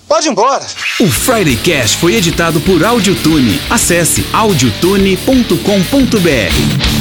Pode 0.07 0.27
ir 0.27 0.31
embora. 0.31 0.65
O 0.99 1.07
Friday 1.07 1.57
Cast 1.57 1.97
foi 1.97 2.15
editado 2.15 2.59
por 2.61 2.83
Audiotune. 2.83 3.59
Acesse 3.69 4.25
audiotune.com.br. 4.31 6.96